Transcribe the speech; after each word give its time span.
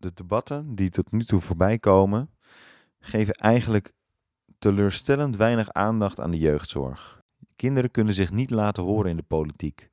de 0.00 0.12
debatten 0.14 0.74
die 0.74 0.90
tot 0.90 1.12
nu 1.12 1.24
toe 1.24 1.40
voorbij 1.40 1.78
komen, 1.78 2.30
geven 3.00 3.34
eigenlijk 3.34 3.92
teleurstellend 4.58 5.36
weinig 5.36 5.72
aandacht 5.72 6.20
aan 6.20 6.30
de 6.30 6.38
jeugdzorg. 6.38 7.22
Kinderen 7.56 7.90
kunnen 7.90 8.14
zich 8.14 8.30
niet 8.32 8.50
laten 8.50 8.82
horen 8.82 9.10
in 9.10 9.16
de 9.16 9.22
politiek. 9.22 9.90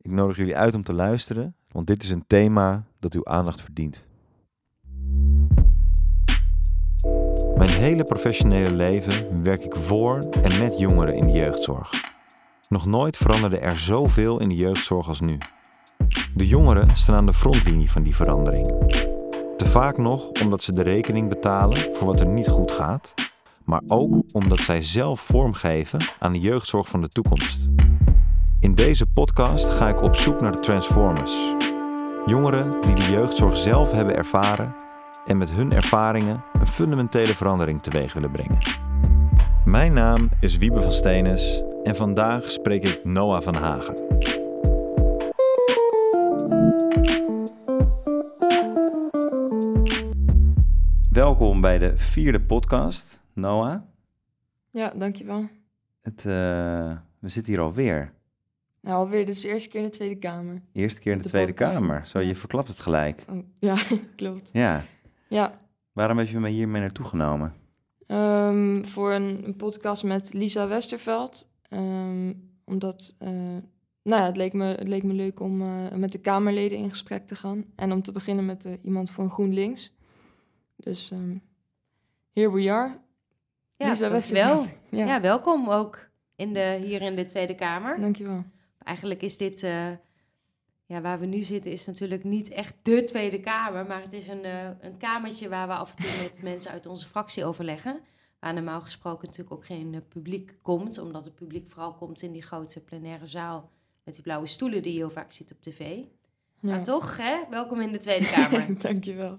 Ik 0.00 0.10
nodig 0.10 0.36
jullie 0.36 0.56
uit 0.56 0.74
om 0.74 0.82
te 0.82 0.92
luisteren, 0.92 1.56
want 1.68 1.86
dit 1.86 2.02
is 2.02 2.10
een 2.10 2.24
thema 2.26 2.86
dat 2.98 3.14
uw 3.14 3.24
aandacht 3.26 3.60
verdient. 3.60 4.06
Mijn 7.56 7.70
hele 7.70 8.04
professionele 8.04 8.70
leven 8.72 9.42
werk 9.42 9.64
ik 9.64 9.76
voor 9.76 10.18
en 10.18 10.58
met 10.58 10.78
jongeren 10.78 11.14
in 11.14 11.26
de 11.26 11.32
jeugdzorg. 11.32 11.90
Nog 12.68 12.86
nooit 12.86 13.16
veranderde 13.16 13.58
er 13.58 13.78
zoveel 13.78 14.40
in 14.40 14.48
de 14.48 14.56
jeugdzorg 14.56 15.08
als 15.08 15.20
nu. 15.20 15.38
De 16.34 16.46
jongeren 16.46 16.96
staan 16.96 17.16
aan 17.16 17.26
de 17.26 17.34
frontlinie 17.34 17.90
van 17.90 18.02
die 18.02 18.16
verandering. 18.16 19.17
Te 19.58 19.66
vaak 19.66 19.96
nog 19.96 20.30
omdat 20.42 20.62
ze 20.62 20.72
de 20.72 20.82
rekening 20.82 21.28
betalen 21.28 21.78
voor 21.78 22.06
wat 22.06 22.20
er 22.20 22.26
niet 22.26 22.48
goed 22.48 22.72
gaat, 22.72 23.14
maar 23.64 23.80
ook 23.86 24.22
omdat 24.32 24.58
zij 24.58 24.82
zelf 24.82 25.20
vormgeven 25.20 26.00
aan 26.18 26.32
de 26.32 26.38
jeugdzorg 26.38 26.88
van 26.88 27.00
de 27.00 27.08
toekomst. 27.08 27.68
In 28.60 28.74
deze 28.74 29.06
podcast 29.06 29.70
ga 29.70 29.88
ik 29.88 30.02
op 30.02 30.14
zoek 30.14 30.40
naar 30.40 30.52
de 30.52 30.58
Transformers. 30.58 31.54
Jongeren 32.26 32.70
die 32.80 32.94
de 32.94 33.10
jeugdzorg 33.10 33.56
zelf 33.56 33.90
hebben 33.90 34.16
ervaren 34.16 34.74
en 35.26 35.38
met 35.38 35.50
hun 35.50 35.72
ervaringen 35.72 36.44
een 36.60 36.66
fundamentele 36.66 37.34
verandering 37.34 37.82
teweeg 37.82 38.12
willen 38.12 38.30
brengen. 38.30 38.58
Mijn 39.64 39.92
naam 39.92 40.28
is 40.40 40.56
Wiebe 40.56 40.82
van 40.82 40.92
Steenes 40.92 41.62
en 41.82 41.96
vandaag 41.96 42.50
spreek 42.50 42.88
ik 42.88 43.00
Noah 43.04 43.42
van 43.42 43.54
Hagen. 43.54 44.37
Welkom 51.18 51.60
bij 51.60 51.78
de 51.78 51.96
vierde 51.96 52.40
podcast, 52.40 53.20
Noah. 53.32 53.82
Ja, 54.70 54.92
dankjewel. 54.96 55.48
Het, 56.02 56.24
uh, 56.24 56.32
we 57.18 57.28
zitten 57.28 57.52
hier 57.52 57.62
alweer. 57.62 58.12
Nou, 58.80 58.96
alweer. 58.96 59.26
Dit 59.26 59.34
is 59.34 59.40
de 59.40 59.48
eerste 59.48 59.68
keer 59.68 59.80
in 59.80 59.86
de 59.86 59.92
Tweede 59.92 60.18
Kamer. 60.18 60.62
Eerste 60.72 61.00
keer 61.00 61.12
in 61.12 61.18
de, 61.18 61.24
de 61.24 61.28
Tweede 61.28 61.52
podcast. 61.52 61.74
Kamer. 61.74 62.06
Zo, 62.06 62.18
je 62.18 62.34
verklapt 62.34 62.68
het 62.68 62.80
gelijk. 62.80 63.24
Oh, 63.28 63.38
ja, 63.58 63.76
klopt. 64.16 64.50
Ja. 64.52 64.84
Ja. 65.28 65.60
Waarom 65.92 66.18
heb 66.18 66.28
je 66.28 66.38
me 66.38 66.48
hiermee 66.48 66.80
naartoe 66.80 67.06
genomen? 67.06 67.54
Um, 68.06 68.86
voor 68.86 69.12
een, 69.12 69.40
een, 69.44 69.56
podcast 69.56 70.04
met 70.04 70.32
Lisa 70.32 70.68
Westerveld. 70.68 71.48
Um, 71.70 72.50
omdat, 72.64 73.16
uh, 73.22 73.28
nou 74.02 74.22
ja, 74.22 74.24
het 74.24 74.36
leek 74.36 74.52
me, 74.52 74.64
het 74.64 74.88
leek 74.88 75.02
me 75.02 75.12
leuk 75.12 75.40
om 75.40 75.62
uh, 75.62 75.92
met 75.92 76.12
de 76.12 76.18
Kamerleden 76.18 76.78
in 76.78 76.90
gesprek 76.90 77.26
te 77.26 77.34
gaan. 77.34 77.64
En 77.76 77.92
om 77.92 78.02
te 78.02 78.12
beginnen 78.12 78.46
met 78.46 78.78
iemand 78.82 79.10
van 79.10 79.30
GroenLinks. 79.30 79.96
Dus 80.78 81.10
um, 81.10 81.42
here 82.32 82.52
we 82.52 82.70
are. 82.70 82.98
Ja, 83.76 83.88
Lisa 83.88 84.10
Westerveld. 84.10 84.68
Ja. 84.90 85.06
ja, 85.06 85.20
welkom 85.20 85.68
ook 85.68 86.08
in 86.36 86.52
de, 86.52 86.78
hier 86.82 87.02
in 87.02 87.16
de 87.16 87.26
Tweede 87.26 87.54
Kamer. 87.54 88.00
Dankjewel. 88.00 88.44
Eigenlijk 88.78 89.22
is 89.22 89.36
dit 89.36 89.62
ja, 90.88 91.00
waar 91.00 91.20
we 91.20 91.26
nu 91.26 91.42
zitten 91.42 91.70
is 91.70 91.86
natuurlijk 91.86 92.24
niet 92.24 92.48
echt 92.48 92.84
de 92.84 93.04
Tweede 93.04 93.40
Kamer, 93.40 93.86
maar 93.86 94.02
het 94.02 94.12
is 94.12 94.28
een, 94.28 94.44
uh, 94.44 94.68
een 94.80 94.96
kamertje 94.98 95.48
waar 95.48 95.66
we 95.66 95.72
af 95.72 95.90
en 95.90 96.04
toe 96.04 96.22
met 96.22 96.42
mensen 96.42 96.70
uit 96.70 96.86
onze 96.86 97.06
fractie 97.06 97.44
overleggen. 97.44 98.00
Waar 98.38 98.54
normaal 98.54 98.80
gesproken 98.80 99.26
natuurlijk 99.26 99.54
ook 99.54 99.66
geen 99.66 99.92
uh, 99.92 100.00
publiek 100.08 100.58
komt, 100.62 100.98
omdat 100.98 101.24
het 101.24 101.34
publiek 101.34 101.68
vooral 101.68 101.94
komt 101.94 102.22
in 102.22 102.32
die 102.32 102.42
grote 102.42 102.80
plenaire 102.80 103.26
zaal 103.26 103.70
met 104.04 104.14
die 104.14 104.22
blauwe 104.22 104.46
stoelen 104.46 104.82
die 104.82 104.92
je 104.92 104.98
heel 104.98 105.10
vaak 105.10 105.32
ziet 105.32 105.52
op 105.52 105.60
tv. 105.60 105.80
Ja. 105.80 106.70
Maar 106.70 106.82
toch, 106.82 107.16
hè? 107.16 107.36
welkom 107.50 107.80
in 107.80 107.92
de 107.92 107.98
Tweede 107.98 108.26
Kamer. 108.26 108.78
Dankjewel. 108.88 109.38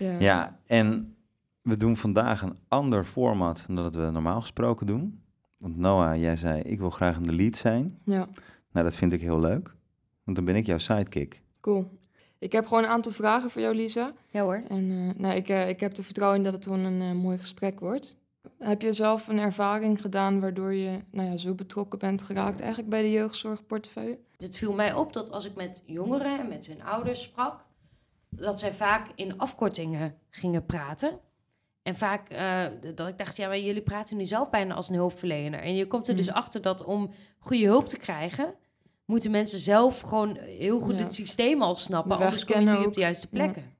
Ja. 0.00 0.18
ja, 0.18 0.58
en 0.66 1.16
we 1.62 1.76
doen 1.76 1.96
vandaag 1.96 2.42
een 2.42 2.58
ander 2.68 3.04
format 3.04 3.64
dan 3.66 3.76
dat 3.76 3.94
we 3.94 4.10
normaal 4.10 4.40
gesproken 4.40 4.86
doen. 4.86 5.22
Want 5.58 5.76
Noah, 5.76 6.20
jij 6.20 6.36
zei, 6.36 6.62
ik 6.62 6.78
wil 6.78 6.90
graag 6.90 7.16
in 7.16 7.22
de 7.22 7.32
lead 7.32 7.56
zijn. 7.56 7.98
Ja. 8.04 8.28
Nou, 8.72 8.84
dat 8.86 8.94
vind 8.94 9.12
ik 9.12 9.20
heel 9.20 9.40
leuk. 9.40 9.74
Want 10.24 10.36
dan 10.36 10.44
ben 10.44 10.56
ik 10.56 10.66
jouw 10.66 10.78
sidekick. 10.78 11.42
Cool. 11.60 11.98
Ik 12.38 12.52
heb 12.52 12.66
gewoon 12.66 12.82
een 12.82 12.88
aantal 12.88 13.12
vragen 13.12 13.50
voor 13.50 13.62
jou, 13.62 13.74
Lisa. 13.74 14.12
Ja 14.30 14.42
hoor. 14.42 14.62
En 14.68 14.90
uh, 14.90 15.14
nou, 15.14 15.34
ik, 15.34 15.48
uh, 15.48 15.68
ik 15.68 15.80
heb 15.80 15.96
er 15.96 16.04
vertrouwen 16.04 16.38
in 16.38 16.44
dat 16.44 16.52
het 16.52 16.64
gewoon 16.64 16.84
een 16.84 17.00
uh, 17.00 17.22
mooi 17.22 17.38
gesprek 17.38 17.80
wordt. 17.80 18.16
Heb 18.58 18.82
je 18.82 18.92
zelf 18.92 19.28
een 19.28 19.38
ervaring 19.38 20.00
gedaan 20.00 20.40
waardoor 20.40 20.74
je 20.74 21.00
nou 21.10 21.30
ja, 21.30 21.36
zo 21.36 21.54
betrokken 21.54 21.98
bent 21.98 22.22
geraakt 22.22 22.60
eigenlijk 22.60 22.90
bij 22.90 23.02
de 23.02 23.10
jeugdzorgportefeuille? 23.10 24.18
Het 24.36 24.56
viel 24.56 24.72
mij 24.72 24.94
op 24.94 25.12
dat 25.12 25.30
als 25.30 25.44
ik 25.44 25.54
met 25.54 25.82
jongeren 25.86 26.40
en 26.40 26.48
met 26.48 26.66
hun 26.66 26.82
ouders 26.82 27.22
sprak, 27.22 27.64
dat 28.30 28.60
zij 28.60 28.72
vaak 28.72 29.08
in 29.14 29.38
afkortingen 29.38 30.14
gingen 30.30 30.66
praten. 30.66 31.20
En 31.82 31.94
vaak 31.94 32.30
dat 32.96 33.08
ik 33.08 33.18
dacht, 33.18 33.36
ja, 33.36 33.48
maar 33.48 33.58
jullie 33.58 33.82
praten 33.82 34.16
nu 34.16 34.24
zelf 34.26 34.50
bijna 34.50 34.74
als 34.74 34.88
een 34.88 34.94
hulpverlener. 34.94 35.60
En 35.60 35.74
je 35.74 35.86
komt 35.86 36.08
er 36.08 36.16
dus 36.16 36.28
mm. 36.28 36.34
achter 36.34 36.62
dat 36.62 36.84
om 36.84 37.10
goede 37.38 37.64
hulp 37.64 37.86
te 37.86 37.96
krijgen, 37.96 38.54
moeten 39.04 39.30
mensen 39.30 39.58
zelf 39.58 40.00
gewoon 40.00 40.36
heel 40.36 40.78
goed 40.78 40.98
het 40.98 41.14
systeem 41.14 41.62
al 41.62 41.74
snappen. 41.74 42.16
Anders 42.16 42.44
kom 42.44 42.60
je 42.60 42.70
niet 42.70 42.86
op 42.86 42.94
de 42.94 43.00
juiste 43.00 43.26
plekken. 43.26 43.76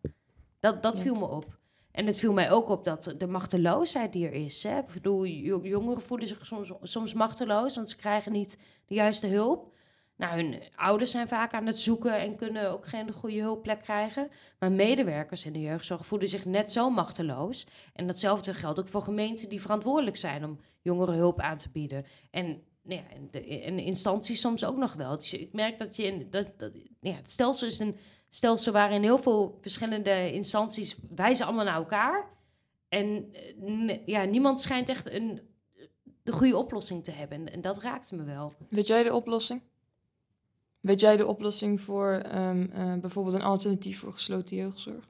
Dat, 0.61 0.82
dat 0.82 0.99
viel 0.99 1.15
me 1.15 1.27
op. 1.28 1.59
En 1.91 2.06
het 2.06 2.19
viel 2.19 2.32
mij 2.32 2.50
ook 2.50 2.69
op 2.69 2.84
dat 2.84 3.15
de 3.19 3.27
machteloosheid 3.27 4.12
die 4.12 4.27
er 4.27 4.32
is. 4.32 4.62
Hè. 4.62 4.78
Ik 4.78 4.93
bedoel, 4.93 5.27
jongeren 5.27 6.03
voelen 6.03 6.28
zich 6.28 6.47
soms, 6.47 6.72
soms 6.82 7.15
machteloos, 7.15 7.75
want 7.75 7.91
ze 7.91 7.97
krijgen 7.97 8.32
niet 8.32 8.59
de 8.87 8.94
juiste 8.94 9.27
hulp. 9.27 9.72
Nou, 10.20 10.34
hun 10.34 10.62
ouders 10.75 11.10
zijn 11.10 11.28
vaak 11.28 11.53
aan 11.53 11.66
het 11.66 11.78
zoeken 11.78 12.19
en 12.19 12.36
kunnen 12.36 12.70
ook 12.70 12.86
geen 12.86 13.12
goede 13.12 13.41
hulpplek 13.41 13.82
krijgen. 13.82 14.31
Maar 14.58 14.72
medewerkers 14.72 15.44
in 15.44 15.53
de 15.53 15.60
jeugdzorg 15.60 16.06
voelen 16.06 16.28
zich 16.28 16.44
net 16.44 16.72
zo 16.72 16.91
machteloos. 16.91 17.66
En 17.94 18.06
datzelfde 18.06 18.54
geldt 18.54 18.81
ook 18.81 18.88
voor 18.88 19.03
gemeenten 19.03 19.48
die 19.48 19.60
verantwoordelijk 19.60 20.16
zijn 20.16 20.44
om 20.44 20.58
jongeren 20.82 21.14
hulp 21.14 21.41
aan 21.41 21.56
te 21.56 21.69
bieden. 21.69 22.06
En 22.31 22.62
nou 22.82 23.00
ja, 23.00 23.16
en, 23.16 23.28
de, 23.31 23.60
en 23.60 23.78
instanties 23.78 24.41
soms 24.41 24.64
ook 24.64 24.76
nog 24.76 24.92
wel. 24.92 25.16
Dus 25.16 25.32
ik 25.32 25.53
merk 25.53 25.78
dat 25.78 25.97
je 25.97 26.03
in 26.03 26.31
dat, 26.31 26.47
dat 26.56 26.72
ja, 27.00 27.12
het 27.12 27.31
stelsel 27.31 27.66
is 27.66 27.78
een 27.78 27.97
stelsel 28.28 28.72
waarin 28.72 29.02
heel 29.02 29.19
veel 29.19 29.58
verschillende 29.60 30.32
instanties 30.32 30.97
wijzen 31.14 31.47
allemaal 31.47 31.64
naar 31.64 31.75
elkaar. 31.75 32.28
En 32.88 33.32
ja, 34.06 34.25
niemand 34.25 34.60
schijnt 34.60 34.88
echt 34.88 35.10
een, 35.10 35.41
de 36.22 36.32
goede 36.32 36.56
oplossing 36.56 37.04
te 37.04 37.10
hebben. 37.10 37.38
En, 37.38 37.52
en 37.52 37.60
dat 37.60 37.78
raakte 37.78 38.14
me 38.14 38.22
wel. 38.22 38.52
Weet 38.69 38.87
jij 38.87 39.02
de 39.02 39.14
oplossing? 39.14 39.62
Weet 40.81 41.01
jij 41.01 41.17
de 41.17 41.27
oplossing 41.27 41.81
voor 41.81 42.23
um, 42.35 42.71
uh, 42.75 42.95
bijvoorbeeld 42.95 43.35
een 43.35 43.43
alternatief 43.43 43.99
voor 43.99 44.13
gesloten 44.13 44.57
jeugdzorg? 44.57 45.09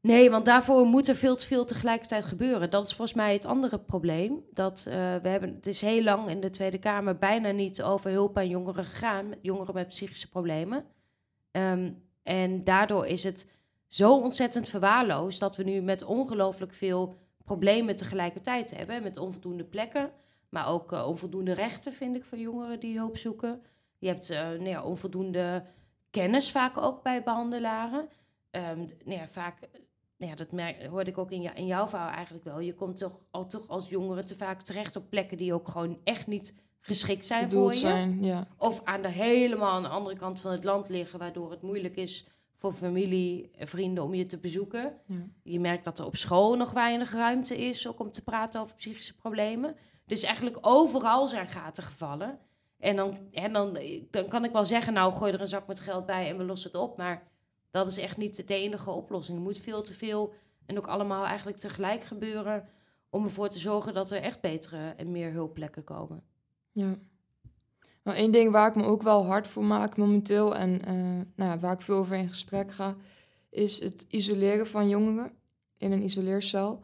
Nee, 0.00 0.30
want 0.30 0.44
daarvoor 0.44 0.86
moet 0.86 1.08
er 1.08 1.14
veel 1.14 1.36
te 1.36 1.46
veel 1.46 1.64
tegelijkertijd 1.64 2.24
gebeuren. 2.24 2.70
Dat 2.70 2.86
is 2.86 2.94
volgens 2.94 3.16
mij 3.16 3.32
het 3.32 3.44
andere 3.44 3.78
probleem. 3.78 4.44
Dat 4.52 4.84
uh, 4.88 4.94
we 4.94 5.28
hebben, 5.28 5.54
het 5.54 5.66
is 5.66 5.80
heel 5.80 6.02
lang 6.02 6.28
in 6.28 6.40
de 6.40 6.50
Tweede 6.50 6.78
Kamer 6.78 7.18
bijna 7.18 7.50
niet 7.50 7.82
over 7.82 8.10
hulp 8.10 8.36
aan 8.36 8.48
jongeren 8.48 8.84
gegaan, 8.84 9.34
jongeren 9.40 9.74
met 9.74 9.88
psychische 9.88 10.28
problemen. 10.28 10.84
Um, 11.52 12.02
en 12.22 12.64
daardoor 12.64 13.06
is 13.06 13.24
het 13.24 13.46
zo 13.86 14.16
ontzettend 14.16 14.68
verwaarloosd 14.68 15.40
dat 15.40 15.56
we 15.56 15.62
nu 15.62 15.80
met 15.80 16.02
ongelooflijk 16.02 16.72
veel 16.72 17.18
problemen 17.44 17.96
tegelijkertijd 17.96 18.76
hebben. 18.76 19.02
Met 19.02 19.16
onvoldoende 19.16 19.64
plekken, 19.64 20.10
maar 20.48 20.68
ook 20.68 20.92
uh, 20.92 21.06
onvoldoende 21.06 21.52
rechten, 21.52 21.92
vind 21.92 22.16
ik, 22.16 22.24
voor 22.24 22.38
jongeren 22.38 22.80
die 22.80 22.98
hulp 22.98 23.16
zoeken. 23.16 23.62
Je 24.00 24.08
hebt 24.08 24.30
uh, 24.30 24.38
nou 24.38 24.68
ja, 24.68 24.82
onvoldoende 24.82 25.64
kennis 26.10 26.50
vaak 26.50 26.76
ook 26.76 27.02
bij 27.02 27.22
behandelaren. 27.22 28.08
Um, 28.50 28.92
nou 29.04 29.18
ja, 29.18 29.28
vaak 29.28 29.58
nou 30.16 30.30
ja, 30.30 30.36
dat 30.36 30.52
merk, 30.52 30.86
hoorde 30.86 31.10
ik 31.10 31.18
ook 31.18 31.30
in, 31.30 31.40
jou, 31.40 31.56
in 31.56 31.66
jouw 31.66 31.86
verhaal 31.86 32.10
eigenlijk 32.10 32.44
wel. 32.44 32.60
Je 32.60 32.74
komt 32.74 32.96
toch 32.96 33.20
al 33.30 33.46
toch 33.46 33.68
als 33.68 33.88
jongere 33.88 34.24
te 34.24 34.36
vaak 34.36 34.62
terecht 34.62 34.96
op 34.96 35.10
plekken 35.10 35.36
die 35.36 35.54
ook 35.54 35.68
gewoon 35.68 35.98
echt 36.04 36.26
niet 36.26 36.54
geschikt 36.80 37.26
zijn 37.26 37.50
voor 37.50 37.72
je. 37.72 37.78
Zijn, 37.78 38.24
ja. 38.24 38.46
Of 38.56 38.80
aan 38.84 39.02
de 39.02 39.08
helemaal 39.08 39.70
aan 39.70 39.82
de 39.82 39.88
andere 39.88 40.16
kant 40.16 40.40
van 40.40 40.52
het 40.52 40.64
land 40.64 40.88
liggen, 40.88 41.18
waardoor 41.18 41.50
het 41.50 41.62
moeilijk 41.62 41.96
is 41.96 42.26
voor 42.56 42.72
familie 42.72 43.50
en 43.56 43.68
vrienden 43.68 44.04
om 44.04 44.14
je 44.14 44.26
te 44.26 44.38
bezoeken. 44.38 44.92
Ja. 45.06 45.26
Je 45.42 45.60
merkt 45.60 45.84
dat 45.84 45.98
er 45.98 46.06
op 46.06 46.16
school 46.16 46.56
nog 46.56 46.72
weinig 46.72 47.12
ruimte 47.12 47.58
is 47.58 47.88
ook 47.88 48.00
om 48.00 48.10
te 48.10 48.22
praten 48.22 48.60
over 48.60 48.76
psychische 48.76 49.16
problemen. 49.16 49.76
Dus 50.06 50.22
eigenlijk 50.22 50.58
overal 50.60 51.26
zijn 51.26 51.46
gaten 51.46 51.82
gevallen. 51.82 52.38
En 52.80 52.96
dan, 52.96 53.18
en 53.32 53.52
dan, 53.52 53.78
dan 54.10 54.28
kan 54.28 54.44
ik 54.44 54.52
wel 54.52 54.64
zeggen, 54.64 54.92
nou 54.92 55.12
gooi 55.12 55.32
er 55.32 55.40
een 55.40 55.48
zak 55.48 55.66
met 55.66 55.80
geld 55.80 56.06
bij 56.06 56.28
en 56.28 56.36
we 56.36 56.44
lossen 56.44 56.70
het 56.70 56.80
op. 56.80 56.96
Maar 56.96 57.28
dat 57.70 57.86
is 57.86 57.98
echt 57.98 58.16
niet 58.16 58.46
de 58.46 58.54
enige 58.54 58.90
oplossing. 58.90 59.38
Er 59.38 59.44
moet 59.44 59.58
veel 59.58 59.82
te 59.82 59.92
veel 59.92 60.34
en 60.66 60.78
ook 60.78 60.86
allemaal 60.86 61.24
eigenlijk 61.24 61.58
tegelijk 61.58 62.02
gebeuren 62.02 62.68
om 63.10 63.24
ervoor 63.24 63.48
te 63.48 63.58
zorgen 63.58 63.94
dat 63.94 64.10
er 64.10 64.22
echt 64.22 64.40
betere 64.40 64.94
en 64.96 65.12
meer 65.12 65.32
hulpplekken 65.32 65.84
komen. 65.84 66.22
Ja. 66.72 66.98
Nou, 68.02 68.16
één 68.16 68.32
ding 68.32 68.50
waar 68.50 68.68
ik 68.68 68.74
me 68.74 68.84
ook 68.84 69.02
wel 69.02 69.26
hard 69.26 69.46
voor 69.46 69.64
maak 69.64 69.96
momenteel 69.96 70.56
en 70.56 70.70
uh, 70.70 71.24
nou 71.34 71.50
ja, 71.50 71.58
waar 71.58 71.72
ik 71.72 71.80
veel 71.80 71.96
over 71.96 72.16
in 72.16 72.28
gesprek 72.28 72.72
ga, 72.72 72.96
is 73.50 73.80
het 73.80 74.04
isoleren 74.08 74.66
van 74.66 74.88
jongeren 74.88 75.32
in 75.76 75.92
een 75.92 76.02
isoleercel. 76.02 76.82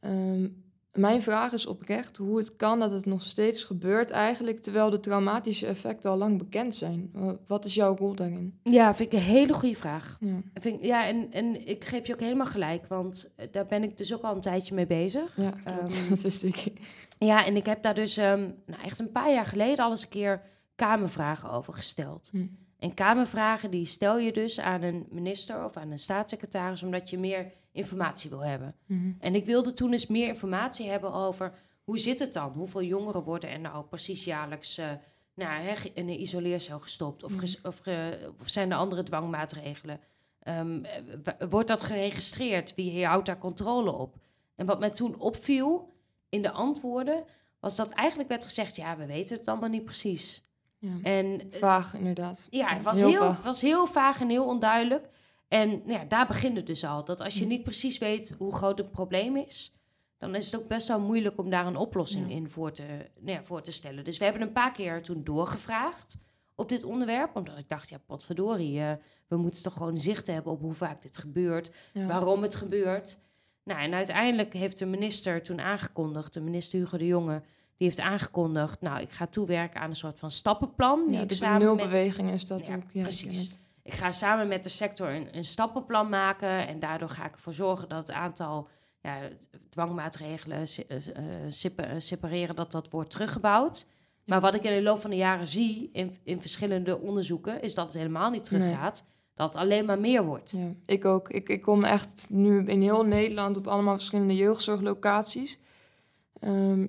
Um, 0.00 0.61
mijn 0.92 1.22
vraag 1.22 1.52
is 1.52 1.66
oprecht 1.66 2.16
hoe 2.16 2.38
het 2.38 2.56
kan 2.56 2.80
dat 2.80 2.90
het 2.90 3.06
nog 3.06 3.22
steeds 3.22 3.64
gebeurt 3.64 4.10
eigenlijk, 4.10 4.58
terwijl 4.58 4.90
de 4.90 5.00
traumatische 5.00 5.66
effecten 5.66 6.10
al 6.10 6.16
lang 6.16 6.38
bekend 6.38 6.76
zijn. 6.76 7.10
Eh, 7.14 7.30
Wat 7.46 7.64
is 7.64 7.74
jouw 7.74 7.96
rol 7.96 8.14
daarin? 8.14 8.58
Ja, 8.62 8.94
vind 8.94 9.12
ik 9.12 9.18
een 9.18 9.24
hele 9.24 9.52
goede 9.52 9.74
vraag. 9.76 10.16
Ja, 10.20 10.40
Vind 10.54 10.78
ik- 10.78 10.84
ja, 10.84 11.06
en, 11.06 11.30
en 11.32 11.68
ik 11.68 11.84
geef 11.84 12.06
je 12.06 12.12
ook 12.12 12.20
helemaal 12.20 12.46
gelijk, 12.46 12.86
want 12.86 13.30
eh, 13.36 13.46
daar 13.50 13.66
ben 13.66 13.82
ik 13.82 13.96
dus 13.96 14.14
ook 14.14 14.22
al 14.22 14.34
een 14.34 14.40
tijdje 14.40 14.74
mee 14.74 14.86
bezig. 14.86 15.36
ja. 15.36 15.52
Ehm, 15.64 15.88
dat 16.08 16.20
wist 16.22 16.42
ik. 16.42 16.72
Ja, 17.18 17.46
en 17.46 17.56
ik 17.56 17.66
heb 17.66 17.82
daar 17.82 17.94
dus 17.94 18.16
ehm, 18.16 18.50
nou, 18.66 18.82
echt 18.82 18.98
een 18.98 19.12
paar 19.12 19.32
jaar 19.32 19.46
geleden 19.46 19.84
al 19.84 19.90
eens 19.90 20.02
een 20.02 20.08
keer 20.08 20.42
Kamervragen 20.74 21.50
over 21.50 21.72
gesteld. 21.72 22.28
Hm. 22.32 22.46
En 22.78 22.94
Kamervragen 22.94 23.70
die 23.70 23.86
stel 23.86 24.18
je 24.18 24.32
dus 24.32 24.60
aan 24.60 24.82
een 24.82 25.06
minister 25.10 25.64
of 25.64 25.76
aan 25.76 25.90
een 25.90 25.98
staatssecretaris 25.98 26.82
omdat 26.82 27.10
je 27.10 27.18
meer 27.18 27.52
informatie 27.72 28.30
wil 28.30 28.44
hebben. 28.44 28.74
Mhm. 28.86 29.10
En 29.18 29.34
ik 29.34 29.44
wilde 29.44 29.72
toen 29.72 29.92
eens 29.92 30.06
meer 30.06 30.26
informatie 30.28 30.88
hebben 30.88 31.12
over 31.12 31.52
hoe 31.84 31.98
zit 31.98 32.18
het 32.18 32.32
dan? 32.32 32.52
Hoeveel 32.52 32.82
jongeren 32.82 33.22
worden 33.22 33.50
er 33.50 33.60
nou 33.60 33.84
precies 33.84 34.24
jaarlijks 34.24 34.78
eh, 34.78 34.90
nou, 35.34 35.62
hè, 35.62 35.74
in 35.94 36.08
een 36.08 36.20
isoleercel 36.20 36.78
gestopt? 36.78 37.22
Of, 37.22 37.34
Mhm. 37.34 37.46
of, 38.40 38.48
zijn 38.48 38.70
er 38.70 38.76
andere 38.76 39.02
dwangmaatregelen? 39.02 40.00
Ehm, 40.42 40.84
eh, 40.84 41.48
wordt 41.48 41.68
dat 41.68 41.82
geregistreerd? 41.82 42.74
Wie 42.74 43.06
houdt 43.06 43.26
daar 43.26 43.38
controle 43.38 43.92
op? 43.92 44.16
En 44.54 44.66
wat 44.66 44.80
mij 44.80 44.90
toen 44.90 45.18
opviel 45.18 45.92
in 46.28 46.42
de 46.42 46.50
antwoorden, 46.50 47.24
was 47.60 47.76
dat 47.76 47.90
eigenlijk 47.90 48.28
werd 48.28 48.44
gezegd: 48.44 48.76
ja, 48.76 48.96
we 48.96 49.06
weten 49.06 49.36
het 49.36 49.48
allemaal 49.48 49.68
niet 49.68 49.84
precies. 49.84 50.42
Ja. 50.78 50.90
En 51.02 51.50
eh, 51.50 51.58
Vaag, 51.58 51.94
inderdaad. 51.94 52.46
ja, 52.50 52.66
het 52.68 52.84
was 52.84 53.00
heel, 53.00 53.12
vaag. 53.12 53.42
was 53.42 53.60
heel 53.60 53.86
vaag 53.86 54.20
en 54.20 54.28
heel 54.28 54.44
onduidelijk. 54.46 55.08
En 55.52 55.68
nou 55.68 55.92
ja, 55.92 56.04
daar 56.04 56.26
begint 56.26 56.56
het 56.56 56.66
dus 56.66 56.84
al. 56.84 57.04
Dat 57.04 57.20
als 57.20 57.34
je 57.34 57.42
Mm. 57.42 57.48
niet 57.48 57.62
precies 57.62 57.98
weet 57.98 58.34
hoe 58.38 58.52
groot 58.54 58.78
het 58.78 58.90
probleem 58.90 59.36
is, 59.36 59.72
dan 60.18 60.34
is 60.34 60.46
het 60.50 60.60
ook 60.60 60.68
best 60.68 60.88
wel 60.88 61.00
moeilijk 61.00 61.38
om 61.38 61.50
daar 61.50 61.66
een 61.66 61.76
oplossing 61.76 62.28
Ja. 62.28 62.34
in 62.34 62.50
voor 62.50 62.72
te, 62.72 62.82
nou 63.20 63.36
ja, 63.36 63.42
voor 63.44 63.62
te 63.62 63.72
stellen. 63.72 64.04
Dus 64.04 64.18
we 64.18 64.24
hebben 64.24 64.42
een 64.42 64.52
paar 64.52 64.72
keer 64.72 65.02
toen 65.02 65.24
doorgevraagd 65.24 66.18
op 66.54 66.68
dit 66.68 66.84
onderwerp. 66.84 67.36
Omdat 67.36 67.58
ik 67.58 67.68
dacht, 67.68 67.88
ja, 67.88 67.98
potverdorie, 68.06 68.80
eh, 68.80 68.92
we 69.28 69.36
moeten 69.36 69.62
toch 69.62 69.72
gewoon 69.72 69.96
zicht 69.98 70.26
hebben 70.26 70.52
op 70.52 70.60
hoe 70.60 70.74
vaak 70.74 71.02
dit 71.02 71.16
gebeurt 71.16 71.70
Ja. 71.92 72.06
waarom 72.06 72.42
het 72.42 72.54
gebeurt. 72.54 73.18
Nou, 73.64 73.80
en 73.80 73.94
uiteindelijk 73.94 74.52
heeft 74.52 74.78
de 74.78 74.86
minister 74.86 75.42
toen 75.42 75.60
aangekondigd, 75.60 76.32
de 76.32 76.40
minister 76.40 76.78
Hugo 76.78 76.98
de 76.98 77.06
Jonge, 77.06 77.42
die 77.76 77.86
heeft 77.88 78.00
aangekondigd, 78.00 78.80
nou, 78.80 79.00
ik 79.00 79.10
ga 79.10 79.26
toewerken 79.26 79.80
aan 79.80 79.90
een 79.90 79.96
soort 79.96 80.18
van 80.18 80.30
stappenplan. 80.30 81.04
die 81.06 81.14
Ja, 81.16 81.22
ik 81.22 81.28
de 81.28 81.34
samen 81.34 81.66
met, 81.66 81.76
nulbeweging 81.76 82.30
is 82.30 82.46
dat 82.46 82.60
ook. 82.60 82.66
Ja, 82.92 83.02
precies. 83.02 83.58
Ik 83.82 83.92
ga 83.92 84.12
samen 84.12 84.48
met 84.48 84.64
de 84.64 84.70
sector 84.70 85.08
een, 85.08 85.36
een 85.36 85.44
stappenplan 85.44 86.08
maken 86.08 86.66
en 86.68 86.78
daardoor 86.78 87.08
ga 87.08 87.24
ik 87.26 87.32
ervoor 87.32 87.52
zorgen 87.52 87.88
dat 87.88 88.06
het 88.06 88.16
aantal 88.16 88.68
ja, 89.00 89.18
dwangmaatregelen, 89.68 90.58
eh, 90.58 90.96
eh, 91.06 91.46
eh, 91.76 92.00
separeren, 92.00 92.56
dat 92.56 92.72
dat 92.72 92.90
wordt 92.90 93.10
teruggebouwd. 93.10 93.86
Maar 94.24 94.40
wat 94.40 94.54
ik 94.54 94.64
in 94.64 94.74
de 94.74 94.82
loop 94.82 95.00
van 95.00 95.10
de 95.10 95.16
jaren 95.16 95.46
zie 95.46 95.90
in, 95.92 96.16
in 96.22 96.40
verschillende 96.40 96.98
onderzoeken, 96.98 97.62
is 97.62 97.74
dat 97.74 97.84
het 97.86 97.94
helemaal 97.94 98.30
niet 98.30 98.50
Nee. 98.50 98.60
teruggaat. 98.60 99.04
Dat 99.34 99.52
het 99.54 99.62
alleen 99.62 99.84
maar 99.84 99.98
meer 99.98 100.24
wordt. 100.24 100.50
Ja, 100.50 100.72
ik 100.86 101.04
ook. 101.04 101.28
Ik, 101.28 101.48
ik 101.48 101.62
kom 101.62 101.84
echt 101.84 102.26
nu 102.30 102.66
in 102.66 102.82
heel 102.82 103.04
Nederland 103.04 103.56
op 103.56 103.66
allemaal 103.66 103.94
verschillende 103.94 104.36
jeugdzorglocaties. 104.36 105.58
Ehm, 106.40 106.86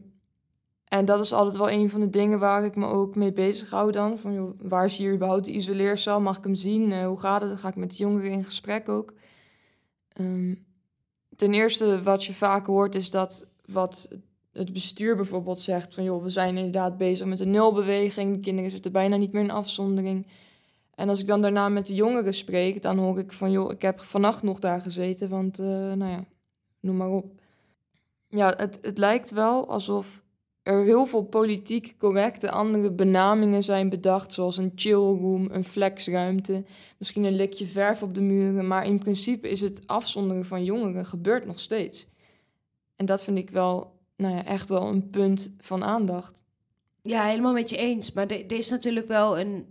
en 0.93 1.05
dat 1.05 1.19
is 1.19 1.33
altijd 1.33 1.57
wel 1.57 1.69
een 1.69 1.89
van 1.89 1.99
de 1.99 2.09
dingen 2.09 2.39
waar 2.39 2.65
ik 2.65 2.75
me 2.75 2.85
ook 2.85 3.15
mee 3.15 3.33
bezig 3.33 3.69
hou 3.69 3.91
dan. 3.91 4.19
Van, 4.19 4.33
joh, 4.33 4.59
waar 4.61 4.85
is 4.85 4.97
hier 4.97 5.13
überhaupt 5.13 5.45
de 5.45 5.51
isoleercel? 5.51 6.21
Mag 6.21 6.37
ik 6.37 6.43
hem 6.43 6.55
zien? 6.55 6.91
Eh, 6.91 7.05
hoe 7.05 7.19
gaat 7.19 7.41
het? 7.41 7.49
Dan 7.49 7.59
ga 7.59 7.67
ik 7.67 7.75
met 7.75 7.89
de 7.89 7.97
jongeren 7.97 8.31
in 8.31 8.43
gesprek 8.43 8.89
ook. 8.89 9.13
Ehm, 10.13 10.55
ten 11.35 11.53
eerste, 11.53 12.03
wat 12.03 12.25
je 12.25 12.33
vaak 12.33 12.65
hoort, 12.65 12.95
is 12.95 13.11
dat 13.11 13.49
wat 13.65 14.17
het 14.51 14.73
bestuur 14.73 15.15
bijvoorbeeld 15.15 15.59
zegt... 15.59 15.93
van 15.93 16.03
joh, 16.03 16.23
we 16.23 16.29
zijn 16.29 16.57
inderdaad 16.57 16.97
bezig 16.97 17.27
met 17.27 17.39
een 17.39 17.51
nulbeweging. 17.51 18.33
De 18.33 18.39
kinderen 18.39 18.71
zitten 18.71 18.91
bijna 18.91 19.15
niet 19.15 19.31
meer 19.31 19.43
in 19.43 19.51
afzondering. 19.51 20.27
En 20.95 21.09
als 21.09 21.19
ik 21.19 21.27
dan 21.27 21.41
daarna 21.41 21.69
met 21.69 21.85
de 21.85 21.95
jongeren 21.95 22.33
spreek, 22.33 22.81
dan 22.81 22.97
hoor 22.97 23.19
ik 23.19 23.31
van, 23.31 23.51
joh, 23.51 23.71
ik 23.71 23.81
heb 23.81 23.99
vannacht 23.99 24.43
nog 24.43 24.59
daar 24.59 24.81
gezeten, 24.81 25.29
want, 25.29 25.59
eh, 25.59 25.65
nou 25.65 26.11
ja, 26.11 26.25
noem 26.79 26.97
maar 26.97 27.11
op. 27.11 27.41
Ja, 28.27 28.53
het, 28.57 28.79
het 28.81 28.97
lijkt 28.97 29.31
wel 29.31 29.69
alsof 29.69 30.22
er 30.63 30.83
heel 30.83 31.05
veel 31.05 31.23
politiek 31.23 31.95
correcte 31.97 32.51
andere 32.51 32.91
benamingen 32.91 33.63
zijn 33.63 33.89
bedacht, 33.89 34.33
zoals 34.33 34.57
een 34.57 34.71
chillroom, 34.75 35.47
een 35.51 35.63
flexruimte, 35.63 36.63
misschien 36.97 37.23
een 37.23 37.35
likje 37.35 37.65
verf 37.65 38.03
op 38.03 38.13
de 38.15 38.21
muren, 38.21 38.67
maar 38.67 38.85
in 38.85 38.99
principe 38.99 39.49
is 39.49 39.61
het 39.61 39.87
afzonderen 39.87 40.45
van 40.45 40.63
jongeren 40.63 41.05
gebeurt 41.05 41.45
nog 41.45 41.59
steeds. 41.59 42.07
En 42.95 43.05
dat 43.05 43.23
vind 43.23 43.37
ik 43.37 43.49
wel, 43.49 43.99
nou 44.17 44.35
ja, 44.35 44.45
echt 44.45 44.69
wel 44.69 44.87
een 44.87 45.09
punt 45.09 45.53
van 45.57 45.83
aandacht. 45.83 46.43
Ja, 47.01 47.25
helemaal 47.25 47.53
met 47.53 47.69
je 47.69 47.77
eens. 47.77 48.11
Maar 48.13 48.27
er 48.27 48.51
is 48.53 48.69
natuurlijk 48.69 49.07
wel 49.07 49.39
een 49.39 49.65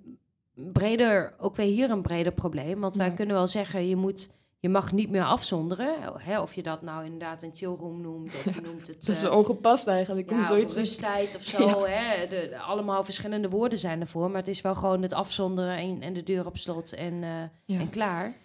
breder, 0.54 1.34
ook 1.38 1.56
weer 1.56 1.66
hier 1.66 1.90
een 1.90 2.02
breder 2.02 2.32
probleem. 2.32 2.80
Want 2.80 2.96
wij 2.96 3.06
Ja. 3.06 3.12
kunnen 3.12 3.34
wel 3.34 3.46
zeggen, 3.46 3.88
je, 3.88 3.96
moet, 3.96 4.30
je 4.62 4.68
mag 4.68 4.92
niet 4.92 5.10
meer 5.10 5.24
afzonderen. 5.24 5.94
Hè, 6.18 6.40
of 6.40 6.54
je 6.54 6.62
dat 6.62 6.82
nou 6.82 7.04
inderdaad 7.04 7.42
een 7.42 7.50
chillroom 7.54 8.00
noemt, 8.00 8.34
of 8.34 8.60
noemt 8.66 8.86
het... 8.86 9.06
Dat 9.06 9.16
is 9.16 9.22
eh, 9.22 9.36
ongepast 9.36 9.86
eigenlijk, 9.86 10.30
om 10.30 10.38
ja, 10.38 10.44
zoiets 10.44 10.72
of 10.72 10.78
rusttijd 10.78 11.36
of 11.36 11.42
zo. 11.56 11.86
Ja. 11.86 11.86
Hè? 11.86 12.26
De, 12.26 12.48
de- 12.48 12.58
allemaal 12.58 13.04
verschillende 13.04 13.48
woorden 13.48 13.78
zijn 13.78 14.00
ervoor. 14.00 14.28
Maar 14.28 14.38
het 14.38 14.48
is 14.48 14.60
wel 14.60 14.74
gewoon 14.74 15.02
het 15.02 15.12
afzonderen 15.12 15.76
en, 15.76 16.00
en 16.00 16.12
de 16.12 16.22
deur 16.22 16.46
op 16.46 16.56
slot 16.56 16.92
en, 16.92 17.22
eh, 17.66 17.80
en 17.80 17.90
klaar. 17.90 18.36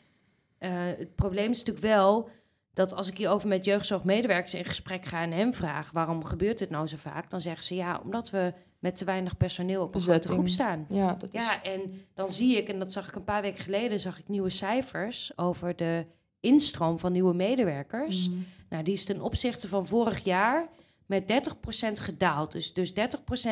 Eh, 0.58 0.72
het 0.74 1.16
probleem 1.16 1.50
is 1.52 1.58
natuurlijk 1.64 1.86
wel 1.86 2.30
dat 2.74 2.94
als 2.94 3.08
ik 3.08 3.18
hierover 3.18 3.48
met 3.48 3.66
jeugdzorgmedewerkers 3.66 4.54
in 4.54 4.66
gesprek 4.66 5.06
ga 5.06 5.22
en 5.22 5.32
hen 5.32 5.54
vraag... 5.54 5.92
waarom 5.92 6.24
gebeurt 6.24 6.58
dit 6.58 6.70
nou 6.70 6.88
zo 6.88 6.98
vaak? 6.98 7.30
Dan 7.30 7.42
zeggen 7.42 7.64
ze 7.64 7.76
ja, 7.76 8.02
omdat 8.04 8.30
we 8.30 8.54
met 8.80 8.96
te 8.96 9.06
weinig 9.06 9.38
personeel 9.38 9.84
op 9.84 9.96
een 9.96 10.02
grote 10.02 10.28
groep 10.28 10.48
staan. 10.48 10.86
Ja, 10.90 11.14
dat 11.14 11.34
is... 11.34 11.42
Ja, 11.42 11.64
en 11.64 12.06
dan 12.14 12.32
zie 12.32 12.58
ik, 12.58 12.70
en 12.70 12.80
dat 12.80 12.92
zag 12.92 13.08
ik 13.08 13.16
een 13.16 13.24
paar 13.24 13.42
weken 13.42 13.64
geleden... 13.64 14.00
zag 14.00 14.20
ik 14.20 14.28
nieuwe 14.28 14.50
cijfers 14.50 15.38
over 15.38 15.76
de 15.76 16.06
instroom 16.40 17.00
van 17.00 17.12
nieuwe 17.12 17.34
medewerkers... 17.34 18.30
Mhm. 18.30 18.38
Nou, 18.70 18.84
die 18.84 18.94
is 18.94 19.06
ten 19.06 19.22
opzichte 19.22 19.68
van 19.68 19.88
vorig 19.88 20.24
jaar 20.24 20.68
met 21.06 21.52
30% 21.92 21.92
gedaald. 21.92 22.52
Dus, 22.52 22.74
dus 22.74 22.94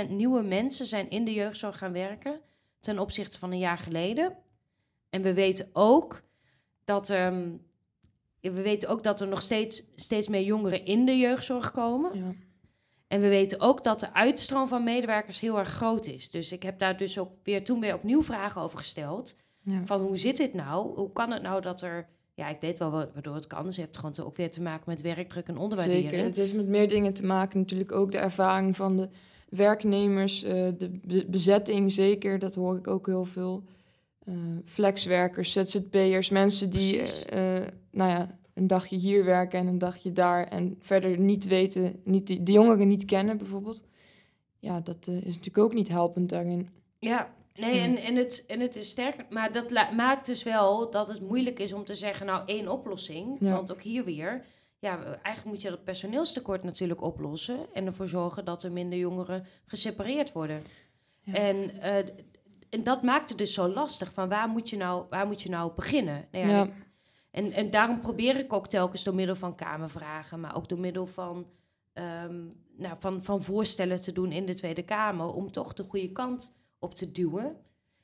30% 0.07 0.09
nieuwe 0.09 0.41
mensen 0.41 0.85
zijn 0.85 1.09
in 1.09 1.25
de 1.25 1.33
jeugdzorg 1.33 1.77
gaan 1.77 1.91
werken 1.91 2.39
ten 2.79 2.99
opzichte 2.99 3.39
van 3.39 3.51
een 3.51 3.57
jaar 3.57 3.77
geleden. 3.77 4.35
En 5.09 5.21
we 5.21 5.33
weten 5.33 5.69
ook 5.73 6.21
dat, 6.83 7.09
ehm, 7.09 7.51
we 8.41 8.61
weten 8.61 8.89
ook 8.89 9.03
dat 9.03 9.21
er 9.21 9.27
nog 9.27 9.41
steeds, 9.41 9.83
steeds 9.95 10.27
meer 10.27 10.43
jongeren 10.43 10.85
in 10.85 11.05
de 11.05 11.17
jeugdzorg 11.17 11.71
komen. 11.71 12.17
Ja. 12.17 12.33
En 13.07 13.21
we 13.21 13.27
weten 13.27 13.59
ook 13.59 13.83
dat 13.83 13.99
de 13.99 14.13
uitstroom 14.13 14.67
van 14.67 14.83
medewerkers 14.83 15.39
heel 15.39 15.57
erg 15.59 15.69
groot 15.69 16.05
is. 16.05 16.29
Dus 16.31 16.51
ik 16.51 16.63
heb 16.63 16.79
daar 16.79 16.97
dus 16.97 17.19
ook 17.19 17.31
weer 17.43 17.63
toen 17.63 17.79
weer 17.79 17.93
opnieuw 17.93 18.23
vragen 18.23 18.61
over 18.61 18.77
gesteld. 18.77 19.35
Ja. 19.63 19.85
Van 19.85 20.01
hoe 20.01 20.17
zit 20.17 20.37
dit 20.37 20.53
nou? 20.53 20.95
Hoe 20.95 21.11
kan 21.11 21.31
het 21.31 21.41
nou 21.41 21.61
dat 21.61 21.81
er... 21.81 22.07
Ja, 22.33 22.47
ik 22.49 22.61
weet 22.61 22.79
wel 22.79 22.91
wa- 22.91 23.09
waardoor 23.13 23.35
het 23.35 23.47
kan. 23.47 23.63
Dus 23.65 23.75
het 23.77 23.85
heeft 23.85 23.97
gewoon 23.97 24.27
ook 24.27 24.37
weer 24.37 24.51
te 24.51 24.61
maken 24.61 24.83
met 24.85 25.01
werkdruk 25.01 25.47
en 25.47 25.57
onderwaardering. 25.57 26.09
Zeker. 26.09 26.25
Het 26.25 26.35
heeft 26.35 26.53
met 26.53 26.67
meer 26.67 26.87
dingen 26.87 27.13
te 27.13 27.25
maken. 27.25 27.59
Natuurlijk 27.59 27.91
ook 27.91 28.11
de 28.11 28.17
ervaring 28.17 28.75
van 28.75 28.97
de 28.97 29.09
werknemers, 29.49 30.43
eh, 30.43 30.51
de 30.77 30.99
be- 31.05 31.25
bezetting 31.27 31.91
zeker. 31.91 32.39
Dat 32.39 32.55
hoor 32.55 32.77
ik 32.77 32.87
ook 32.87 33.05
heel 33.05 33.25
veel. 33.25 33.63
Eh, 34.25 34.33
flexwerkers, 34.65 35.51
ZZP'ers, 35.51 36.29
mensen 36.29 36.69
die 36.69 37.01
eh, 37.01 37.39
nou 37.91 38.09
ja, 38.09 38.37
een 38.55 38.67
dagje 38.67 38.95
hier 38.95 39.25
werken 39.25 39.59
en 39.59 39.67
een 39.67 39.77
dagje 39.77 40.11
daar. 40.11 40.47
En 40.47 40.75
verder 40.79 41.19
niet 41.19 41.47
weten, 41.47 42.01
niet 42.03 42.45
de 42.45 42.51
jongeren 42.51 42.87
niet 42.87 43.05
kennen 43.05 43.37
bijvoorbeeld. 43.37 43.83
Ja, 44.59 44.79
dat 44.79 45.07
eh, 45.07 45.15
is 45.15 45.23
natuurlijk 45.23 45.57
ook 45.57 45.73
niet 45.73 45.87
helpend 45.87 46.29
daarin. 46.29 46.69
Ja, 46.99 47.33
nee. 47.53 47.79
En, 47.79 47.95
en, 47.95 48.15
het, 48.15 48.43
en 48.47 48.59
het 48.59 48.75
is 48.75 48.89
sterk. 48.89 49.25
Maar 49.29 49.51
dat 49.51 49.71
maakt 49.95 50.25
dus 50.25 50.43
wel 50.43 50.91
dat 50.91 51.07
het 51.07 51.21
moeilijk 51.21 51.59
is 51.59 51.73
om 51.73 51.85
te 51.85 51.95
zeggen, 51.95 52.25
nou, 52.25 52.43
één 52.45 52.67
oplossing. 52.67 53.37
Ja. 53.39 53.51
Want 53.51 53.71
ook 53.71 53.81
hier 53.81 54.03
weer, 54.05 54.45
ja, 54.79 55.03
eigenlijk 55.03 55.45
moet 55.45 55.61
je 55.61 55.69
dat 55.69 55.83
personeelstekort 55.83 56.63
natuurlijk 56.63 57.01
oplossen. 57.01 57.57
En 57.73 57.85
ervoor 57.85 58.07
zorgen 58.07 58.45
dat 58.45 58.63
er 58.63 58.71
minder 58.71 58.99
jongeren 58.99 59.45
gesepareerd 59.65 60.31
worden. 60.31 60.61
Ja. 61.21 61.33
En, 61.33 61.81
eh, 61.81 61.97
en 62.69 62.83
dat 62.83 63.03
maakt 63.03 63.29
het 63.29 63.37
dus 63.37 63.53
zo 63.53 63.67
lastig. 63.67 64.13
Van 64.13 64.29
waar 64.29 64.47
moet 64.47 64.69
je 64.69 64.77
nou, 64.77 65.05
waar 65.09 65.27
moet 65.27 65.41
je 65.41 65.49
nou 65.49 65.71
beginnen? 65.75 66.27
Nou 66.31 66.47
ja, 66.47 66.57
Ja. 66.57 66.69
En, 67.35 67.51
en 67.51 67.69
daarom 67.69 68.01
probeer 68.01 68.37
ik 68.37 68.53
ook 68.53 68.67
telkens 68.67 69.03
door 69.03 69.15
middel 69.15 69.35
van 69.35 69.55
kamervragen, 69.55 70.39
maar 70.39 70.55
ook 70.55 70.69
door 70.69 70.79
middel 70.79 71.05
van, 71.05 71.47
ehm, 71.93 72.43
nou, 72.77 72.95
van, 72.99 73.23
van 73.23 73.43
voorstellen 73.43 74.01
te 74.01 74.11
doen 74.11 74.31
in 74.31 74.45
de 74.45 74.55
Tweede 74.55 74.83
Kamer, 74.83 75.33
om 75.33 75.51
toch 75.51 75.73
de 75.73 75.83
goede 75.83 76.11
kant 76.11 76.53
op 76.79 76.95
te 76.95 77.11
duwen. 77.11 77.55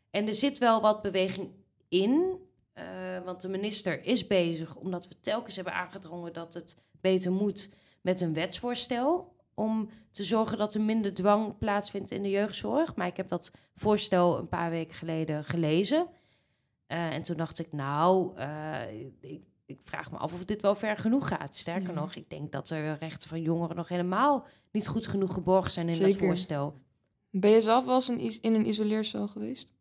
En 0.10 0.28
er 0.28 0.34
zit 0.34 0.58
wel 0.58 0.82
wat 0.82 1.02
beweging 1.02 1.50
in, 1.88 2.40
eh, 2.74 2.86
want 3.26 3.42
de 3.42 3.48
minister 3.48 4.06
is 4.06 4.28
bezig, 4.28 4.76
omdat 4.76 5.08
we 5.08 5.20
telkens 5.20 5.56
hebben 5.56 5.74
aangedrongen 5.74 6.34
dat 6.34 6.54
het 6.54 6.76
beter 7.02 7.32
moet, 7.32 7.70
met 8.02 8.22
een 8.22 8.34
wetsvoorstel. 8.34 9.36
Om 9.54 9.90
te 10.12 10.24
zorgen 10.24 10.58
dat 10.58 10.74
er 10.74 10.82
minder 10.82 11.14
dwang 11.14 11.58
plaatsvindt 11.58 12.12
in 12.12 12.24
de 12.24 12.30
jeugdzorg. 12.30 12.96
Maar 12.96 13.08
ik 13.08 13.18
heb 13.18 13.30
dat 13.30 13.52
voorstel 13.76 14.38
een 14.38 14.48
paar 14.48 14.70
weken 14.70 14.96
geleden 14.96 15.44
gelezen. 15.44 16.08
Eh, 16.92 17.14
en 17.14 17.24
toen 17.24 17.38
dacht 17.38 17.60
ik, 17.60 17.72
nou, 17.72 18.36
eh, 18.38 19.02
ik, 19.20 19.42
ik 19.66 19.80
vraag 19.84 20.12
me 20.12 20.18
af 20.18 20.34
of 20.34 20.46
dit 20.46 20.62
wel 20.62 20.76
ver 20.76 20.98
genoeg 20.98 21.28
gaat. 21.28 21.56
Sterker 21.56 21.94
Ja. 21.94 22.00
nog, 22.00 22.16
ik 22.16 22.30
denk 22.30 22.52
dat 22.52 22.70
er 22.70 22.98
rechten 23.00 23.30
van 23.30 23.42
jongeren 23.42 23.76
nog 23.76 23.88
helemaal 23.88 24.46
niet 24.72 24.88
goed 24.88 25.08
genoeg 25.08 25.34
geborgd 25.34 25.72
zijn 25.72 25.90
in 25.90 26.00
dat 26.00 26.12
Zeker. 26.12 26.26
voorstel. 26.28 26.80
Ben 27.30 27.50
je 27.52 27.62
zelf 27.62 27.86
wel 27.86 27.96
eens 28.08 28.40
in 28.40 28.54
een 28.54 28.68
isoleercel 28.68 29.28
geweest? 29.28 29.74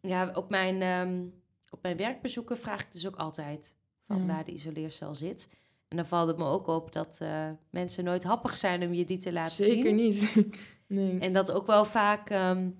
Ja, 0.00 0.30
op 0.34 0.50
mijn, 0.50 0.82
ehm, 0.82 1.26
op 1.70 1.82
mijn 1.82 1.96
werkbezoeken 1.96 2.58
vraag 2.58 2.80
ik 2.80 2.92
dus 2.92 3.06
ook 3.06 3.16
altijd 3.16 3.76
van 4.06 4.18
Ja. 4.20 4.26
waar 4.26 4.44
de 4.44 4.52
isoleercel 4.52 5.14
zit. 5.14 5.48
En 5.88 5.96
dan 5.96 6.06
valt 6.06 6.28
het 6.28 6.38
me 6.38 6.44
ook 6.44 6.66
op 6.66 6.92
dat 6.92 7.18
eh, 7.20 7.48
mensen 7.70 8.04
nooit 8.04 8.24
happig 8.24 8.56
zijn 8.56 8.82
om 8.82 8.92
je 8.94 9.04
die 9.04 9.18
te 9.18 9.32
laten 9.32 9.64
zien. 9.64 9.74
Zeker 9.74 9.92
niet. 9.92 10.34
nee. 10.86 11.18
En 11.18 11.32
dat 11.32 11.52
ook 11.52 11.66
wel 11.66 11.84
vaak, 11.84 12.30
ehm, 12.30 12.70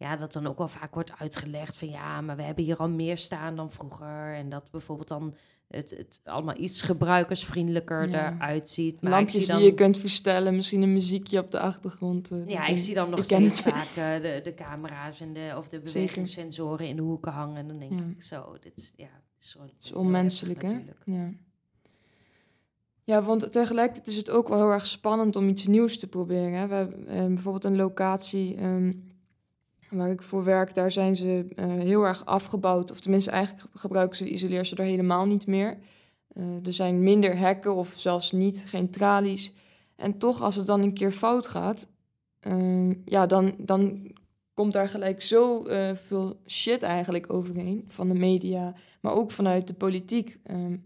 ja, 0.00 0.16
dat 0.16 0.32
dan 0.32 0.46
ook 0.46 0.58
wel 0.58 0.68
vaak 0.68 0.94
wordt 0.94 1.12
uitgelegd 1.18 1.76
van 1.76 1.88
ja, 1.88 2.20
maar 2.20 2.36
we 2.36 2.42
hebben 2.42 2.64
hier 2.64 2.76
al 2.76 2.88
meer 2.88 3.18
staan 3.18 3.56
dan 3.56 3.70
vroeger. 3.70 4.34
En 4.34 4.48
dat 4.48 4.70
bijvoorbeeld 4.70 5.08
dan 5.08 5.34
het, 5.68 5.90
het 5.90 6.20
allemaal 6.24 6.56
iets 6.58 6.82
gebruikersvriendelijker 6.82 8.08
Ja. 8.08 8.32
eruit 8.34 8.68
ziet. 8.68 9.02
Maar 9.02 9.12
Lampjes 9.12 9.46
dan, 9.46 9.56
die 9.58 9.66
je 9.66 9.74
kunt 9.74 9.98
verstellen, 9.98 10.54
misschien 10.56 10.82
een 10.82 10.92
muziekje 10.92 11.38
op 11.38 11.50
de 11.50 11.60
achtergrond. 11.60 12.30
eh, 12.30 12.46
ja, 12.46 12.66
ik 12.66 12.78
zie 12.78 12.94
dan 12.94 13.10
nog 13.10 13.18
ik 13.18 13.24
steeds 13.24 13.60
vaak 13.60 13.86
eh, 13.96 14.22
de, 14.22 14.40
de 14.44 14.54
camera's 14.54 15.20
en 15.20 15.32
de, 15.32 15.54
of 15.56 15.68
de 15.68 15.80
bewegingssensoren 15.80 16.86
in 16.88 16.96
de 16.96 17.02
hoeken 17.02 17.32
hangen. 17.32 17.56
En 17.56 17.68
dan 17.68 17.78
denk 17.78 17.98
Ja. 17.98 18.06
ik 18.16 18.22
zo, 18.22 18.56
dit 18.60 18.72
is, 18.76 18.92
ja, 18.96 19.08
Het 19.38 19.72
is 19.82 19.92
onmenselijk, 19.92 20.62
hè? 20.62 20.78
Ja. 21.04 21.30
ja, 23.04 23.22
want 23.22 23.52
tegelijkertijd 23.52 24.06
is 24.06 24.16
het 24.16 24.30
ook 24.30 24.48
wel 24.48 24.58
heel 24.58 24.70
erg 24.72 24.86
spannend 24.86 25.36
om 25.36 25.48
iets 25.48 25.66
nieuws 25.66 25.98
te 25.98 26.06
proberen. 26.06 26.52
Hè. 26.52 26.66
We 26.66 26.74
hebben 26.74 27.06
eh, 27.08 27.26
bijvoorbeeld 27.26 27.64
een 27.64 27.76
locatie 27.76 28.56
ehm, 28.56 28.92
waar 29.90 30.10
ik 30.10 30.22
voor 30.22 30.44
werk, 30.44 30.74
daar 30.74 30.90
zijn 30.92 31.16
ze 31.16 31.46
eh, 31.56 31.66
heel 31.66 32.02
erg 32.02 32.24
afgebouwd. 32.24 32.90
Of 32.90 33.00
tenminste, 33.00 33.30
eigenlijk 33.30 33.62
ge- 33.72 33.78
gebruiken 33.78 34.16
ze 34.16 34.24
de 34.24 34.30
isoleerster 34.30 34.78
er 34.78 34.84
helemaal 34.84 35.26
niet 35.26 35.46
meer. 35.46 35.78
Eh, 36.32 36.66
er 36.66 36.72
zijn 36.72 37.02
minder 37.02 37.38
hekken 37.38 37.74
of 37.74 37.94
zelfs 37.96 38.32
niet, 38.32 38.62
geen 38.66 38.90
tralies. 38.90 39.54
En 39.96 40.18
toch, 40.18 40.42
als 40.42 40.56
het 40.56 40.66
dan 40.66 40.80
een 40.82 40.94
keer 40.94 41.12
fout 41.12 41.46
gaat, 41.46 41.88
ehm, 42.40 42.94
ja, 43.04 43.26
dan, 43.26 43.54
dan 43.58 44.12
komt 44.54 44.72
daar 44.72 44.88
gelijk 44.88 45.22
zo 45.22 45.64
eh, 45.64 45.94
veel 45.96 46.40
shit 46.46 46.82
eigenlijk 46.82 47.32
overheen 47.32 47.84
van 47.88 48.08
de 48.08 48.14
media, 48.14 48.74
maar 49.00 49.12
ook 49.12 49.30
vanuit 49.30 49.66
de 49.66 49.74
politiek. 49.74 50.38
ehm, 50.44 50.76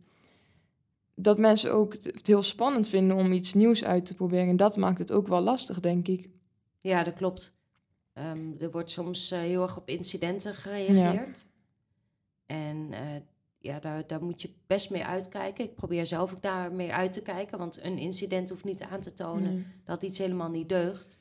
dat 1.17 1.39
mensen 1.39 1.73
ook 1.73 1.93
het 1.93 2.27
heel 2.27 2.43
spannend 2.43 2.89
vinden 2.89 3.17
om 3.17 3.33
iets 3.33 3.55
nieuws 3.55 3.85
uit 3.85 4.07
te 4.07 4.15
proberen. 4.15 4.49
En 4.49 4.57
dat 4.57 4.77
maakt 4.77 4.99
het 4.99 5.13
ook 5.13 5.29
wel 5.29 5.41
lastig, 5.41 5.81
denk 5.81 6.09
ik. 6.09 6.29
Ja, 6.81 7.03
dat 7.05 7.15
klopt. 7.15 7.53
Ehm, 8.15 8.53
er 8.59 8.71
wordt 8.71 8.91
soms 8.91 9.31
eh, 9.31 9.39
heel 9.39 9.63
erg 9.63 9.77
op 9.77 9.89
incidenten 9.89 10.55
gereageerd. 10.55 11.47
En 12.47 12.89
eh, 12.93 13.21
ja, 13.59 13.81
daar, 13.81 14.07
daar 14.07 14.25
moet 14.25 14.43
je 14.43 14.51
best 14.67 14.91
mee 14.91 15.05
uitkijken. 15.05 15.65
Ik 15.65 15.75
probeer 15.75 16.07
zelf 16.07 16.33
ook 16.33 16.43
daar 16.43 16.73
mee 16.73 16.93
uit 16.93 17.13
te 17.13 17.23
kijken. 17.23 17.59
Want 17.59 17.79
een 17.83 17.99
incident 17.99 18.49
hoeft 18.49 18.65
niet 18.65 18.83
aan 18.83 19.01
te 19.01 19.13
tonen 19.13 19.67
dat 19.85 20.03
iets 20.03 20.19
helemaal 20.19 20.51
niet 20.51 20.69
deugt. 20.69 21.19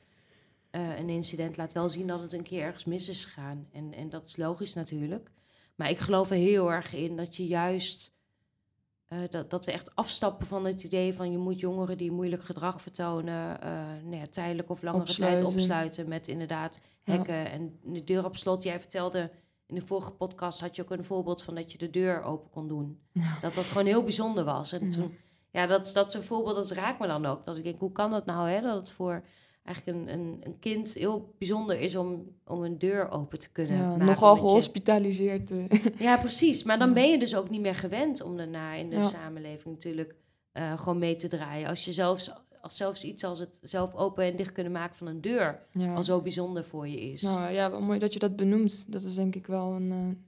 Eh, 0.70 0.98
een 0.98 1.08
incident 1.08 1.56
laat 1.56 1.72
wel 1.72 1.88
zien 1.88 2.06
dat 2.06 2.20
het 2.20 2.32
een 2.32 2.42
keer 2.42 2.62
ergens 2.62 2.84
mis 2.84 3.08
is 3.08 3.24
gegaan. 3.24 3.68
En, 3.72 3.92
en 3.94 4.08
dat 4.08 4.26
is 4.26 4.36
logisch 4.36 4.74
natuurlijk. 4.74 5.30
Maar 5.74 5.90
ik 5.90 5.98
geloof 5.98 6.30
er 6.30 6.36
heel 6.36 6.72
erg 6.72 6.94
in 6.94 7.16
dat 7.16 7.36
je 7.36 7.46
juist... 7.46 8.12
eh, 9.22 9.28
dat, 9.30 9.50
dat 9.50 9.64
we 9.64 9.72
echt 9.72 9.94
afstappen 9.94 10.46
van 10.46 10.64
het 10.66 10.82
idee 10.82 11.14
van 11.14 11.30
je 11.30 11.38
moet 11.38 11.60
jongeren 11.60 11.98
die 11.98 12.12
moeilijk 12.12 12.42
gedrag 12.42 12.80
vertonen, 12.80 13.60
eh, 13.60 13.70
nou 14.04 14.16
ja, 14.16 14.26
tijdelijk 14.30 14.70
of 14.70 14.82
langere 14.82 15.14
tijd 15.14 15.44
Opsluiten. 15.44 16.08
met 16.08 16.28
inderdaad 16.28 16.80
Ja. 17.04 17.12
hekken 17.12 17.50
en 17.50 17.78
de 17.82 18.04
deur 18.04 18.24
op 18.24 18.36
slot. 18.36 18.62
Jij 18.62 18.80
vertelde 18.80 19.30
in 19.66 19.74
de 19.74 19.86
vorige 19.86 20.12
podcast 20.12 20.60
had 20.60 20.76
je 20.76 20.82
ook 20.82 20.90
een 20.90 21.04
voorbeeld 21.04 21.42
van 21.42 21.54
dat 21.54 21.72
je 21.72 21.78
de 21.78 21.90
deur 21.90 22.22
open 22.22 22.50
kon 22.50 22.68
doen. 22.68 23.00
Ja. 23.12 23.38
Dat 23.40 23.54
dat 23.54 23.64
gewoon 23.64 23.86
heel 23.86 24.02
bijzonder 24.02 24.44
was. 24.44 24.72
En 24.72 24.84
Ja. 24.84 24.90
toen, 24.92 25.16
ja, 25.50 25.66
dat, 25.66 25.84
is- 25.86 25.92
dat 25.92 26.08
is 26.08 26.14
een 26.14 26.22
voorbeeld, 26.22 26.56
dat 26.56 26.70
raakt 26.70 27.00
me 27.00 27.06
dan 27.06 27.26
ook. 27.26 27.44
Dat 27.44 27.56
ik 27.56 27.64
denk, 27.64 27.78
hoe 27.78 27.92
kan 27.92 28.10
dat 28.10 28.26
nou, 28.26 28.48
hè? 28.48 28.60
Dat 28.60 28.76
het 28.76 28.90
voor 28.90 29.24
eigenlijk 29.64 29.98
een, 29.98 30.12
een, 30.18 30.38
een 30.42 30.58
kind 30.58 30.92
heel 30.94 31.34
bijzonder 31.38 31.80
is 31.80 31.96
om, 31.96 32.24
om 32.46 32.62
een 32.62 32.78
deur 32.78 33.10
open 33.10 33.38
te 33.38 33.50
kunnen 33.52 33.76
Ja, 33.76 33.88
maken. 33.88 34.04
nogal 34.06 34.36
gehospitaliseerd. 34.36 35.50
eh. 35.50 35.64
Ja, 35.98 36.16
precies. 36.16 36.62
Maar 36.62 36.78
dan 36.78 36.92
ben 36.92 37.10
je 37.10 37.18
dus 37.18 37.36
ook 37.36 37.50
niet 37.50 37.60
meer 37.60 37.74
gewend 37.74 38.22
om 38.22 38.36
daarna 38.36 38.72
in 38.74 38.90
de 38.90 38.96
Ja. 38.96 39.08
samenleving 39.08 39.74
natuurlijk 39.74 40.14
eh, 40.52 40.78
gewoon 40.78 40.98
mee 40.98 41.14
te 41.14 41.28
draaien. 41.28 41.68
Als 41.68 41.84
je 41.84 41.92
zelfs, 41.92 42.30
als 42.60 42.76
zelfs 42.76 43.04
iets 43.04 43.24
als 43.24 43.38
het 43.38 43.58
zelf 43.60 43.94
open 43.94 44.24
en 44.24 44.36
dicht 44.36 44.52
kunnen 44.52 44.72
maken 44.72 44.96
van 44.96 45.06
een 45.06 45.20
deur 45.20 45.66
ja. 45.72 45.94
al 45.94 46.02
zo 46.02 46.20
bijzonder 46.20 46.64
voor 46.64 46.88
je 46.88 47.00
is. 47.00 47.22
Nou 47.22 47.50
ja, 47.52 47.70
wel 47.70 47.80
mooi 47.80 47.98
dat 47.98 48.12
je 48.12 48.18
dat 48.18 48.36
benoemt. 48.36 48.92
Dat 48.92 49.02
is 49.02 49.14
denk 49.14 49.34
ik 49.34 49.46
wel 49.46 49.72
een. 49.72 49.90
eh, 49.90 50.22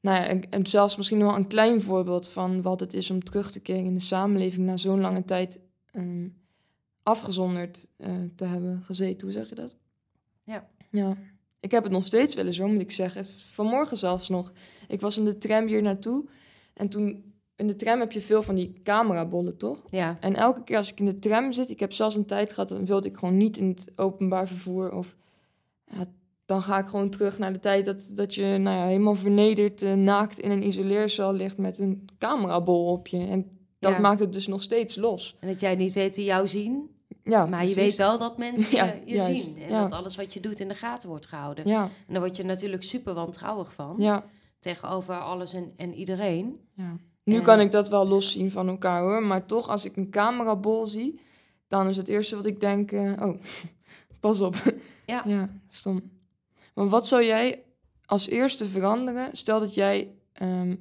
nou 0.00 0.16
ja, 0.16 0.26
en, 0.26 0.50
en 0.50 0.66
zelfs 0.66 0.96
misschien 0.96 1.18
wel 1.18 1.36
een 1.36 1.46
klein 1.46 1.82
voorbeeld 1.82 2.28
van 2.28 2.62
wat 2.62 2.80
het 2.80 2.92
is 2.94 3.10
om 3.10 3.24
terug 3.24 3.50
te 3.50 3.60
keren 3.60 3.84
in 3.84 3.94
de 3.94 4.00
samenleving 4.00 4.66
na 4.66 4.76
zo'n 4.76 5.00
lange 5.00 5.24
tijd 5.24 5.60
ehm, 5.92 6.28
afgezonderd 7.04 7.88
eh, 7.96 8.12
te 8.36 8.44
hebben 8.44 8.82
gezeten. 8.84 9.20
Hoe 9.22 9.36
zeg 9.36 9.48
je 9.48 9.54
dat? 9.54 9.76
Ja. 10.42 10.68
Ja. 10.90 11.16
Ik 11.60 11.70
heb 11.70 11.82
het 11.82 11.92
nog 11.92 12.04
steeds 12.04 12.34
wel 12.34 12.46
eens, 12.46 12.56
zo 12.56 12.66
moet 12.68 12.80
ik 12.80 12.90
zeggen. 12.90 13.24
Vanmorgen 13.36 13.96
zelfs 13.96 14.28
nog. 14.28 14.52
Ik 14.88 15.00
was 15.00 15.18
in 15.18 15.24
de 15.24 15.38
tram 15.38 15.66
hier 15.66 15.82
naartoe. 15.82 16.24
En 16.74 16.88
toen, 16.88 17.34
in 17.56 17.66
de 17.66 17.76
tram 17.76 18.00
heb 18.00 18.12
je 18.12 18.20
veel 18.20 18.42
van 18.42 18.54
die 18.54 18.80
camerabollen, 18.82 19.56
toch? 19.56 19.84
Ja, 19.90 20.16
En 20.20 20.34
elke 20.34 20.62
keer 20.64 20.76
als 20.76 20.90
ik 20.92 20.98
in 20.98 21.04
de 21.04 21.18
tram 21.18 21.52
zit, 21.52 21.70
ik 21.70 21.80
heb 21.80 21.92
zelfs 21.92 22.14
een 22.16 22.26
tijd 22.26 22.52
gehad, 22.52 22.68
dan 22.68 22.86
wilde 22.86 23.08
ik 23.08 23.16
gewoon 23.16 23.36
niet 23.36 23.56
in 23.56 23.68
het 23.68 23.92
openbaar 23.96 24.46
vervoer. 24.48 24.92
Of 24.92 25.16
ja, 25.84 26.06
dan 26.46 26.62
ga 26.62 26.78
ik 26.78 26.86
gewoon 26.86 27.10
terug 27.10 27.38
naar 27.38 27.52
de 27.52 27.58
tijd 27.60 27.84
dat, 27.84 28.08
dat 28.10 28.34
je 28.34 28.42
nou 28.58 28.76
ja, 28.76 28.86
helemaal 28.86 29.14
vernederd, 29.14 29.82
eh, 29.82 29.94
naakt 29.94 30.38
in 30.38 30.50
een 30.50 30.66
isoleercel 30.66 31.32
ligt 31.32 31.58
met 31.58 31.78
een 31.78 32.04
camerabol 32.18 32.86
op 32.86 33.06
je. 33.08 33.18
En 33.18 33.58
dat 33.78 33.92
Ja. 33.92 33.98
maakt 33.98 34.20
het 34.20 34.32
dus 34.32 34.46
nog 34.46 34.62
steeds 34.62 34.96
los. 34.96 35.36
en 35.40 35.48
dat 35.48 35.60
jij 35.60 35.74
niet 35.74 35.92
weet 35.92 36.16
wie 36.16 36.24
jou 36.24 36.48
zien, 36.48 36.90
Ja, 37.24 37.46
maar 37.46 37.66
je 37.66 37.74
weet 37.74 37.96
wel 37.96 38.18
dat 38.18 38.38
mensen 38.38 38.76
Ja, 38.76 38.84
je, 38.84 39.00
je 39.04 39.14
juist, 39.14 39.52
zien. 39.52 39.62
En 39.62 39.68
ja. 39.70 39.82
dat 39.82 39.92
alles 39.92 40.16
wat 40.16 40.34
je 40.34 40.40
doet 40.40 40.60
in 40.60 40.68
de 40.68 40.74
gaten 40.74 41.08
wordt 41.08 41.26
gehouden. 41.26 41.66
Ja, 41.68 41.82
En 41.82 42.12
daar 42.12 42.20
word 42.20 42.36
je 42.36 42.44
natuurlijk 42.44 42.82
super 42.82 43.14
wantrouwig 43.14 43.72
van. 43.74 43.94
ja, 43.98 44.24
Tegenover 44.58 45.14
alles 45.20 45.52
en, 45.52 45.72
en 45.76 45.94
iedereen. 45.94 46.60
ja. 46.74 46.96
Nu 47.24 47.36
En- 47.36 47.42
kan 47.42 47.60
ik 47.60 47.70
dat 47.70 47.88
wel 47.88 48.06
loszien 48.08 48.50
van 48.50 48.68
elkaar 48.68 49.02
hoor, 49.02 49.22
maar 49.22 49.46
toch 49.46 49.68
als 49.68 49.84
ik 49.84 49.96
een 49.96 50.10
camerabol 50.10 50.86
zie, 50.86 51.20
dan 51.68 51.88
is 51.88 51.96
het 51.96 52.08
eerste 52.08 52.36
wat 52.36 52.46
ik 52.46 52.60
denk, 52.60 52.92
eh, 52.92 53.12
oh, 53.20 53.40
pas 54.20 54.40
op. 54.40 54.54
Ja. 55.06 55.22
ja, 55.26 55.48
stom. 55.68 56.02
Maar 56.74 56.88
wat 56.88 57.06
zou 57.06 57.24
jij 57.24 57.62
als 58.06 58.28
eerste 58.28 58.66
veranderen? 58.68 59.28
Stel 59.36 59.60
dat 59.60 59.74
jij 59.74 60.08
ehm, 60.32 60.76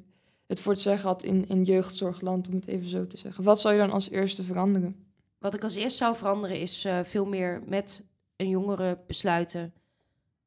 het 0.48 0.62
voor 0.62 0.72
het 0.72 0.82
zeggen 0.82 1.08
had 1.08 1.24
in, 1.24 1.48
in 1.48 1.64
jeugdzorgland, 1.64 2.48
om 2.48 2.54
het 2.54 2.68
even 2.68 2.90
zo 2.90 3.08
te 3.08 3.18
zeggen. 3.18 3.44
Wat 3.44 3.60
zou 3.62 3.74
je 3.74 3.80
dan 3.80 3.92
als 3.92 4.10
eerste 4.10 4.44
veranderen? 4.44 4.96
Wat 5.44 5.54
ik 5.54 5.64
als 5.64 5.76
eerst 5.76 5.98
zou 5.98 6.16
veranderen 6.16 6.60
is 6.60 6.86
eh, 6.86 7.00
veel 7.04 7.26
meer 7.26 7.64
met 7.66 8.04
een 8.36 8.50
jongere 8.50 9.00
besluiten 9.08 9.74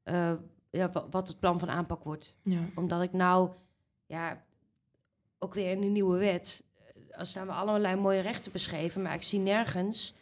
eh, 0.03 0.33
ja, 0.71 0.91
wa- 0.91 1.07
wat 1.11 1.29
het 1.29 1.38
plan 1.41 1.59
van 1.59 1.71
aanpak 1.71 2.05
wordt. 2.05 2.37
Ja, 2.43 2.61
Omdat 2.75 3.03
ik 3.03 3.12
nou, 3.12 3.50
ja, 4.07 4.45
ook 5.38 5.55
weer 5.55 5.71
in 5.71 5.81
de 5.81 5.87
nieuwe 5.87 6.19
wet, 6.19 6.65
eh, 6.75 7.19
er 7.19 7.26
staan 7.26 7.47
we 7.47 7.53
allerlei 7.53 7.97
mooie 7.97 8.21
rechten 8.21 8.53
beschreven, 8.53 9.03
maar 9.03 9.15
ik 9.15 9.23
zie 9.23 9.38
nergens 9.38 10.15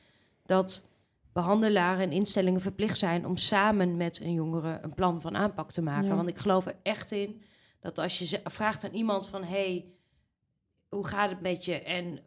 dat 0.42 0.84
behandelaren 1.32 2.02
en 2.04 2.12
instellingen 2.12 2.60
verplicht 2.60 2.98
zijn 2.98 3.26
om 3.26 3.36
samen 3.36 3.96
met 3.96 4.20
een 4.20 4.32
jongere 4.32 4.78
een 4.82 4.94
plan 4.94 5.20
van 5.20 5.36
aanpak 5.36 5.70
te 5.70 5.82
maken. 5.82 6.08
Ja. 6.08 6.14
Want 6.16 6.28
ik 6.28 6.38
geloof 6.38 6.66
er 6.66 6.76
echt 6.82 7.10
in 7.10 7.42
dat 7.80 7.98
als 7.98 8.18
je 8.18 8.40
vraagt 8.44 8.84
aan 8.84 8.92
iemand 8.94 9.28
van, 9.28 9.44
hey, 9.44 9.84
hoe 10.88 11.06
gaat 11.06 11.30
het 11.30 11.40
met 11.40 11.64
je 11.64 11.78
en 11.82 12.18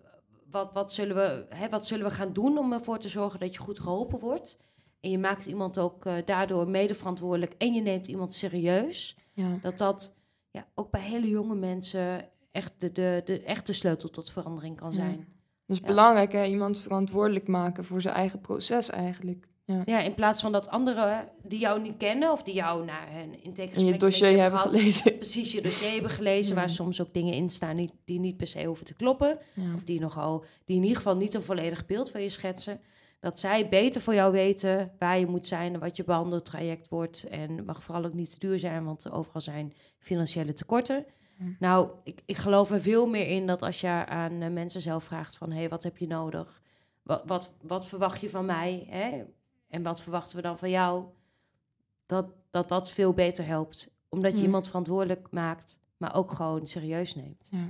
wat, 0.52 0.74
wat, 0.74 0.94
zullen 0.94 1.16
we, 1.16 1.46
hè, 1.56 1.70
wat 1.70 1.88
zullen 1.88 2.06
we 2.06 2.12
gaan 2.12 2.34
doen 2.34 2.58
om 2.58 2.74
ervoor 2.74 3.00
te 3.00 3.10
zorgen 3.10 3.40
dat 3.40 3.54
je 3.54 3.60
goed 3.60 3.80
geholpen 3.80 4.20
wordt? 4.20 4.58
En 5.00 5.10
je 5.12 5.18
maakt 5.20 5.46
iemand 5.46 5.78
ook 5.78 6.06
eh, 6.06 6.14
daardoor 6.26 6.68
medeverantwoordelijk 6.70 7.54
en 7.58 7.74
je 7.74 7.82
neemt 7.82 8.08
iemand 8.08 8.34
serieus 8.34 9.18
ja, 9.34 9.58
dat 9.62 9.78
dat 9.78 10.16
ja, 10.52 10.68
ook 10.76 10.92
bij 10.92 11.02
hele 11.02 11.28
jonge 11.30 11.56
mensen 11.56 12.30
echt 12.52 12.74
de, 12.78 12.92
de, 12.92 13.22
de 13.26 13.42
echte 13.42 13.74
sleutel 13.74 14.10
tot 14.10 14.32
verandering 14.32 14.78
kan 14.78 14.90
Ja. 14.90 14.96
zijn. 14.96 15.28
dus 15.66 15.78
Ja. 15.80 15.86
belangrijk 15.86 16.32
hè, 16.32 16.46
iemand 16.46 16.80
verantwoordelijk 16.80 17.48
maken 17.48 17.86
voor 17.86 18.02
zijn 18.02 18.16
eigen 18.16 18.42
proces 18.42 18.90
eigenlijk. 18.90 19.48
Ja. 19.68 19.82
Ja, 19.86 20.00
in 20.00 20.14
plaats 20.14 20.42
van 20.42 20.52
dat 20.52 20.68
anderen 20.70 21.30
die 21.44 21.60
jou 21.60 21.82
niet 21.82 21.98
kennen 21.98 22.32
of 22.32 22.44
die 22.44 22.54
jou 22.54 22.86
naar 22.86 23.08
een 23.12 23.16
En 23.16 23.44
intakegesprek 23.44 23.94
je 23.94 24.00
dossier 24.00 24.40
hebben 24.42 24.60
gehad, 24.60 24.76
gelezen. 24.76 25.16
precies 25.16 25.52
je 25.52 25.62
dossier 25.62 25.92
hebben 25.92 26.12
gelezen, 26.12 26.54
Ja. 26.56 26.60
waar 26.60 26.70
soms 26.70 27.02
ook 27.02 27.14
dingen 27.14 27.34
in 27.34 27.50
staan 27.50 27.76
die, 27.76 27.92
die 28.06 28.20
niet 28.20 28.38
per 28.38 28.48
se 28.48 28.64
hoeven 28.64 28.86
te 28.86 28.94
kloppen. 28.94 29.40
Ja. 29.54 29.74
Of 29.76 29.84
die 29.84 30.00
nogal, 30.00 30.46
die 30.66 30.76
in 30.76 30.82
ieder 30.82 30.98
geval 30.98 31.16
niet 31.16 31.34
een 31.34 31.42
volledig 31.42 31.86
beeld 31.86 32.12
van 32.12 32.22
je 32.22 32.30
schetsen. 32.30 32.80
Dat 33.20 33.40
zij 33.40 33.70
beter 33.70 34.02
voor 34.02 34.14
jou 34.14 34.32
weten 34.32 34.92
waar 35.00 35.20
je 35.20 35.26
moet 35.26 35.48
zijn 35.48 35.74
en 35.74 35.80
wat 35.80 35.98
je 35.98 36.04
behandeltraject 36.04 36.88
wordt. 36.90 37.24
En 37.24 37.66
mag 37.66 37.84
vooral 37.84 38.06
ook 38.06 38.14
niet 38.14 38.32
te 38.32 38.40
duur 38.40 38.60
zijn, 38.60 38.84
want 38.86 39.12
overal 39.12 39.42
zijn 39.42 39.74
financiële 40.00 40.54
tekorten. 40.54 41.06
Nou, 41.60 41.90
ik, 42.04 42.22
ik 42.26 42.38
geloof 42.38 42.72
er 42.72 42.82
veel 42.82 43.06
meer 43.08 43.28
in 43.28 43.48
dat 43.48 43.62
als 43.62 43.82
je 43.82 43.88
aan 44.06 44.42
eh, 44.42 44.50
mensen 44.50 44.82
zelf 44.82 45.04
vraagt 45.04 45.38
van... 45.38 45.52
hé, 45.52 45.58
hey, 45.58 45.70
wat 45.70 45.84
heb 45.84 45.98
je 45.98 46.08
nodig? 46.08 46.62
Wat, 47.04 47.24
wat, 47.26 47.52
wat 47.62 47.86
verwacht 47.88 48.22
je 48.22 48.30
van 48.30 48.46
mij? 48.46 48.88
Hè? 48.90 49.24
En 49.70 49.84
wat 49.84 50.02
verwachten 50.02 50.36
we 50.36 50.42
dan 50.42 50.58
van 50.58 50.70
jou? 50.70 51.04
Dat 52.06 52.26
dat, 52.50 52.70
dat 52.70 52.90
veel 52.92 53.14
beter 53.14 53.46
helpt. 53.46 53.92
Omdat 54.10 54.32
je 54.32 54.38
Ja. 54.38 54.44
iemand 54.44 54.68
verantwoordelijk 54.68 55.28
maakt, 55.32 55.80
maar 55.98 56.16
ook 56.16 56.32
gewoon 56.32 56.68
serieus 56.68 57.16
neemt. 57.16 57.48
Ja. 57.52 57.68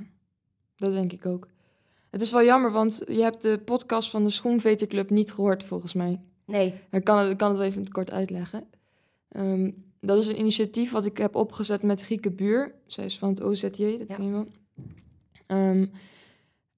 dat 0.75 0.91
denk 0.91 1.11
ik 1.13 1.25
ook. 1.25 1.47
Het 2.09 2.21
is 2.21 2.31
wel 2.31 2.43
jammer, 2.43 2.71
want 2.71 3.01
je 3.07 3.21
hebt 3.21 3.41
de 3.41 3.57
podcast 3.65 4.09
van 4.09 4.23
de 4.23 4.29
Schoenveterclub 4.29 5.09
niet 5.09 5.31
gehoord, 5.31 5.63
volgens 5.63 5.93
mij. 5.93 6.19
Nee. 6.45 6.73
Ik 6.91 7.03
kan 7.03 7.17
het, 7.17 7.29
ik 7.31 7.37
kan 7.37 7.49
het 7.49 7.57
wel 7.57 7.67
even 7.67 7.91
kort 7.91 8.11
uitleggen. 8.11 8.67
Ehm, 9.27 9.71
dat 10.01 10.17
is 10.17 10.27
een 10.27 10.39
initiatief 10.39 10.91
wat 10.91 11.05
ik 11.05 11.17
heb 11.17 11.35
opgezet 11.35 11.81
met 11.83 12.01
Gieke 12.01 12.31
Buur. 12.31 12.73
Zij 12.85 13.05
is 13.05 13.17
van 13.17 13.29
het 13.29 13.41
OZJ, 13.41 13.97
dat 13.97 14.07
Ja. 14.07 14.15
ken 14.15 14.25
je 14.25 14.31
wel. 14.31 14.47
Ehm, 15.45 15.85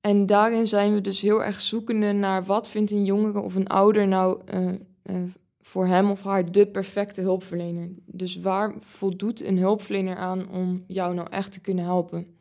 en 0.02 0.26
daarin 0.26 0.68
zijn 0.68 0.94
we 0.94 1.02
dus 1.02 1.22
heel 1.22 1.44
erg 1.44 1.60
zoekende 1.60 2.12
naar 2.12 2.46
wat 2.46 2.70
vindt 2.70 2.92
een 2.92 3.06
jongere 3.06 3.40
of 3.40 3.56
een 3.56 3.68
ouder 3.68 4.08
nou 4.08 4.42
eh, 4.46 4.70
eh, 5.10 5.16
voor 5.62 5.88
hem 5.88 6.10
of 6.10 6.24
haar 6.24 6.52
de 6.52 6.68
perfecte 6.68 7.22
hulpverlener. 7.22 7.90
Dus 8.06 8.36
waar 8.36 8.74
voldoet 8.80 9.44
een 9.44 9.58
hulpverlener 9.58 10.16
aan 10.16 10.50
om 10.50 10.84
jou 10.88 11.14
nou 11.14 11.28
echt 11.30 11.52
te 11.52 11.60
kunnen 11.60 11.84
helpen? 11.84 12.36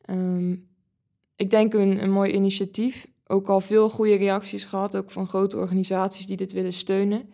Ehm, 0.00 0.56
ik 1.36 1.50
denk 1.50 1.74
een, 1.74 2.10
mooi 2.10 2.32
initiatief. 2.32 3.06
Ook 3.26 3.48
al 3.48 3.60
veel 3.60 3.88
goede 3.90 4.14
reacties 4.14 4.64
gehad, 4.64 4.96
ook 4.96 5.10
van 5.10 5.28
grote 5.28 5.56
organisaties 5.56 6.26
die 6.26 6.36
dit 6.36 6.52
willen 6.52 6.72
steunen. 6.72 7.30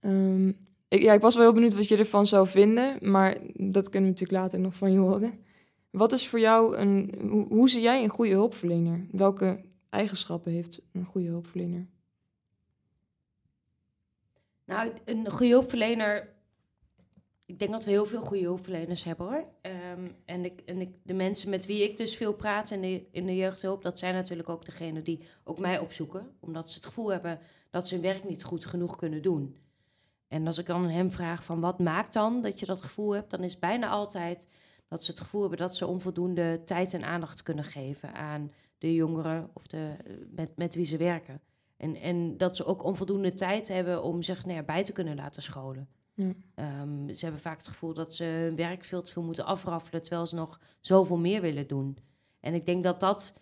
Ehm, 0.00 0.48
ik, 0.88 1.02
ja, 1.02 1.12
ik 1.12 1.20
was 1.20 1.34
wel 1.34 1.44
heel 1.44 1.52
benieuwd 1.52 1.74
wat 1.74 1.88
je 1.88 1.96
ervan 1.96 2.26
zou 2.26 2.46
vinden, 2.48 2.98
maar 3.00 3.36
dat 3.54 3.88
kunnen 3.90 4.10
we 4.10 4.16
natuurlijk 4.16 4.42
later 4.42 4.60
nog 4.60 4.74
van 4.74 4.92
je 4.92 4.98
horen. 4.98 5.32
Wat 5.90 6.12
is 6.12 6.28
voor 6.28 6.40
jou 6.40 6.76
een. 6.76 7.14
Hoe 7.48 7.70
zie 7.70 7.82
jij 7.82 8.02
een 8.02 8.08
goede 8.08 8.32
hulpverlener? 8.32 9.06
Welke 9.10 9.64
eigenschappen 9.90 10.52
heeft 10.52 10.80
een 10.92 11.04
goede 11.04 11.28
hulpverlener? 11.28 11.86
Nou, 14.64 14.92
een 15.04 15.30
goede 15.30 15.52
hulpverlener. 15.52 16.32
Ik 17.46 17.58
denk 17.58 17.70
dat 17.70 17.84
we 17.84 17.90
heel 17.90 18.06
veel 18.06 18.20
goede 18.20 18.42
hulpverleners 18.42 19.04
hebben 19.04 19.26
hoor. 19.26 19.44
Ehm, 19.60 20.08
en 20.24 20.44
ik, 20.44 20.60
en 20.60 20.80
ik, 20.80 20.94
de 21.02 21.14
mensen 21.14 21.50
met 21.50 21.66
wie 21.66 21.82
ik 21.82 21.96
dus 21.96 22.16
veel 22.16 22.34
praat 22.34 22.70
in 22.70 22.80
de, 22.80 23.06
in 23.10 23.26
de 23.26 23.36
jeugdhulp, 23.36 23.82
dat 23.82 23.98
zijn 23.98 24.14
natuurlijk 24.14 24.48
ook 24.48 24.64
degenen 24.64 25.04
die 25.04 25.20
ook 25.44 25.58
mij 25.58 25.78
opzoeken. 25.78 26.36
Omdat 26.40 26.70
ze 26.70 26.76
het 26.76 26.86
gevoel 26.86 27.08
hebben 27.08 27.38
dat 27.70 27.88
ze 27.88 27.94
hun 27.94 28.02
werk 28.02 28.28
niet 28.28 28.44
goed 28.44 28.66
genoeg 28.66 28.96
kunnen 28.96 29.22
doen. 29.22 29.56
En 30.28 30.46
als 30.46 30.58
ik 30.58 30.66
dan 30.66 30.88
hem 30.88 31.10
vraag 31.10 31.44
van 31.44 31.60
wat 31.60 31.78
maakt 31.78 32.12
dan 32.12 32.42
dat 32.42 32.60
je 32.60 32.66
dat 32.66 32.80
gevoel 32.80 33.14
hebt, 33.14 33.30
dan 33.30 33.42
is 33.42 33.58
bijna 33.58 33.88
altijd 33.88 34.48
dat 34.88 35.04
ze 35.04 35.10
het 35.10 35.20
gevoel 35.20 35.40
hebben 35.40 35.58
dat 35.58 35.76
ze 35.76 35.86
onvoldoende 35.86 36.62
tijd 36.64 36.94
en 36.94 37.04
aandacht 37.04 37.42
kunnen 37.42 37.64
geven 37.64 38.14
aan 38.14 38.52
de 38.78 38.94
jongeren 38.94 39.50
of 39.52 39.66
de, 39.66 39.96
met, 40.30 40.56
met 40.56 40.74
wie 40.74 40.84
ze 40.84 40.96
werken. 40.96 41.40
En, 41.76 41.96
en 41.96 42.36
dat 42.36 42.56
ze 42.56 42.64
ook 42.64 42.84
onvoldoende 42.84 43.34
tijd 43.34 43.68
hebben 43.68 44.02
om 44.02 44.22
zich 44.22 44.44
nou 44.44 44.56
ja, 44.56 44.62
bij 44.62 44.84
te 44.84 44.92
kunnen 44.92 45.16
laten 45.16 45.42
scholen. 45.42 45.88
Ja. 46.14 46.32
Ehm, 46.54 47.08
ze 47.08 47.24
hebben 47.24 47.40
vaak 47.40 47.56
het 47.56 47.68
gevoel 47.68 47.94
dat 47.94 48.14
ze 48.14 48.24
hun 48.24 48.56
werk 48.56 48.84
veel 48.84 49.02
te 49.02 49.12
veel 49.12 49.22
moeten 49.22 49.44
afraffelen, 49.44 50.02
terwijl 50.02 50.26
ze 50.26 50.34
nog 50.34 50.60
zoveel 50.80 51.18
meer 51.18 51.40
willen 51.40 51.66
doen. 51.66 51.98
En 52.40 52.54
ik 52.54 52.66
denk 52.66 52.82
dat 52.82 53.00
dat, 53.00 53.34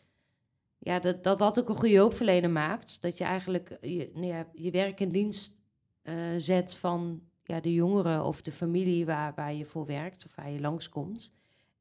ja, 0.79 0.99
dat, 0.99 1.25
dat, 1.25 1.39
dat 1.39 1.59
ook 1.59 1.69
een 1.69 1.77
goede 1.77 1.95
hulpverlener 1.95 2.51
maakt. 2.51 3.03
Dat 3.03 3.19
je 3.19 3.25
eigenlijk 3.25 3.79
je, 3.81 4.11
nou 4.15 4.27
ja, 4.27 4.47
je 4.55 4.71
werk 4.71 5.01
in 5.01 5.09
dienst 5.09 5.57
eh, 6.03 6.15
zet 6.37 6.77
van 6.77 7.23
ja, 7.45 7.61
de 7.61 7.73
jongeren 7.73 8.25
of 8.25 8.43
de 8.43 8.53
familie 8.53 9.07
waar, 9.07 9.33
waar 9.35 9.55
je 9.55 9.65
voor 9.65 9.87
werkt 9.87 10.25
of 10.27 10.35
waar 10.35 10.51
je 10.51 10.61
langskomt. 10.61 11.33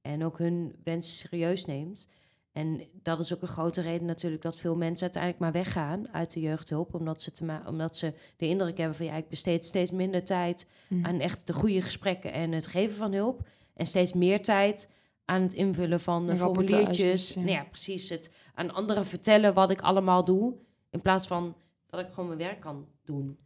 En 0.02 0.26
ook 0.26 0.38
hun 0.38 0.76
wensen 0.84 1.14
serieus 1.14 1.66
neemt. 1.66 2.08
En 2.52 2.82
dat 3.04 3.20
is 3.20 3.34
ook 3.34 3.42
een 3.42 3.48
grote 3.48 3.82
reden 3.82 4.08
natuurlijk 4.08 4.42
dat 4.42 4.58
veel 4.58 4.76
mensen 4.76 5.02
uiteindelijk 5.02 5.42
maar 5.42 5.64
weggaan 5.64 6.14
uit 6.14 6.34
de 6.34 6.40
jeugdhulp. 6.40 6.94
Omdat 6.94 7.22
ze, 7.22 7.32
te 7.32 7.60
omdat 7.66 7.98
ze 7.98 8.14
de 8.38 8.48
indruk 8.48 8.78
hebben 8.78 8.96
van 8.98 9.06
ja, 9.06 9.14
ik 9.16 9.30
besteed 9.30 9.66
steeds 9.66 9.92
minder 9.92 10.24
tijd 10.24 10.68
Hm. 10.88 11.06
aan 11.06 11.20
echt 11.20 11.48
de 11.48 11.54
goede 11.54 11.82
gesprekken 11.82 12.34
en 12.34 12.52
het 12.52 12.68
geven 12.68 12.96
van 12.96 13.14
hulp. 13.14 13.48
En 13.74 13.86
steeds 13.86 14.14
meer 14.14 14.44
tijd 14.44 14.90
aan 15.26 15.42
het 15.42 15.54
invullen 15.54 16.00
van 16.00 16.26
de 16.26 16.36
formuliertjes. 16.36 17.34
ja. 17.34 17.40
Nou 17.40 17.52
ja, 17.52 17.64
precies. 17.64 18.10
Het 18.10 18.32
aan 18.54 18.74
anderen 18.74 19.06
vertellen 19.06 19.54
wat 19.54 19.70
ik 19.70 19.82
allemaal 19.82 20.24
doe. 20.26 20.54
In 20.90 21.02
plaats 21.02 21.28
van 21.28 21.56
dat 21.90 22.00
ik 22.00 22.08
gewoon 22.10 22.28
mijn 22.28 22.40
werk 22.40 22.60
kan 22.60 22.88
doen. 23.04 23.38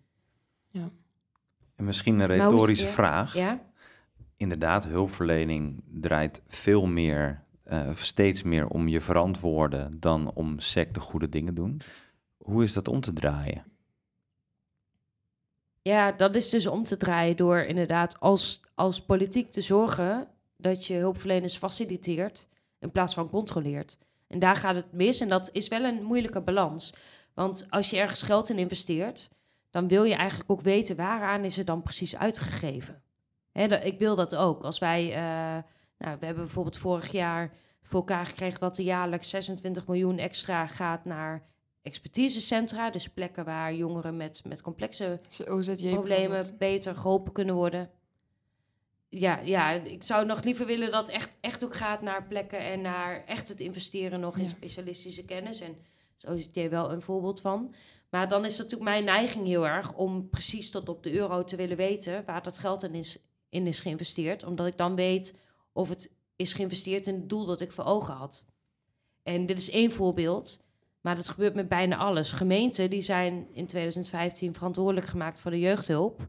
En 1.76 1.86
misschien 1.86 2.20
een 2.20 2.28
retorische 2.28 2.86
ja. 2.86 2.92
vraag. 2.92 3.34
Ja? 3.34 3.62
Inderdaad, 4.38 4.88
hulpverlening 4.88 5.84
draait 5.92 6.42
veel 6.48 6.86
meer, 6.86 7.44
eh, 7.66 7.96
steeds 7.96 8.44
meer 8.44 8.68
om 8.68 8.88
je 8.88 9.02
verantwoorden 9.02 10.00
dan 10.00 10.32
om 10.34 10.60
sec 10.60 10.94
de 10.94 11.00
goede 11.00 11.30
dingen 11.30 11.56
doen. 11.56 11.82
Hoe 12.38 12.64
is 12.64 12.74
dat 12.74 12.88
om 12.88 13.02
te 13.02 13.14
draaien? 13.14 13.64
Ja, 15.82 16.12
dat 16.12 16.36
is 16.36 16.50
dus 16.50 16.68
om 16.68 16.84
te 16.84 16.98
draaien 16.98 17.38
door 17.38 17.58
inderdaad 17.58 18.20
als, 18.20 18.62
als 18.76 19.02
politiek 19.02 19.52
te 19.52 19.62
zorgen 19.62 20.28
dat 20.58 20.86
je 20.86 20.94
hulpverleners 20.94 21.58
faciliteert 21.58 22.48
in 22.80 22.92
plaats 22.92 23.14
van 23.14 23.30
controleert. 23.30 23.98
En 24.28 24.40
daar 24.40 24.56
gaat 24.56 24.76
het 24.76 24.92
mis 24.92 25.20
en 25.20 25.30
dat 25.30 25.50
is 25.52 25.68
wel 25.68 25.84
een 25.84 26.04
moeilijke 26.04 26.42
balans. 26.42 26.94
Want 27.34 27.66
als 27.70 27.90
je 27.90 27.98
ergens 27.98 28.22
geld 28.22 28.50
in 28.50 28.58
investeert, 28.58 29.30
dan 29.70 29.88
wil 29.88 30.04
je 30.04 30.16
eigenlijk 30.16 30.52
ook 30.52 30.62
weten 30.62 30.96
waaraan 30.96 31.44
is 31.44 31.58
het 31.58 31.68
dan 31.68 31.82
precies 31.82 32.16
uitgegeven. 32.16 33.02
Hè, 33.52 33.84
ik 33.84 34.00
wil 34.00 34.16
dat 34.16 34.36
ook. 34.36 34.64
Als 34.64 34.80
wij, 34.80 35.14
eh, 35.14 35.64
nou, 35.98 36.18
we 36.20 36.26
hebben 36.26 36.44
bijvoorbeeld 36.44 36.78
vorig 36.78 37.12
jaar 37.12 37.52
voor 37.82 38.00
elkaar 38.00 38.26
gekregen 38.26 38.60
dat 38.60 38.78
er 38.78 38.84
jaarlijks 38.84 39.30
26 39.30 39.88
miljoen 39.88 40.18
extra 40.18 40.68
gaat 40.68 41.06
naar 41.06 41.48
expertisecentra, 41.82 42.90
dus 42.90 43.08
plekken 43.08 43.46
waar 43.46 43.74
jongeren 43.74 44.18
met, 44.18 44.42
met 44.46 44.62
complexe 44.62 45.20
OZJ 45.48 45.90
problemen 45.90 46.56
beter 46.58 46.96
geholpen 46.96 47.34
kunnen 47.34 47.56
worden. 47.56 47.90
Ja, 49.10 49.40
ja, 49.40 49.72
ik 49.72 50.04
zou 50.04 50.26
nog 50.26 50.44
liever 50.44 50.66
willen 50.66 50.92
dat 50.92 51.10
echt, 51.10 51.38
echt 51.42 51.64
ook 51.64 51.76
gaat 51.76 52.02
naar 52.02 52.28
plekken 52.28 52.60
en 52.60 52.82
naar 52.82 53.24
echt 53.26 53.48
het 53.48 53.60
investeren 53.60 54.20
nog 54.20 54.38
in 54.38 54.50
specialistische 54.50 55.26
kennis. 55.26 55.62
En 55.62 55.78
zo 56.16 56.34
is 56.34 56.50
het 56.54 56.70
wel 56.70 56.92
een 56.92 57.02
voorbeeld 57.02 57.42
van. 57.42 57.74
Maar 58.10 58.28
dan 58.28 58.46
is 58.46 58.58
natuurlijk 58.58 58.90
mijn 58.90 59.04
neiging 59.04 59.46
heel 59.46 59.68
erg 59.68 59.94
om 59.94 60.30
precies 60.30 60.72
tot 60.72 60.90
op 60.90 61.04
de 61.04 61.14
euro 61.14 61.44
te 61.44 61.56
willen 61.56 61.78
weten 61.78 62.26
waar 62.26 62.44
dat 62.44 62.60
geld 62.60 62.84
in 62.84 62.94
is, 62.94 63.18
in 63.50 63.68
is 63.68 63.80
geïnvesteerd. 63.80 64.44
Omdat 64.44 64.68
ik 64.68 64.78
dan 64.78 64.96
weet 64.96 65.36
of 65.76 65.90
het 65.90 66.10
is 66.36 66.54
geïnvesteerd 66.54 67.08
in 67.08 67.14
het 67.14 67.30
doel 67.30 67.46
dat 67.46 67.62
ik 67.62 67.72
voor 67.72 67.84
ogen 67.84 68.14
had. 68.14 68.46
En 69.24 69.46
dit 69.46 69.58
is 69.58 69.70
één 69.70 69.92
voorbeeld. 69.92 70.64
Maar 71.02 71.16
dat 71.16 71.30
gebeurt 71.30 71.56
met 71.56 71.68
bijna 71.70 71.98
alles. 71.98 72.32
Gemeenten 72.32 72.90
die 72.90 73.02
zijn 73.02 73.48
in 73.54 73.66
2015 73.66 74.54
verantwoordelijk 74.54 75.06
gemaakt 75.08 75.40
voor 75.40 75.52
de 75.52 75.60
jeugdhulp. 75.60 76.28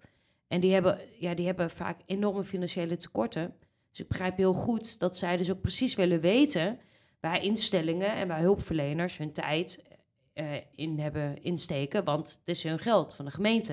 En 0.48 0.61
die 0.61 0.72
hebben, 0.72 1.00
ja, 1.18 1.35
die 1.35 1.46
hebben 1.46 1.70
vaak 1.70 2.00
enorme 2.06 2.44
financiële 2.44 2.96
tekorten. 2.96 3.54
Dus 3.90 4.00
ik 4.00 4.09
begrijp 4.09 4.37
heel 4.37 4.52
goed 4.52 4.98
dat 4.98 5.16
zij 5.18 5.37
dus 5.37 5.50
ook 5.50 5.61
precies 5.61 5.94
willen 5.94 6.20
weten 6.20 6.78
waar 7.20 7.42
instellingen 7.42 8.12
en 8.14 8.28
waar 8.28 8.40
hulpverleners 8.40 9.16
hun 9.18 9.32
tijd 9.32 9.85
eh, 10.32 10.54
in 10.74 10.98
hebben 10.98 11.42
insteken. 11.42 12.04
Want 12.04 12.28
het 12.28 12.56
is 12.56 12.62
hun 12.62 12.78
geld 12.78 13.14
van 13.14 13.24
de 13.24 13.30
gemeente. 13.30 13.72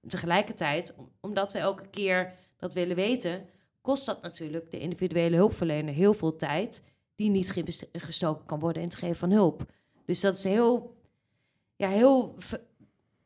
En 0.00 0.08
tegelijkertijd, 0.08 0.94
om- 0.96 1.12
omdat 1.20 1.52
we 1.52 1.58
elke 1.58 1.88
keer 1.88 2.32
dat 2.56 2.72
willen 2.72 2.96
weten, 2.96 3.48
kost 3.82 4.06
dat 4.06 4.22
natuurlijk 4.22 4.70
de 4.70 4.78
individuele 4.78 5.36
hulpverlener 5.36 5.94
heel 5.94 6.14
veel 6.14 6.36
tijd 6.36 6.82
die 7.14 7.30
niet 7.30 7.64
gestoken 7.92 8.46
kan 8.46 8.58
worden 8.58 8.82
in 8.82 8.88
het 8.88 8.98
geven 8.98 9.16
van 9.16 9.30
hulp. 9.30 9.64
Dus 10.04 10.20
dat 10.20 10.34
is 10.34 10.44
een 10.44 10.50
heel, 10.50 10.96
ja, 11.76 11.88
heel 11.88 12.34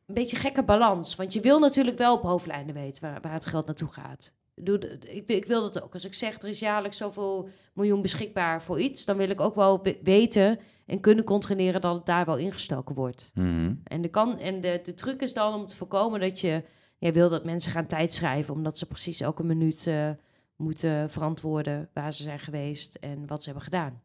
een 0.05 0.13
beetje 0.13 0.35
gekke 0.37 0.63
balans. 0.63 1.15
Want 1.15 1.33
je 1.33 1.39
wil 1.41 1.59
natuurlijk 1.59 1.97
wel 1.97 2.15
op 2.15 2.21
hoofdlijnen 2.21 2.73
weten 2.73 3.03
waar, 3.03 3.21
waar 3.21 3.33
het 3.33 3.45
geld 3.45 3.65
naartoe 3.65 3.91
gaat. 3.91 4.35
Ik 4.55 5.27
ik, 5.27 5.45
wil 5.45 5.61
dat 5.61 5.81
ook. 5.81 5.93
Als 5.93 6.05
ik 6.05 6.13
zeg 6.13 6.41
er 6.41 6.49
is 6.49 6.59
jaarlijks 6.59 6.97
zoveel 6.97 7.49
miljoen 7.73 8.01
beschikbaar 8.01 8.61
voor 8.61 8.79
iets, 8.79 9.05
dan 9.05 9.17
wil 9.17 9.29
ik 9.29 9.41
ook 9.41 9.55
wel 9.55 9.81
we- 9.83 9.99
weten 10.03 10.59
en 10.85 10.99
kunnen 10.99 11.23
controleren 11.23 11.81
dat 11.81 11.95
het 11.95 12.05
daar 12.05 12.25
wel 12.25 12.37
ingestoken 12.37 12.95
wordt. 12.95 13.31
Mhm. 13.33 13.73
En, 13.83 14.01
de, 14.01 14.07
kan, 14.07 14.37
en 14.37 14.61
de, 14.61 14.79
de 14.83 14.93
truc 14.93 15.21
is 15.21 15.33
dan 15.33 15.53
om 15.53 15.65
te 15.65 15.75
voorkomen 15.75 16.19
dat 16.19 16.39
je 16.39 16.63
ja, 16.97 17.11
wil 17.11 17.29
dat 17.29 17.43
mensen 17.45 17.71
gaan 17.71 17.85
tijdschrijven, 17.85 18.53
omdat 18.53 18.77
ze 18.77 18.85
precies 18.85 19.19
elke 19.21 19.43
minuut 19.43 19.87
eh, 19.87 20.09
moeten 20.57 21.09
verantwoorden 21.09 21.89
waar 21.93 22.13
ze 22.13 22.23
zijn 22.23 22.39
geweest 22.39 22.95
en 22.95 23.27
wat 23.27 23.39
ze 23.39 23.45
hebben 23.45 23.63
gedaan. 23.63 24.01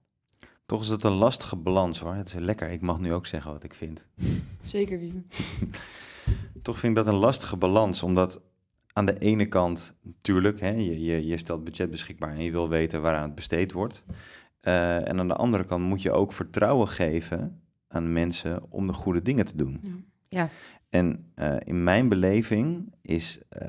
Toch 0.67 0.81
is 0.81 0.89
het 0.89 1.03
een 1.03 1.13
lastige 1.13 1.57
balans 1.57 2.01
hoor. 2.01 2.15
Het 2.15 2.27
is 2.27 2.35
lekker. 2.35 2.69
Ik 2.69 2.81
mag 2.81 3.01
nu 3.01 3.13
ook 3.13 3.27
zeggen 3.27 3.53
wat 3.53 3.65
ik 3.65 3.75
vind. 3.75 4.07
Zeker, 4.63 4.99
Wiebe. 4.99 5.23
Toch 6.63 6.79
vind 6.79 6.99
ik 6.99 7.05
dat 7.05 7.15
een 7.15 7.21
lastige 7.21 7.57
balans, 7.57 8.03
omdat 8.03 8.41
aan 8.93 9.07
de 9.07 9.19
ene 9.19 9.47
kant, 9.47 9.95
natuurlijk, 10.03 10.61
hè, 10.61 10.71
je, 10.71 11.03
je, 11.03 11.27
je 11.27 11.39
stelt 11.39 11.65
budget 11.65 11.91
beschikbaar 11.91 12.35
en 12.35 12.43
je 12.43 12.51
wil 12.51 12.69
weten 12.69 13.03
waaraan 13.03 13.23
het 13.23 13.35
besteed 13.35 13.73
wordt. 13.73 14.03
Eh, 14.61 15.09
en 15.09 15.19
aan 15.19 15.29
de 15.29 15.35
andere 15.35 15.65
kant 15.65 15.85
moet 15.85 16.03
je 16.03 16.13
ook 16.13 16.33
vertrouwen 16.33 16.89
geven 16.89 17.63
aan 17.89 18.13
mensen 18.13 18.63
om 18.71 18.87
de 18.87 18.93
goede 18.93 19.23
dingen 19.23 19.45
te 19.45 19.57
doen. 19.57 19.81
Ja. 19.83 19.91
Ja. 20.29 20.51
En 20.89 21.31
eh, 21.35 21.57
in 21.65 21.85
mijn 21.85 22.09
beleving 22.09 22.93
is 23.03 23.41
eh, 23.49 23.69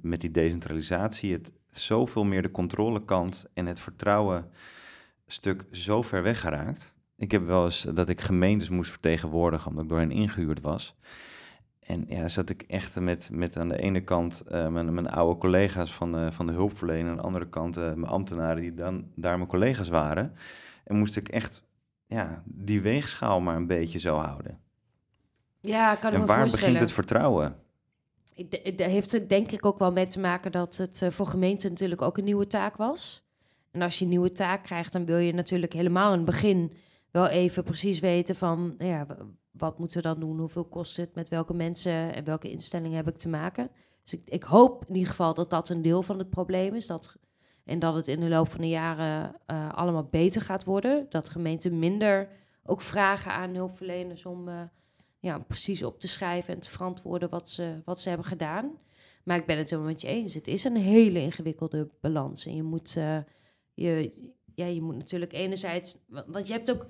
met 0.00 0.20
die 0.20 0.30
decentralisatie 0.30 1.32
het 1.32 1.52
zoveel 1.78 2.24
meer 2.24 2.42
de 2.42 2.50
controlekant 2.50 3.46
en 3.54 3.66
het 3.66 3.80
vertrouwen 3.80 4.50
stuk 5.26 5.64
zo 5.70 6.02
ver 6.02 6.22
weggeraakt. 6.22 6.94
Ik 7.16 7.30
heb 7.30 7.46
wel 7.46 7.64
eens 7.64 7.86
dat 7.94 8.08
ik 8.08 8.20
gemeentes 8.20 8.68
moest 8.68 8.90
vertegenwoordigen 8.90 9.68
omdat 9.68 9.82
ik 9.82 9.88
door 9.88 9.98
hen 9.98 10.10
ingehuurd 10.10 10.60
was. 10.60 10.96
En 11.80 12.04
ja, 12.08 12.28
zat 12.28 12.50
ik 12.50 12.62
echt 12.62 13.00
met, 13.00 13.28
met 13.32 13.58
aan 13.58 13.68
de 13.68 13.78
ene 13.78 14.00
kant 14.00 14.40
eh, 14.40 14.68
mijn, 14.68 14.94
mijn 14.94 15.08
oude 15.08 15.40
collega's 15.40 15.94
van, 15.94 16.18
eh, 16.18 16.30
van 16.30 16.46
de 16.46 16.52
hulpverlening, 16.52 17.08
aan 17.08 17.16
de 17.16 17.22
andere 17.22 17.48
kant 17.48 17.76
eh, 17.76 17.84
mijn 17.84 18.12
ambtenaren 18.12 18.62
die 18.62 18.74
dan 18.74 19.10
daar 19.14 19.36
mijn 19.36 19.48
collega's 19.48 19.88
waren. 19.88 20.34
En 20.84 20.96
moest 20.96 21.16
ik 21.16 21.28
echt 21.28 21.62
ja, 22.06 22.42
die 22.44 22.80
weegschaal 22.80 23.40
maar 23.40 23.56
een 23.56 23.66
beetje 23.66 23.98
zo 23.98 24.16
houden. 24.16 24.60
Ja, 25.60 25.92
ik 25.92 26.00
kan 26.00 26.12
en 26.12 26.20
me 26.20 26.26
waar 26.26 26.38
voorstellen. 26.38 26.64
begint 26.64 26.88
het 26.88 26.92
vertrouwen? 26.92 27.56
Daar 28.76 28.88
heeft 28.88 29.12
het 29.12 29.28
denk 29.28 29.50
ik 29.50 29.66
ook 29.66 29.78
wel 29.78 29.92
mee 29.92 30.06
te 30.06 30.20
maken 30.20 30.52
dat 30.52 30.76
het 30.76 31.02
eh, 31.02 31.10
voor 31.10 31.26
gemeenten 31.26 31.70
natuurlijk 31.70 32.02
ook 32.02 32.18
een 32.18 32.24
nieuwe 32.24 32.46
taak 32.46 32.76
was. 32.76 33.24
En 33.70 33.82
als 33.82 33.98
je 33.98 34.04
een 34.04 34.10
nieuwe 34.10 34.32
taak 34.32 34.62
krijgt, 34.62 34.92
dan 34.92 35.04
wil 35.04 35.18
je 35.18 35.32
natuurlijk 35.32 35.72
helemaal 35.72 36.10
in 36.10 36.16
het 36.16 36.26
begin 36.26 36.72
wel 37.10 37.26
even 37.26 37.64
precies 37.64 38.00
weten 38.00 38.36
van, 38.36 38.74
nou 38.78 38.90
ja, 38.90 39.06
wat 39.50 39.78
moeten 39.78 39.96
we 39.96 40.02
dan 40.02 40.20
doen? 40.20 40.38
Hoeveel 40.38 40.64
kost 40.64 40.96
het? 40.96 41.14
Met 41.14 41.28
welke 41.28 41.54
mensen 41.54 42.14
en 42.14 42.24
welke 42.24 42.50
instellingen 42.50 42.96
heb 42.96 43.08
ik 43.08 43.16
te 43.16 43.28
maken? 43.28 43.70
Dus 44.02 44.12
ik, 44.12 44.22
ik 44.24 44.42
hoop 44.42 44.84
in 44.88 44.94
ieder 44.94 45.10
geval 45.10 45.34
dat 45.34 45.50
dat 45.50 45.68
een 45.68 45.82
deel 45.82 46.02
van 46.02 46.18
het 46.18 46.30
probleem 46.30 46.74
is. 46.74 46.86
Dat, 46.86 47.16
en 47.64 47.78
dat 47.78 47.94
het 47.94 48.08
in 48.08 48.20
de 48.20 48.28
loop 48.28 48.48
van 48.48 48.60
de 48.60 48.68
jaren 48.68 49.36
eh, 49.46 49.74
allemaal 49.74 50.04
beter 50.04 50.42
gaat 50.42 50.64
worden. 50.64 51.06
Dat 51.08 51.28
gemeenten 51.28 51.78
minder 51.78 52.28
ook 52.64 52.80
vragen 52.80 53.32
aan 53.32 53.54
hulpverleners 53.54 54.26
om 54.26 54.48
eh, 54.48 54.60
ja, 55.26 55.38
precies 55.38 55.82
op 55.82 56.00
te 56.00 56.08
schrijven 56.08 56.54
en 56.54 56.60
te 56.60 56.70
verantwoorden 56.70 57.28
wat 57.30 57.50
ze, 57.50 57.82
wat 57.84 58.00
ze 58.00 58.08
hebben 58.08 58.26
gedaan. 58.26 58.78
Maar 59.24 59.36
ik 59.36 59.46
ben 59.46 59.58
het 59.58 59.70
helemaal 59.70 59.90
met 59.92 60.00
je 60.00 60.06
eens. 60.08 60.34
Het 60.34 60.46
is 60.48 60.64
een 60.64 60.76
hele 60.76 61.20
ingewikkelde 61.20 61.90
balans. 62.00 62.46
En 62.46 62.56
je 62.56 62.62
moet, 62.62 62.96
eh, 62.96 63.18
je, 63.74 64.12
ja, 64.54 64.66
je 64.66 64.82
moet 64.82 64.96
natuurlijk 64.96 65.32
enerzijds... 65.32 65.98
wa- 66.08 66.24
Want 66.26 66.46
je 66.46 66.52
hebt 66.52 66.70
ook... 66.70 66.86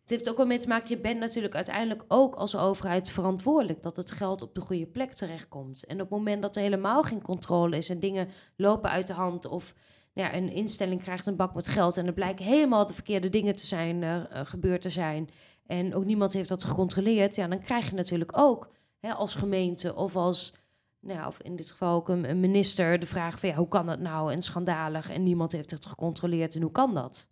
Het 0.00 0.12
heeft 0.12 0.30
ook 0.30 0.36
wel 0.36 0.46
mee 0.46 0.58
te 0.58 0.68
maken, 0.68 0.88
je 0.88 0.98
bent 1.00 1.18
natuurlijk 1.20 1.54
uiteindelijk 1.54 2.04
ook 2.08 2.34
als 2.34 2.56
overheid 2.56 3.08
verantwoordelijk 3.10 3.82
dat 3.82 3.96
het 3.96 4.10
geld 4.10 4.42
op 4.42 4.54
de 4.54 4.60
goede 4.60 4.86
plek 4.86 5.12
terechtkomt. 5.12 5.84
En 5.84 5.94
op 5.94 6.00
het 6.00 6.18
moment 6.18 6.42
dat 6.42 6.56
er 6.56 6.62
helemaal 6.62 7.02
geen 7.02 7.22
controle 7.22 7.76
is 7.76 7.88
en 7.90 8.00
dingen 8.00 8.28
lopen 8.56 8.90
uit 8.90 9.06
de 9.06 9.12
hand 9.12 9.46
of 9.46 9.74
nou 10.14 10.28
ja, 10.28 10.36
een 10.36 10.48
instelling 10.52 11.00
krijgt 11.00 11.26
een 11.26 11.36
bak 11.36 11.54
met 11.54 11.68
geld 11.68 11.96
en 11.96 12.06
er 12.06 12.12
blijken 12.12 12.44
helemaal 12.44 12.86
de 12.86 12.94
verkeerde 12.94 13.28
dingen 13.30 13.56
te 13.56 13.66
zijn, 13.66 14.02
eh, 14.02 14.40
gebeurd 14.44 14.82
te 14.82 14.90
zijn 14.90 15.28
en 15.66 15.94
ook 15.94 16.04
niemand 16.04 16.32
heeft 16.32 16.48
dat 16.48 16.64
gecontroleerd, 16.64 17.34
ja, 17.34 17.48
dan 17.48 17.60
krijg 17.60 17.88
je 17.90 17.94
natuurlijk 17.94 18.38
ook 18.38 18.70
hè, 19.00 19.12
als 19.12 19.34
gemeente 19.34 19.94
of 19.94 20.16
als, 20.16 20.54
nou 21.00 21.18
ja, 21.18 21.26
of 21.26 21.40
in 21.40 21.56
dit 21.56 21.70
geval 21.70 21.94
ook 21.94 22.08
een, 22.08 22.30
een 22.30 22.40
minister, 22.40 22.98
de 22.98 23.06
vraag 23.06 23.40
van 23.40 23.48
ja, 23.48 23.54
hoe 23.54 23.68
kan 23.68 23.86
dat 23.86 23.98
nou 23.98 24.32
en 24.32 24.42
schandalig 24.42 25.10
en 25.10 25.22
niemand 25.22 25.52
heeft 25.52 25.70
het 25.70 25.86
gecontroleerd 25.86 26.54
en 26.54 26.62
hoe 26.62 26.72
kan 26.72 26.94
dat? 26.94 27.28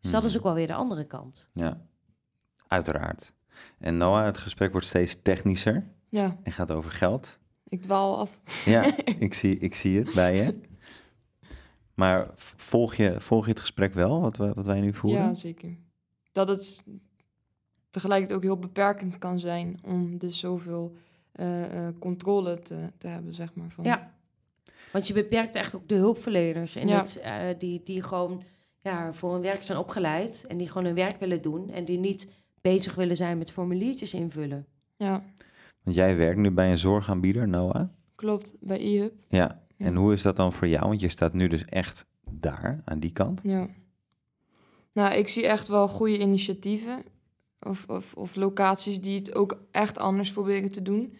Dus 0.00 0.10
dat 0.10 0.24
is 0.24 0.28
Mhm. 0.28 0.38
ook 0.38 0.44
wel 0.44 0.54
weer 0.54 0.66
de 0.66 0.74
andere 0.74 1.04
kant. 1.04 1.50
Ja, 1.54 1.80
uiteraard. 2.68 3.32
En 3.78 3.96
Noah, 3.96 4.24
het 4.24 4.38
gesprek 4.38 4.72
wordt 4.72 4.86
steeds 4.86 5.22
technischer 5.22 5.92
Ja, 6.08 6.36
en 6.42 6.52
gaat 6.52 6.70
over 6.70 6.90
geld. 6.90 7.38
ik 7.64 7.82
dwaal 7.82 8.18
af. 8.18 8.40
Ja, 8.64 8.96
ik 9.18 9.34
zie, 9.34 9.58
ik 9.58 9.74
zie 9.74 9.98
het 9.98 10.14
bij 10.14 10.36
je. 10.36 10.60
Maar 11.94 12.30
volg 12.56 12.94
je, 12.94 13.20
volg 13.20 13.44
je 13.44 13.50
het 13.50 13.60
gesprek 13.60 13.94
wel, 13.94 14.20
wat, 14.20 14.36
we, 14.36 14.52
wat 14.54 14.66
wij 14.66 14.80
nu 14.80 14.94
voeren? 14.94 15.20
Ja, 15.22 15.34
zeker. 15.34 15.76
Dat 16.32 16.48
het 16.48 16.84
tegelijkertijd 17.94 18.38
ook 18.38 18.44
heel 18.44 18.58
beperkend 18.58 19.18
kan 19.18 19.38
zijn 19.38 19.78
om 19.84 20.18
dus 20.18 20.38
zoveel 20.40 20.96
eh, 21.32 21.86
eh, 21.86 21.94
controle 21.98 22.58
te, 22.62 22.76
te 22.98 23.08
hebben, 23.08 23.32
zeg 23.32 23.54
maar. 23.54 23.70
Van, 23.70 23.84
Ja. 23.84 24.12
Want 24.92 25.06
je 25.06 25.12
beperkt 25.12 25.54
echt 25.54 25.74
ook 25.74 25.88
de 25.88 25.94
hulpverleners. 25.94 26.76
En 26.76 26.88
Ja. 26.88 26.98
het, 26.98 27.16
eh, 27.20 27.34
die, 27.58 27.80
die 27.84 28.02
gewoon 28.02 28.42
ja, 28.80 29.12
voor 29.12 29.32
hun 29.32 29.40
werk 29.42 29.62
zijn 29.62 29.78
opgeleid. 29.78 30.44
En 30.48 30.56
die 30.56 30.68
gewoon 30.68 30.84
hun 30.84 30.94
werk 30.94 31.20
willen 31.20 31.42
doen. 31.42 31.70
En 31.70 31.84
die 31.84 31.98
niet 31.98 32.32
bezig 32.60 32.94
willen 32.94 33.16
zijn 33.16 33.38
met 33.38 33.52
formuliertjes 33.52 34.14
invullen. 34.14 34.66
ja, 34.96 35.22
Want 35.82 35.96
jij 35.96 36.16
werkt 36.16 36.38
nu 36.38 36.50
bij 36.50 36.70
een 36.70 36.78
zorgaanbieder, 36.78 37.48
Noah. 37.48 37.88
klopt. 38.14 38.56
Bij 38.60 38.80
e-hub. 38.80 39.12
Ja. 39.28 39.62
Ja. 39.76 39.86
En 39.86 39.94
hoe 39.94 40.12
is 40.12 40.22
dat 40.22 40.36
dan 40.36 40.52
voor 40.52 40.68
jou? 40.68 40.88
Want 40.88 41.00
je 41.00 41.08
staat 41.08 41.32
nu 41.32 41.48
dus 41.48 41.64
echt 41.64 42.06
daar, 42.30 42.82
aan 42.84 43.00
die 43.00 43.12
kant. 43.12 43.40
Ja. 43.42 43.68
Nou, 44.92 45.14
ik 45.14 45.28
zie 45.28 45.46
echt 45.46 45.68
wel 45.68 45.88
goede 45.88 46.18
initiatieven. 46.18 47.02
Of, 47.64 47.84
of, 47.88 48.14
of 48.14 48.34
locaties 48.34 49.00
die 49.00 49.18
het 49.18 49.34
ook 49.34 49.58
echt 49.70 49.98
anders 49.98 50.32
proberen 50.32 50.70
te 50.70 50.82
doen. 50.82 51.16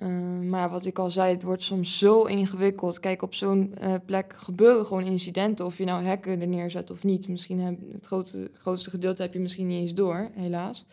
Eh, 0.00 0.38
maar 0.38 0.70
wat 0.70 0.84
ik 0.84 0.98
al 0.98 1.10
zei, 1.10 1.32
het 1.32 1.42
wordt 1.42 1.62
soms 1.62 1.98
zo 1.98 2.22
ingewikkeld. 2.22 3.00
Kijk, 3.00 3.22
op 3.22 3.34
zo'n 3.34 3.74
eh, 3.74 3.94
plek 4.06 4.32
gebeuren 4.36 4.86
gewoon 4.86 5.04
incidenten. 5.04 5.66
Of 5.66 5.78
je 5.78 5.84
nou 5.84 6.04
hekken 6.04 6.40
er 6.40 6.46
neerzet 6.46 6.90
of 6.90 7.04
niet. 7.04 7.28
Misschien 7.28 7.60
heb, 7.60 7.78
het 7.92 8.06
grootste, 8.06 8.50
grootste 8.54 8.90
gedeelte 8.90 9.22
heb 9.22 9.32
je 9.32 9.40
misschien 9.40 9.66
niet 9.66 9.80
eens 9.80 9.94
door, 9.94 10.30
helaas. 10.34 10.84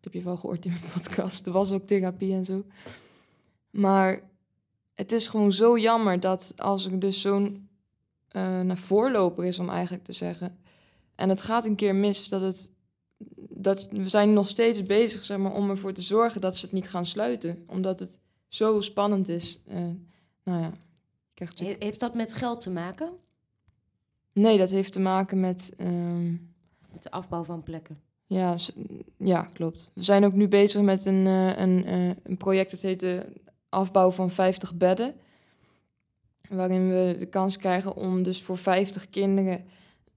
Dat 0.00 0.12
heb 0.12 0.12
je 0.12 0.22
wel 0.22 0.36
gehoord 0.36 0.64
in 0.64 0.70
mijn 0.70 0.92
podcast. 0.92 1.46
Er 1.46 1.52
was 1.52 1.72
ook 1.72 1.86
therapie 1.86 2.32
en 2.32 2.44
zo. 2.44 2.64
Maar 3.70 4.22
het 4.94 5.12
is 5.12 5.28
gewoon 5.28 5.52
zo 5.52 5.78
jammer 5.78 6.20
dat 6.20 6.52
als 6.56 6.86
er 6.86 6.98
dus 6.98 7.20
zo'n 7.20 7.68
eh 8.28 8.60
naar 8.60 8.78
voorloper 8.78 9.44
is, 9.44 9.58
om 9.58 9.68
eigenlijk 9.68 10.04
te 10.04 10.12
zeggen. 10.12 10.58
En 11.14 11.28
het 11.28 11.40
gaat 11.40 11.64
een 11.64 11.76
keer 11.76 11.94
mis 11.94 12.28
dat 12.28 12.40
het. 12.40 12.70
Dat, 13.48 13.88
we 13.90 14.08
zijn 14.08 14.32
nog 14.32 14.48
steeds 14.48 14.82
bezig 14.82 15.24
zeg 15.24 15.38
maar, 15.38 15.52
om 15.54 15.70
ervoor 15.70 15.92
te 15.92 16.02
zorgen 16.02 16.40
dat 16.40 16.56
ze 16.56 16.64
het 16.64 16.74
niet 16.74 16.88
gaan 16.88 17.06
sluiten. 17.06 17.64
Omdat 17.66 17.98
het 18.00 18.18
zo 18.48 18.80
spannend 18.80 19.28
is. 19.28 19.58
Eh, 19.66 19.76
nou 20.44 20.60
ja, 20.62 20.72
krijg 21.34 21.58
He- 21.58 21.76
heeft 21.78 22.00
dat 22.00 22.14
met 22.14 22.34
geld 22.34 22.60
te 22.60 22.70
maken? 22.70 23.10
Nee, 24.32 24.58
dat 24.58 24.70
heeft 24.70 24.92
te 24.92 25.00
maken 25.00 25.40
met. 25.40 25.72
ehm, 25.76 26.30
Met 26.92 27.02
de 27.02 27.10
afbouw 27.10 27.44
van 27.44 27.62
plekken? 27.62 28.00
ja, 28.26 28.56
ja, 29.16 29.42
klopt. 29.42 29.90
We 29.94 30.02
zijn 30.02 30.24
ook 30.24 30.32
nu 30.32 30.48
bezig 30.48 30.82
met 30.82 31.04
een, 31.04 31.26
eh, 31.26 31.58
een, 31.58 31.84
eh, 31.84 32.08
een 32.22 32.36
project 32.36 32.70
dat 32.70 32.80
heet 32.80 33.00
de 33.00 33.26
afbouw 33.68 34.10
van 34.10 34.30
50 34.30 34.74
bedden. 34.74 35.14
Waarin 36.48 36.88
we 36.88 37.16
de 37.18 37.26
kans 37.26 37.56
krijgen 37.56 37.96
om 37.96 38.22
dus 38.22 38.42
voor 38.42 38.58
50 38.58 39.10
kinderen 39.10 39.64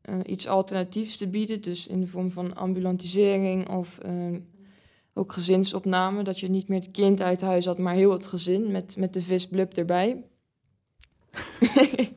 eh, 0.04 0.20
iets 0.26 0.48
alternatiefs 0.48 1.18
te 1.18 1.28
bieden. 1.28 1.62
Dus 1.62 1.88
in 1.88 2.00
de 2.00 2.08
vorm 2.08 2.32
van 2.32 2.56
ambulantisering 2.56 3.70
of 3.70 4.00
eh, 4.00 4.36
ook 5.14 5.34
gezinsopname. 5.34 6.24
Dat 6.24 6.40
je 6.40 6.50
niet 6.50 6.68
meer 6.68 6.80
het 6.80 6.92
kind 6.92 7.22
uit 7.22 7.42
huis 7.42 7.66
had, 7.66 7.78
maar 7.78 7.94
heel 7.94 8.12
het 8.12 8.26
gezin 8.26 8.72
met, 8.72 8.98
met 8.98 9.14
de 9.14 9.22
visblub 9.22 9.74
erbij. 9.74 10.24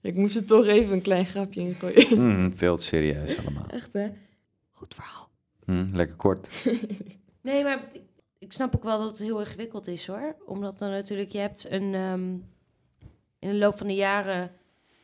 Ik 0.00 0.16
moest 0.16 0.36
er 0.36 0.44
toch 0.44 0.66
even 0.66 0.92
een 0.92 1.02
klein 1.02 1.26
grapje 1.26 1.60
in 1.60 1.74
gooien. 1.74 2.18
Mm, 2.24 2.56
veel 2.56 2.76
te 2.76 2.82
serieus 2.82 3.38
allemaal. 3.38 3.66
Echt 3.66 3.92
hè? 3.92 4.08
Goed 4.70 4.94
verhaal. 4.94 5.28
Mm, 5.64 5.88
lekker 5.92 6.16
kort. 6.16 6.48
Nee, 7.40 7.62
maar 7.62 7.88
ik, 7.92 8.02
ik 8.38 8.52
snap 8.52 8.76
ook 8.76 8.82
wel 8.82 8.98
dat 8.98 9.10
het 9.10 9.18
heel 9.18 9.40
ingewikkeld 9.40 9.86
is 9.86 10.06
hoor. 10.06 10.36
Omdat 10.46 10.78
dan 10.78 10.90
natuurlijk, 10.90 11.32
je 11.32 11.38
hebt 11.38 11.70
een. 11.70 11.94
ehm, 11.94 12.34
in 13.38 13.48
de 13.48 13.54
loop 13.54 13.78
van 13.78 13.86
de 13.86 13.94
jaren 13.94 14.50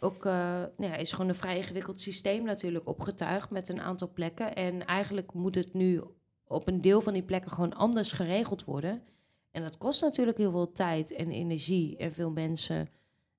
ook. 0.05 0.25
eh, 0.25 0.33
nou 0.77 0.93
ja, 0.93 0.95
is 0.95 1.12
gewoon 1.12 1.29
een 1.29 1.35
vrij 1.35 1.57
ingewikkeld 1.57 2.01
systeem 2.01 2.45
natuurlijk 2.45 2.88
opgetuigd 2.88 3.51
met 3.51 3.69
een 3.69 3.81
aantal 3.81 4.12
plekken. 4.12 4.55
En 4.55 4.87
eigenlijk 4.87 5.33
moet 5.33 5.55
het 5.55 5.75
nu 5.75 6.03
op 6.45 6.69
een 6.69 6.81
deel 6.81 7.01
van 7.01 7.12
die 7.12 7.23
plekken 7.23 7.51
gewoon 7.51 7.75
anders 7.75 8.12
geregeld 8.12 8.64
worden. 8.64 9.03
En 9.51 9.62
dat 9.62 9.79
kost 9.79 10.03
natuurlijk 10.03 10.38
heel 10.38 10.51
veel 10.51 10.73
tijd 10.73 11.12
en 11.12 11.31
energie 11.31 11.97
en 11.97 12.12
veel 12.12 12.31
mensen. 12.31 12.88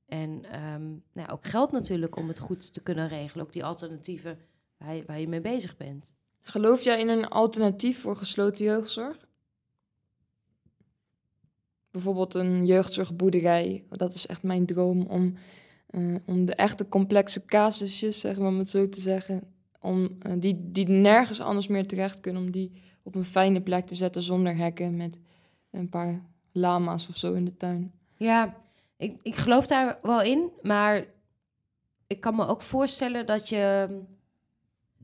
En 0.05 0.43
ehm, 0.51 0.83
nou 0.89 1.01
ja, 1.13 1.27
ook 1.27 1.43
geld 1.43 1.71
natuurlijk 1.71 2.15
om 2.15 2.27
het 2.27 2.39
goed 2.39 2.73
te 2.73 2.81
kunnen 2.81 3.07
regelen. 3.07 3.45
Ook 3.45 3.53
die 3.53 3.65
alternatieven 3.65 4.39
waar 4.77 4.95
je, 4.95 5.03
waar 5.05 5.19
je 5.19 5.27
mee 5.27 5.41
bezig 5.41 5.77
bent. 5.77 6.15
Geloof 6.41 6.83
jij 6.83 6.99
in 6.99 7.09
een 7.09 7.27
alternatief 7.27 7.99
voor 7.99 8.15
gesloten 8.15 8.65
jeugdzorg? 8.65 9.27
Bijvoorbeeld 11.91 12.33
een 12.33 12.65
jeugdzorgboerderij. 12.65 13.85
Dat 13.89 14.13
is 14.13 14.27
echt 14.27 14.43
mijn 14.43 14.65
droom 14.65 15.01
om, 15.01 15.35
eh, 15.95 16.15
om 16.25 16.45
de 16.45 16.55
echte 16.55 16.87
complexe 16.87 17.45
casusjes, 17.45 18.19
zeg 18.19 18.37
maar 18.37 18.47
om 18.47 18.57
het 18.57 18.69
zo 18.69 18.89
te 18.89 19.01
zeggen, 19.01 19.41
om, 19.79 20.15
eh, 20.19 20.33
die, 20.37 20.71
die 20.71 20.87
nergens 20.89 21.41
anders 21.41 21.67
meer 21.67 21.87
terecht 21.87 22.19
kunnen, 22.19 22.41
om 22.41 22.51
die 22.51 22.71
op 23.03 23.15
een 23.15 23.25
fijne 23.25 23.61
plek 23.61 23.87
te 23.87 23.95
zetten 23.95 24.21
zonder 24.21 24.55
hekken 24.55 24.95
met 24.95 25.17
een 25.71 25.89
paar 25.89 26.21
lama's 26.51 27.07
of 27.07 27.17
zo 27.17 27.33
in 27.33 27.45
de 27.45 27.57
tuin. 27.57 27.91
Ja, 28.17 28.55
ik, 28.97 29.19
ik 29.21 29.35
geloof 29.35 29.67
daar 29.67 29.99
wel 30.01 30.21
in, 30.21 30.49
maar 30.61 31.05
ik 32.07 32.21
kan 32.21 32.35
me 32.35 32.47
ook 32.47 32.61
voorstellen 32.61 33.25
dat 33.25 33.49
je. 33.49 33.87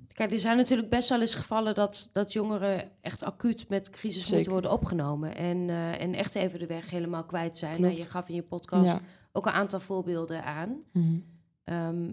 Kijk, 0.08 0.32
er 0.32 0.40
zijn 0.40 0.58
natuurlijk 0.58 0.90
best 0.90 1.10
wel 1.10 1.20
eens 1.20 1.36
gevallen 1.36 1.76
dat, 1.76 2.10
dat 2.12 2.34
jongeren 2.34 2.92
echt 3.02 3.24
acuut 3.24 3.70
met 3.70 3.90
crisis 3.90 4.22
Zeker. 4.22 4.36
moeten 4.36 4.52
worden 4.52 4.72
opgenomen. 4.72 5.36
En, 5.36 5.70
eh, 5.70 6.02
en 6.02 6.14
echt 6.14 6.36
even 6.36 6.60
de 6.60 6.66
weg 6.66 6.90
helemaal 6.90 7.26
kwijt 7.26 7.58
zijn. 7.58 7.82
Nou, 7.82 7.94
je 7.94 8.10
gaf 8.10 8.30
in 8.30 8.36
je 8.36 8.44
podcast 8.44 8.94
Ja. 8.94 9.02
Ook 9.32 9.46
een 9.46 9.52
aantal 9.52 9.80
voorbeelden 9.80 10.44
aan. 10.44 10.82
Mhm. 10.92 11.20
Ehm, 11.64 12.10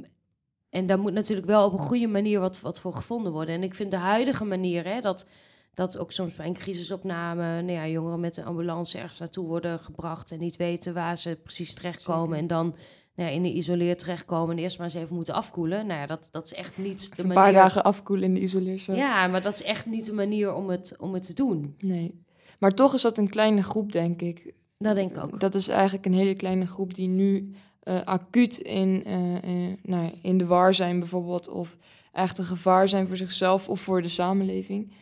en 0.71 0.87
daar 0.87 0.99
moet 0.99 1.13
natuurlijk 1.13 1.47
wel 1.47 1.67
op 1.67 1.73
een 1.73 1.79
goede 1.79 2.07
manier 2.07 2.41
wat, 2.41 2.61
wat 2.61 2.81
voor 2.81 2.95
gevonden 2.95 3.33
worden. 3.33 3.55
En 3.55 3.63
ik 3.63 3.75
vind 3.75 3.91
de 3.91 3.97
huidige 3.97 4.45
manier, 4.45 4.85
hè, 4.85 5.01
dat, 5.01 5.27
dat 5.75 5.99
ook 5.99 6.13
soms 6.13 6.35
bij 6.35 6.47
een 6.47 6.55
crisisopname... 6.55 7.63
Nou 7.63 7.73
ja, 7.73 7.89
jongeren 7.89 8.21
met 8.21 8.37
een 8.37 8.45
ambulance 8.45 8.99
ergens 8.99 9.19
naartoe 9.19 9.47
worden 9.47 9.79
gebracht... 9.79 10.31
en 10.31 10.39
niet 10.39 10.57
weten 10.57 10.95
waar 10.95 11.19
ze 11.19 11.39
precies 11.43 11.75
terechtkomen. 11.75 12.39
Zeker. 12.39 12.43
En 12.43 12.47
dan 12.47 12.77
nou 13.15 13.31
ja, 13.31 13.37
in 13.37 13.43
de 13.43 13.53
isoleer 13.53 13.97
terechtkomen 13.97 14.57
en 14.57 14.63
eerst 14.63 14.79
maar 14.79 14.87
eens 14.87 14.97
even 14.97 15.15
moeten 15.15 15.35
afkoelen. 15.35 15.87
Nou 15.87 16.01
ja, 16.01 16.07
dat, 16.07 16.29
dat 16.33 16.45
is 16.45 16.53
echt 16.53 16.79
niet 16.79 17.01
de 17.01 17.05
Even 17.05 17.19
een 17.19 17.27
manier... 17.27 17.43
paar 17.43 17.63
dagen 17.63 17.85
afkoelen 17.85 18.25
in 18.25 18.35
de 18.35 18.41
isoleercel. 18.41 18.95
Ja, 18.95 19.27
maar 19.27 19.43
dat 19.43 19.53
is 19.53 19.63
echt 19.63 19.87
niet 19.87 20.07
de 20.07 20.13
manier 20.13 20.55
om 20.55 20.69
het, 20.71 20.95
om 20.99 21.15
het 21.15 21.23
te 21.23 21.35
doen. 21.35 21.75
Nee. 21.79 22.25
Maar 22.59 22.75
toch 22.75 22.95
is 22.95 23.03
dat 23.03 23.19
een 23.19 23.29
kleine 23.29 23.63
groep, 23.63 23.93
denk 23.93 24.23
ik. 24.23 24.55
Dat 24.79 24.95
denk 24.95 25.17
ik 25.17 25.25
ook. 25.25 25.41
Dat 25.41 25.55
is 25.55 25.69
eigenlijk 25.69 26.07
een 26.07 26.15
hele 26.15 26.35
kleine 26.35 26.67
groep 26.67 26.95
die 26.95 27.09
nu 27.09 27.55
eh, 27.81 28.03
acuut 28.05 28.59
in, 28.59 29.05
eh, 29.05 29.43
in, 29.43 29.79
nou, 29.83 30.19
in 30.23 30.39
de 30.39 30.47
war 30.47 30.75
zijn 30.75 30.99
bijvoorbeeld, 30.99 31.49
of 31.49 31.77
echt 32.13 32.39
een 32.39 32.45
gevaar 32.45 32.89
zijn 32.89 33.07
voor 33.07 33.17
zichzelf 33.17 33.69
of 33.69 33.81
voor 33.81 34.03
de 34.03 34.09
samenleving. 34.09 34.93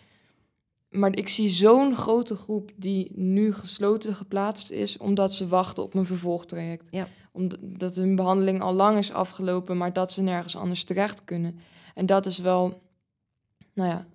Maar 0.88 1.16
ik 1.16 1.28
zie 1.28 1.48
zo'n 1.48 1.94
grote 1.94 2.36
groep 2.36 2.70
die 2.76 3.12
nu 3.14 3.52
gesloten 3.52 4.14
geplaatst 4.14 4.70
is, 4.70 4.96
omdat 4.96 5.34
ze 5.34 5.48
wachten 5.48 5.82
op 5.82 5.94
een 5.94 6.06
vervolgtraject. 6.06 6.88
Ja. 6.90 7.08
Omdat 7.32 7.94
hun 7.94 8.16
behandeling 8.16 8.60
al 8.60 8.72
lang 8.72 8.98
is 8.98 9.12
afgelopen, 9.12 9.76
maar 9.76 9.92
dat 9.92 10.12
ze 10.12 10.22
nergens 10.22 10.56
anders 10.56 10.84
terecht 10.84 11.24
kunnen. 11.24 11.58
En 11.94 12.06
dat 12.06 12.26
is 12.26 12.38
wel, 12.38 12.82
nou 13.74 13.90
ja, 13.90 14.06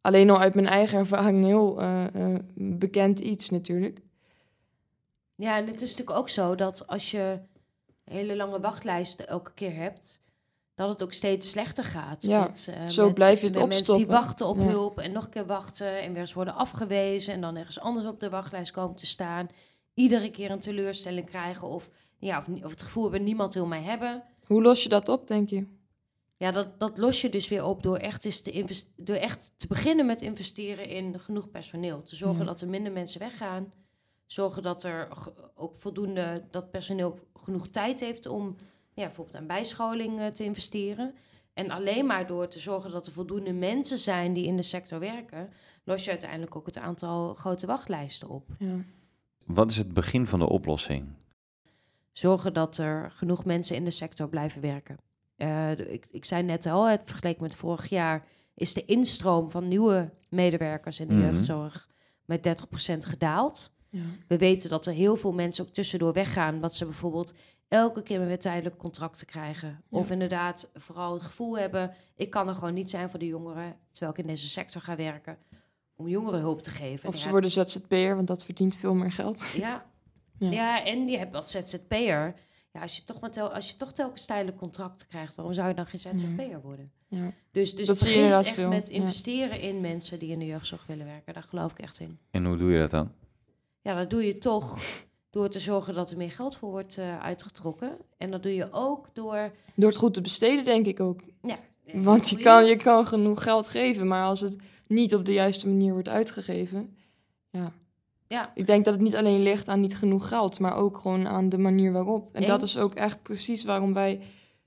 alleen 0.00 0.30
al 0.30 0.38
uit 0.38 0.54
mijn 0.54 0.66
eigen 0.66 0.98
ervaring 0.98 1.44
heel 1.44 1.80
eh, 1.80 2.14
eh, 2.14 2.38
bekend 2.54 3.20
iets 3.20 3.50
natuurlijk. 3.50 4.00
Ja, 5.34 5.56
en 5.56 5.66
het 5.66 5.74
is 5.82 5.90
natuurlijk 5.90 6.18
ook 6.18 6.28
zo 6.28 6.54
dat 6.54 6.86
als 6.86 7.10
je 7.10 7.40
hele 8.04 8.36
lange 8.36 8.60
wachtlijsten 8.60 9.28
elke 9.28 9.52
keer 9.54 9.74
hebt, 9.74 10.20
dat 10.74 10.88
het 10.88 11.02
ook 11.02 11.12
steeds 11.12 11.50
slechter 11.50 11.84
gaat. 11.84 12.22
Ja, 12.22 12.42
met, 12.42 12.68
eh, 12.70 12.86
zo 12.88 13.04
met- 13.04 13.14
blijf 13.14 13.40
je 13.40 13.46
het 13.46 13.66
Mensen 13.68 13.96
die 13.96 14.06
wachten 14.06 14.46
op 14.46 14.56
Ja. 14.56 14.62
hulp 14.64 14.98
en 14.98 15.12
nog 15.12 15.24
een 15.24 15.30
keer 15.30 15.46
wachten 15.46 16.00
en 16.02 16.12
weer 16.12 16.20
eens 16.20 16.32
worden 16.32 16.54
afgewezen 16.54 17.34
en 17.34 17.40
dan 17.40 17.56
ergens 17.56 17.80
anders 17.80 18.06
op 18.06 18.20
de 18.20 18.30
wachtlijst 18.30 18.70
komen 18.72 18.96
te 18.96 19.06
staan. 19.06 19.48
Iedere 19.94 20.30
keer 20.30 20.50
een 20.50 20.60
teleurstelling 20.60 21.26
krijgen 21.26 21.68
of, 21.68 21.90
ja, 22.18 22.38
of, 22.38 22.48
of 22.64 22.70
het 22.70 22.82
gevoel 22.82 23.02
hebben 23.02 23.22
niemand 23.24 23.54
wil 23.54 23.66
mij 23.66 23.82
hebben. 23.82 24.22
Hoe 24.46 24.62
los 24.62 24.82
je 24.82 24.88
dat 24.88 25.08
op, 25.08 25.26
denk 25.26 25.50
je? 25.50 25.66
Ja, 26.36 26.50
dat, 26.50 26.80
dat 26.80 26.98
los 26.98 27.20
je 27.20 27.28
dus 27.28 27.48
weer 27.48 27.64
op 27.64 27.82
door 27.82 27.96
echt, 27.96 28.24
eens 28.24 28.40
te 28.40 28.84
door 28.96 29.16
echt 29.16 29.52
te 29.56 29.66
beginnen 29.66 30.06
met 30.06 30.20
investeren 30.20 30.88
in 30.88 31.18
genoeg 31.20 31.50
personeel. 31.50 32.02
Te 32.02 32.16
zorgen 32.16 32.38
Ja. 32.38 32.44
dat 32.44 32.60
er 32.60 32.68
minder 32.68 32.92
mensen 32.92 33.20
weggaan. 33.20 33.72
Zorgen 34.32 34.62
dat 34.62 34.84
er 34.84 35.08
ook 35.54 35.80
voldoende, 35.80 36.44
dat 36.50 36.70
personeel 36.70 37.18
genoeg 37.34 37.68
tijd 37.68 38.00
heeft 38.00 38.26
om 38.26 38.56
ja, 38.92 39.04
bijvoorbeeld 39.04 39.36
aan 39.36 39.46
bijscholing 39.46 40.20
eh, 40.20 40.26
te 40.26 40.44
investeren. 40.44 41.14
En 41.54 41.70
alleen 41.70 42.06
maar 42.06 42.26
door 42.26 42.48
te 42.48 42.58
zorgen 42.58 42.90
dat 42.90 43.06
er 43.06 43.12
voldoende 43.12 43.52
mensen 43.52 43.98
zijn 43.98 44.32
die 44.32 44.46
in 44.46 44.56
de 44.56 44.62
sector 44.62 44.98
werken, 44.98 45.50
los 45.84 46.04
je 46.04 46.10
uiteindelijk 46.10 46.56
ook 46.56 46.66
het 46.66 46.78
aantal 46.78 47.34
grote 47.34 47.66
wachtlijsten 47.66 48.28
op. 48.28 48.48
Ja. 48.58 48.74
Wat 49.44 49.70
is 49.70 49.76
het 49.76 49.92
begin 49.92 50.26
van 50.26 50.38
de 50.38 50.48
oplossing? 50.48 51.08
zorgen 52.12 52.52
dat 52.52 52.78
er 52.78 53.10
genoeg 53.10 53.44
mensen 53.44 53.76
in 53.76 53.84
de 53.84 53.90
sector 53.90 54.28
blijven 54.28 54.60
werken. 54.60 54.96
Eh, 55.36 55.70
ik, 55.70 56.06
ik 56.10 56.24
zei 56.24 56.42
net 56.42 56.66
al, 56.66 56.88
het 56.88 57.00
vergeleken 57.04 57.42
met 57.42 57.54
vorig 57.54 57.88
jaar 57.88 58.26
is 58.54 58.74
de 58.74 58.84
instroom 58.84 59.50
van 59.50 59.68
nieuwe 59.68 60.10
medewerkers 60.28 61.00
in 61.00 61.08
de 61.08 61.14
Mhm. 61.14 61.22
jeugdzorg 61.22 61.88
met 62.24 62.42
30% 62.42 63.04
gedaald. 63.04 63.70
Ja. 63.92 64.00
We 64.28 64.38
weten 64.38 64.70
dat 64.70 64.86
er 64.86 64.92
heel 64.92 65.16
veel 65.16 65.32
mensen 65.32 65.64
ook 65.64 65.72
tussendoor 65.72 66.12
weggaan, 66.12 66.60
wat 66.60 66.74
ze 66.74 66.84
bijvoorbeeld 66.84 67.34
elke 67.68 68.02
keer 68.02 68.26
weer 68.26 68.38
tijdelijk 68.38 68.76
contracten 68.76 69.26
krijgen. 69.26 69.68
Ja. 69.68 69.98
Of 69.98 70.10
inderdaad 70.10 70.70
vooral 70.74 71.12
het 71.12 71.22
gevoel 71.22 71.58
hebben, 71.58 71.94
ik 72.16 72.30
kan 72.30 72.48
er 72.48 72.54
gewoon 72.54 72.74
niet 72.74 72.90
zijn 72.90 73.10
voor 73.10 73.18
de 73.18 73.26
jongeren, 73.26 73.76
terwijl 73.90 74.12
ik 74.12 74.18
in 74.18 74.26
deze 74.26 74.48
sector 74.48 74.80
ga 74.80 74.96
werken, 74.96 75.38
om 75.96 76.08
jongeren 76.08 76.40
hulp 76.40 76.62
te 76.62 76.70
geven. 76.70 77.08
Of 77.08 77.18
ze 77.18 77.24
Ja, 77.24 77.30
worden 77.30 77.50
ZZP'er, 77.50 78.14
want 78.16 78.26
dat 78.26 78.44
verdient 78.44 78.76
veel 78.76 78.94
meer 78.94 79.12
geld. 79.12 79.46
ja. 79.54 79.90
Ja. 80.38 80.50
Ja. 80.50 80.84
en 80.84 81.08
je 81.08 81.18
hebt 81.18 81.34
als 81.34 81.50
ZZP'er... 81.50 82.34
Ja, 82.72 82.80
als 82.80 82.96
je 82.96 83.04
toch, 83.04 83.20
maar 83.20 83.30
tel, 83.30 83.52
als 83.54 83.70
je 83.70 83.76
toch 83.76 83.92
telkens 83.92 84.24
tijdelijk 84.24 84.56
contracten 84.56 85.06
krijgt... 85.06 85.34
waarom 85.34 85.54
zou 85.54 85.68
je 85.68 85.74
dan 85.74 85.86
geen 85.86 86.00
ZZP'er 86.00 86.60
worden? 86.60 86.92
Ja. 87.08 87.32
Dus, 87.50 87.74
dus 87.74 87.86
Dat 87.86 87.98
het 88.00 88.08
begint 88.08 88.34
echt 88.34 88.48
veel, 88.48 88.68
met 88.68 88.88
ja. 88.88 88.94
investeren 88.94 89.60
in 89.60 89.80
mensen... 89.80 90.18
die 90.18 90.30
in 90.30 90.38
de 90.38 90.46
jeugdzorg 90.46 90.86
willen 90.86 91.06
werken. 91.06 91.34
Daar 91.34 91.42
geloof 91.42 91.70
ik 91.70 91.78
echt 91.78 92.00
in. 92.00 92.18
En 92.30 92.44
hoe 92.44 92.56
doe 92.56 92.72
je 92.72 92.78
dat 92.78 92.90
dan? 92.90 93.12
Ja, 93.82 93.94
dat 93.94 94.10
doe 94.10 94.26
je 94.26 94.38
toch 94.38 94.78
door 95.30 95.48
te 95.48 95.60
zorgen 95.60 95.94
dat 95.94 96.10
er 96.10 96.16
meer 96.16 96.30
geld 96.30 96.56
voor 96.56 96.70
wordt 96.70 96.98
eh, 96.98 97.20
uitgetrokken. 97.20 97.96
En 98.16 98.30
dat 98.30 98.42
doe 98.42 98.54
je 98.54 98.72
ook 98.72 99.08
door... 99.12 99.52
Door 99.74 99.88
het 99.88 99.98
goed 99.98 100.14
te 100.14 100.20
besteden, 100.20 100.64
denk 100.64 100.86
ik 100.86 101.00
ook. 101.00 101.20
Ja, 101.42 101.58
Want 101.92 102.28
je 102.30 102.36
kan, 102.36 102.64
je 102.66 102.76
kan 102.76 103.06
genoeg 103.06 103.42
geld 103.42 103.68
geven, 103.68 104.06
maar 104.06 104.24
als 104.24 104.40
het 104.40 104.56
niet 104.86 105.14
op 105.14 105.24
de 105.24 105.32
juiste 105.32 105.68
manier 105.68 105.92
wordt 105.92 106.08
uitgegeven. 106.08 106.96
Ja. 107.50 107.72
Ja, 108.28 108.52
Ik 108.54 108.66
denk 108.66 108.84
dat 108.84 108.94
het 108.94 109.02
niet 109.02 109.16
alleen 109.16 109.42
ligt 109.42 109.68
aan 109.68 109.80
niet 109.80 109.96
genoeg 109.96 110.28
geld, 110.28 110.58
maar 110.58 110.76
ook 110.76 110.98
gewoon 110.98 111.28
aan 111.28 111.48
de 111.48 111.58
manier 111.58 111.92
waarop. 111.92 112.34
En 112.34 112.46
dat 112.46 112.62
is 112.62 112.78
ook 112.78 112.94
echt 112.94 113.22
precies 113.22 113.64
waarom 113.64 113.94
wij 113.94 114.20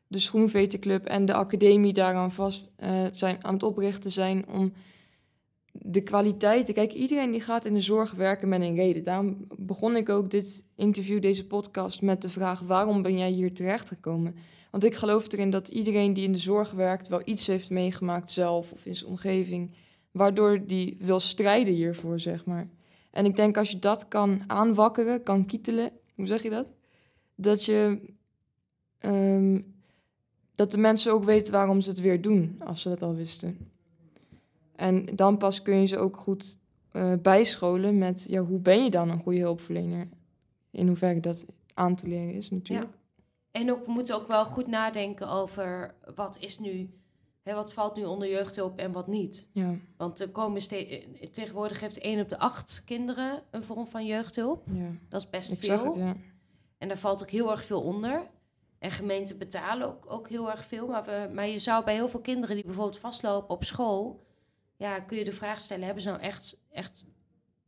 de 0.07 0.19
Schoenveterclub 0.19 1.05
en 1.05 1.25
de 1.25 1.33
academie 1.33 1.93
daaraan 1.93 2.31
vast 2.31 2.69
eh, 2.75 3.05
zijn, 3.11 3.37
aan 3.41 3.53
het 3.53 3.63
oprichten 3.63 4.11
zijn 4.11 4.47
om 4.47 4.73
de 5.81 6.01
kwaliteiten. 6.01 6.73
Kijk, 6.73 6.93
iedereen 6.93 7.31
die 7.31 7.41
gaat 7.41 7.65
in 7.65 7.73
de 7.73 7.81
zorg 7.81 8.11
werken 8.11 8.49
met 8.49 8.61
een 8.61 8.75
reden. 8.75 9.03
Daarom 9.03 9.37
begon 9.57 9.95
ik 9.95 10.09
ook 10.09 10.31
dit 10.31 10.63
interview, 10.75 11.21
deze 11.21 11.47
podcast, 11.47 12.01
met 12.01 12.21
de 12.21 12.29
vraag: 12.29 12.59
waarom 12.59 13.01
ben 13.01 13.17
jij 13.17 13.29
hier 13.29 13.53
terechtgekomen? 13.53 14.35
Want 14.71 14.83
ik 14.83 14.95
geloof 14.95 15.31
erin 15.31 15.49
dat 15.49 15.67
iedereen 15.67 16.13
die 16.13 16.23
in 16.23 16.31
de 16.31 16.37
zorg 16.37 16.71
werkt 16.71 17.07
wel 17.07 17.21
iets 17.25 17.47
heeft 17.47 17.69
meegemaakt 17.69 18.31
zelf 18.31 18.71
of 18.71 18.85
in 18.85 18.95
zijn 18.95 19.09
omgeving, 19.09 19.71
waardoor 20.11 20.65
die 20.65 20.97
wil 20.99 21.19
strijden 21.19 21.73
hiervoor, 21.73 22.19
zeg 22.19 22.45
maar. 22.45 22.67
En 23.11 23.25
ik 23.25 23.35
denk 23.35 23.57
als 23.57 23.71
je 23.71 23.79
dat 23.79 24.07
kan 24.07 24.43
aanwakkeren, 24.47 25.23
kan 25.23 25.45
kietelen, 25.45 25.91
hoe 26.15 26.27
zeg 26.27 26.43
je 26.43 26.49
dat? 26.49 26.73
Dat 27.35 27.65
je 27.65 27.99
ehm, 28.97 29.59
dat 30.55 30.71
de 30.71 30.77
mensen 30.77 31.13
ook 31.13 31.23
weten 31.23 31.53
waarom 31.53 31.81
ze 31.81 31.89
het 31.89 32.01
weer 32.01 32.21
doen, 32.21 32.55
als 32.65 32.81
ze 32.81 32.89
dat 32.89 33.01
al 33.01 33.15
wisten. 33.15 33.57
En 34.75 35.05
dan 35.05 35.37
pas 35.37 35.61
kun 35.61 35.79
je 35.79 35.85
ze 35.85 35.97
ook 35.97 36.17
goed 36.17 36.57
eh, 36.91 37.13
bijscholen 37.21 37.97
met, 37.97 38.25
ja, 38.29 38.41
hoe 38.41 38.59
ben 38.59 38.83
je 38.83 38.89
dan 38.89 39.09
een 39.09 39.19
goede 39.21 39.39
hulpverlener? 39.39 40.09
In 40.71 40.87
hoeverre 40.87 41.19
dat 41.19 41.45
aan 41.73 41.95
te 41.95 42.07
leren 42.07 42.33
is 42.33 42.49
natuurlijk. 42.49 42.91
En 43.51 43.71
ook, 43.71 43.85
we 43.85 43.91
moeten 43.91 44.15
ook 44.15 44.27
wel 44.27 44.45
goed 44.45 44.67
nadenken 44.67 45.29
over 45.29 45.93
wat 46.15 46.37
is 46.39 46.59
nu... 46.59 46.89
Hè, 47.41 47.53
wat 47.53 47.73
valt 47.73 47.95
nu 47.95 48.03
onder 48.05 48.29
jeugdhulp 48.29 48.79
en 48.79 48.91
wat 48.91 49.07
niet. 49.07 49.49
Ja, 49.51 49.75
Want 49.97 50.19
er 50.19 50.29
komen 50.29 50.61
ste- 50.61 50.75
eh, 50.87 51.27
tegenwoordig 51.31 51.79
heeft 51.79 51.97
1 51.99 52.21
op 52.21 52.29
de 52.29 52.39
8 52.39 52.81
kinderen 52.85 53.43
een 53.51 53.63
vorm 53.63 53.87
van 53.87 54.05
jeugdhulp. 54.05 54.63
ja. 54.71 54.89
Dat 55.09 55.21
is 55.21 55.29
best 55.29 55.51
Ik 55.51 55.63
veel. 55.63 55.85
het, 55.85 55.95
ja. 55.95 56.15
En 56.77 56.87
daar 56.87 56.97
valt 56.97 57.21
ook 57.21 57.29
heel 57.29 57.51
erg 57.51 57.65
veel 57.65 57.81
onder. 57.81 58.27
En 58.79 58.91
gemeenten 58.91 59.37
betalen 59.37 59.87
ook, 59.87 60.05
ook 60.07 60.29
heel 60.29 60.51
erg 60.51 60.65
veel. 60.65 60.87
Maar, 60.87 61.03
we, 61.03 61.29
maar 61.33 61.47
je 61.47 61.59
zou 61.59 61.83
bij 61.83 61.93
heel 61.93 62.09
veel 62.09 62.19
kinderen 62.21 62.55
die 62.55 62.65
bijvoorbeeld 62.65 62.99
vastlopen 62.99 63.49
op 63.55 63.63
school... 63.63 64.24
Ja, 64.77 64.99
kun 64.99 65.17
je 65.17 65.23
de 65.23 65.31
vraag 65.31 65.61
stellen, 65.61 65.85
hebben 65.85 66.03
ze 66.03 66.09
nou 66.09 66.21
echt, 66.21 66.61
echt 66.71 67.05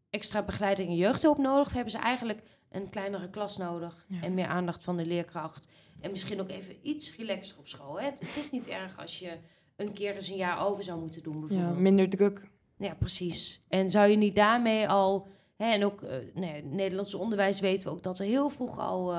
extra 0.10 0.42
begeleiding 0.44 0.90
en 0.90 0.96
jeugdhulp 0.96 1.38
nodig? 1.38 1.66
Of 1.68 1.74
hebben 1.74 1.92
ze 1.92 1.98
eigenlijk 1.98 2.42
een 2.70 2.90
kleinere 2.90 3.30
klas 3.30 3.58
nodig 3.58 4.06
Ja. 4.08 4.22
en 4.22 4.34
meer 4.34 4.48
aandacht 4.48 4.84
van 4.84 4.98
de 4.98 5.06
leerkracht? 5.06 5.68
En 6.02 6.12
misschien 6.12 6.42
ook 6.42 6.50
even 6.50 6.76
iets 6.82 7.16
relaxer 7.16 7.58
op 7.58 7.68
school. 7.68 8.00
Hè? 8.00 8.06
Het, 8.06 8.20
het 8.20 8.36
is 8.36 8.52
niet 8.52 8.68
erg 8.68 9.00
als 9.00 9.20
je 9.20 9.38
een 9.76 9.94
keer 9.94 10.16
eens 10.16 10.28
een 10.28 10.36
jaar 10.36 10.66
over 10.66 10.84
zou 10.84 11.00
moeten 11.00 11.24
doen 11.24 11.34
ja, 11.42 11.48
bijvoorbeeld. 11.48 11.78
minder 11.80 12.10
druk. 12.10 12.42
Ja, 12.78 12.94
precies. 12.94 13.64
En 13.68 13.90
zou 13.90 14.08
je 14.10 14.18
niet 14.18 14.36
daarmee 14.36 14.90
al... 14.90 15.28
Hè, 15.56 15.72
en 15.72 15.86
ook 15.86 16.02
eh 16.02 16.18
nee, 16.34 16.52
het 16.54 16.66
Nederlandse 16.72 17.18
onderwijs 17.18 17.60
weten 17.60 17.88
we 17.88 17.94
ook 17.96 18.04
dat 18.04 18.20
er 18.20 18.26
heel 18.26 18.50
vroeg 18.50 18.80
al 18.80 19.12
eh, 19.12 19.18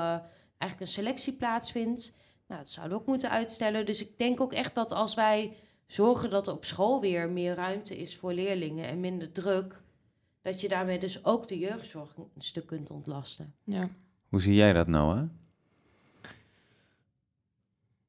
eigenlijk 0.57 0.79
een 0.81 0.87
selectie 0.87 1.33
plaatsvindt. 1.33 2.13
Nou, 2.47 2.61
dat 2.61 2.69
zouden 2.69 2.95
we 2.97 3.01
ook 3.03 3.09
moeten 3.09 3.29
uitstellen. 3.29 3.85
Dus 3.85 4.01
ik 4.01 4.17
denk 4.17 4.41
ook 4.41 4.53
echt 4.53 4.75
dat 4.75 4.91
als 4.91 5.13
wij 5.15 5.53
zorgen 5.89 6.29
dat 6.29 6.47
er 6.47 6.53
op 6.53 6.65
school 6.65 7.01
weer 7.01 7.29
meer 7.29 7.55
ruimte 7.55 7.97
is 7.97 8.17
voor 8.17 8.33
leerlingen 8.33 8.85
en 8.85 8.99
minder 8.99 9.31
druk, 9.31 9.81
dat 10.41 10.61
je 10.61 10.67
daarmee 10.67 10.99
dus 10.99 11.25
ook 11.25 11.47
de 11.47 11.57
jeugdzorg 11.57 12.15
een 12.17 12.41
stuk 12.41 12.65
kunt 12.65 12.89
ontlasten. 12.89 13.53
Ja. 13.63 13.89
Hoe 14.29 14.41
zie 14.41 14.53
jij 14.53 14.73
dat, 14.73 14.87
Noah? 14.87 15.23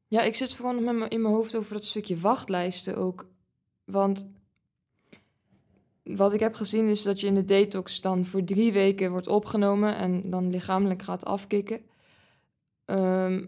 Ja, 0.06 0.22
ik 0.22 0.34
zit 0.34 0.54
vooral 0.54 0.74
nog 0.74 0.84
met 0.84 0.94
me 0.94 1.08
in 1.08 1.22
mijn 1.22 1.34
hoofd 1.34 1.56
over 1.56 1.72
dat 1.72 1.84
stukje 1.84 2.18
wachtlijsten 2.18 2.96
ook. 2.96 3.26
Want 3.84 4.26
wat 6.02 6.32
ik 6.32 6.40
heb 6.40 6.54
gezien 6.54 6.88
is 6.88 7.02
dat 7.02 7.20
je 7.20 7.26
in 7.26 7.34
de 7.34 7.44
detox 7.44 8.00
dan 8.00 8.24
voor 8.24 8.44
drie 8.44 8.72
weken 8.72 9.10
wordt 9.10 9.28
opgenomen 9.28 9.96
en 9.96 10.30
dan 10.30 10.50
lichamelijk 10.50 11.02
gaat 11.02 11.24
afkicken. 11.24 11.80
Ehm, 12.84 13.46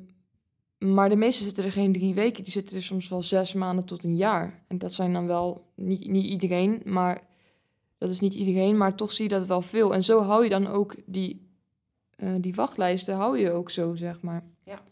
maar 0.83 1.09
de 1.09 1.17
meesten 1.17 1.45
zitten 1.45 1.65
er 1.65 1.73
geen 1.73 1.93
drie 1.93 2.15
weken, 2.15 2.43
die 2.43 2.53
zitten 2.53 2.77
er 2.77 2.83
soms 2.83 3.09
wel 3.09 3.23
zes 3.23 3.53
maanden 3.53 3.85
tot 3.85 4.05
een 4.05 4.17
jaar. 4.17 4.65
En 4.69 4.79
dat 4.79 4.93
zijn 4.93 5.13
dan 5.13 5.27
wel 5.27 5.73
niet, 5.75 6.09
niet 6.09 6.27
iedereen, 6.27 6.83
maar 6.85 7.21
dat 7.99 8.11
is 8.11 8.21
niet 8.21 8.35
iedereen, 8.35 8.77
maar 8.77 8.95
toch 8.95 9.13
zie 9.13 9.25
je 9.25 9.31
dat 9.31 9.47
wel 9.47 9.63
veel. 9.63 9.95
En 9.95 10.05
zo 10.05 10.23
hou 10.23 10.45
je 10.45 10.51
dan 10.51 10.67
ook 10.67 10.97
die, 11.07 11.49
eh, 12.17 12.35
die 12.41 12.55
wachtlijsten, 12.55 13.15
hou 13.15 13.39
je 13.39 13.51
ook 13.51 13.71
zo, 13.71 13.95
zeg 13.95 14.21
maar. 14.21 14.45
Ja. 14.65 14.83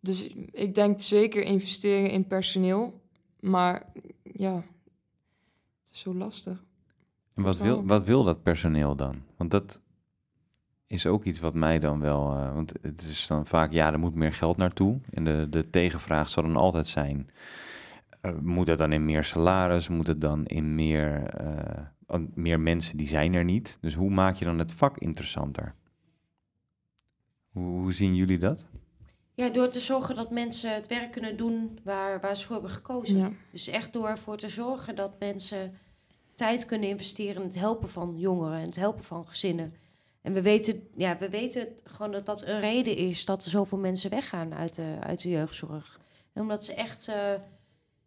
Dus 0.00 0.28
ik 0.50 0.74
denk 0.74 1.00
zeker 1.00 1.42
investeren 1.42 2.10
in 2.10 2.26
personeel. 2.26 3.00
Maar 3.40 3.92
ja, 4.22 4.54
het 4.54 5.92
is 5.92 6.00
zo 6.00 6.14
lastig. 6.14 6.64
En 7.34 7.42
wat 7.42 7.58
wil, 7.58 7.84
wat 7.84 8.04
wil 8.04 8.24
dat 8.24 8.42
personeel 8.42 8.96
dan? 8.96 9.22
Want 9.36 9.50
dat 9.50 9.80
is 10.88 11.06
ook 11.06 11.24
iets 11.24 11.38
wat 11.40 11.54
mij 11.54 11.78
dan 11.78 12.00
wel... 12.00 12.32
eh, 12.36 12.52
want 12.54 12.72
het 12.82 13.02
is 13.02 13.26
dan 13.26 13.46
vaak, 13.46 13.72
ja, 13.72 13.92
er 13.92 13.98
moet 13.98 14.14
meer 14.14 14.32
geld 14.32 14.56
naartoe. 14.56 15.00
En 15.10 15.24
de, 15.24 15.46
de 15.50 15.70
tegenvraag 15.70 16.28
zal 16.28 16.42
dan 16.42 16.56
altijd 16.56 16.86
zijn... 16.86 17.30
eh, 18.20 18.32
moet 18.40 18.66
het 18.66 18.78
dan 18.78 18.92
in 18.92 19.04
meer 19.04 19.24
salaris? 19.24 19.88
Moet 19.88 20.06
het 20.06 20.20
dan 20.20 20.46
in 20.46 20.74
meer, 20.74 21.22
eh, 21.26 21.82
an- 22.06 22.30
meer 22.34 22.60
mensen 22.60 22.96
die 22.96 23.06
zijn 23.06 23.34
er 23.34 23.44
niet? 23.44 23.78
Dus 23.80 23.94
hoe 23.94 24.10
maak 24.10 24.34
je 24.36 24.44
dan 24.44 24.58
het 24.58 24.72
vak 24.72 24.98
interessanter? 24.98 25.74
Hoe, 27.48 27.80
hoe 27.80 27.92
zien 27.92 28.14
jullie 28.14 28.38
dat? 28.38 28.66
Ja, 29.34 29.48
door 29.48 29.68
te 29.68 29.80
zorgen 29.80 30.14
dat 30.14 30.30
mensen 30.30 30.74
het 30.74 30.86
werk 30.86 31.12
kunnen 31.12 31.36
doen 31.36 31.78
waar, 31.84 32.20
waar 32.20 32.36
ze 32.36 32.44
voor 32.44 32.52
hebben 32.54 32.70
gekozen. 32.70 33.16
Ja. 33.16 33.30
Dus 33.52 33.68
echt 33.68 33.92
door 33.92 34.08
ervoor 34.08 34.36
te 34.36 34.48
zorgen 34.48 34.96
dat 34.96 35.18
mensen 35.18 35.74
tijd 36.34 36.64
kunnen 36.66 36.88
investeren 36.88 37.42
in 37.42 37.48
het 37.48 37.58
helpen 37.58 37.90
van 37.90 38.18
jongeren 38.18 38.58
en 38.58 38.64
het 38.66 38.76
helpen 38.76 39.04
van 39.04 39.26
gezinnen. 39.26 39.74
En 40.28 40.34
we 40.34 40.42
weten, 40.42 40.88
ja, 40.96 41.18
we 41.18 41.28
weten 41.28 41.68
gewoon 41.84 42.12
dat 42.12 42.26
dat 42.26 42.42
een 42.42 42.60
reden 42.60 42.96
is 42.96 43.24
dat 43.24 43.44
er 43.44 43.50
zoveel 43.50 43.78
mensen 43.78 44.10
weggaan 44.10 44.54
uit 44.54 44.74
de, 44.74 44.96
uit 45.00 45.22
de 45.22 45.28
jeugdzorg. 45.28 46.00
En 46.32 46.42
omdat 46.42 46.64
ze 46.64 46.74
echt 46.74 47.08
eh, 47.08 47.32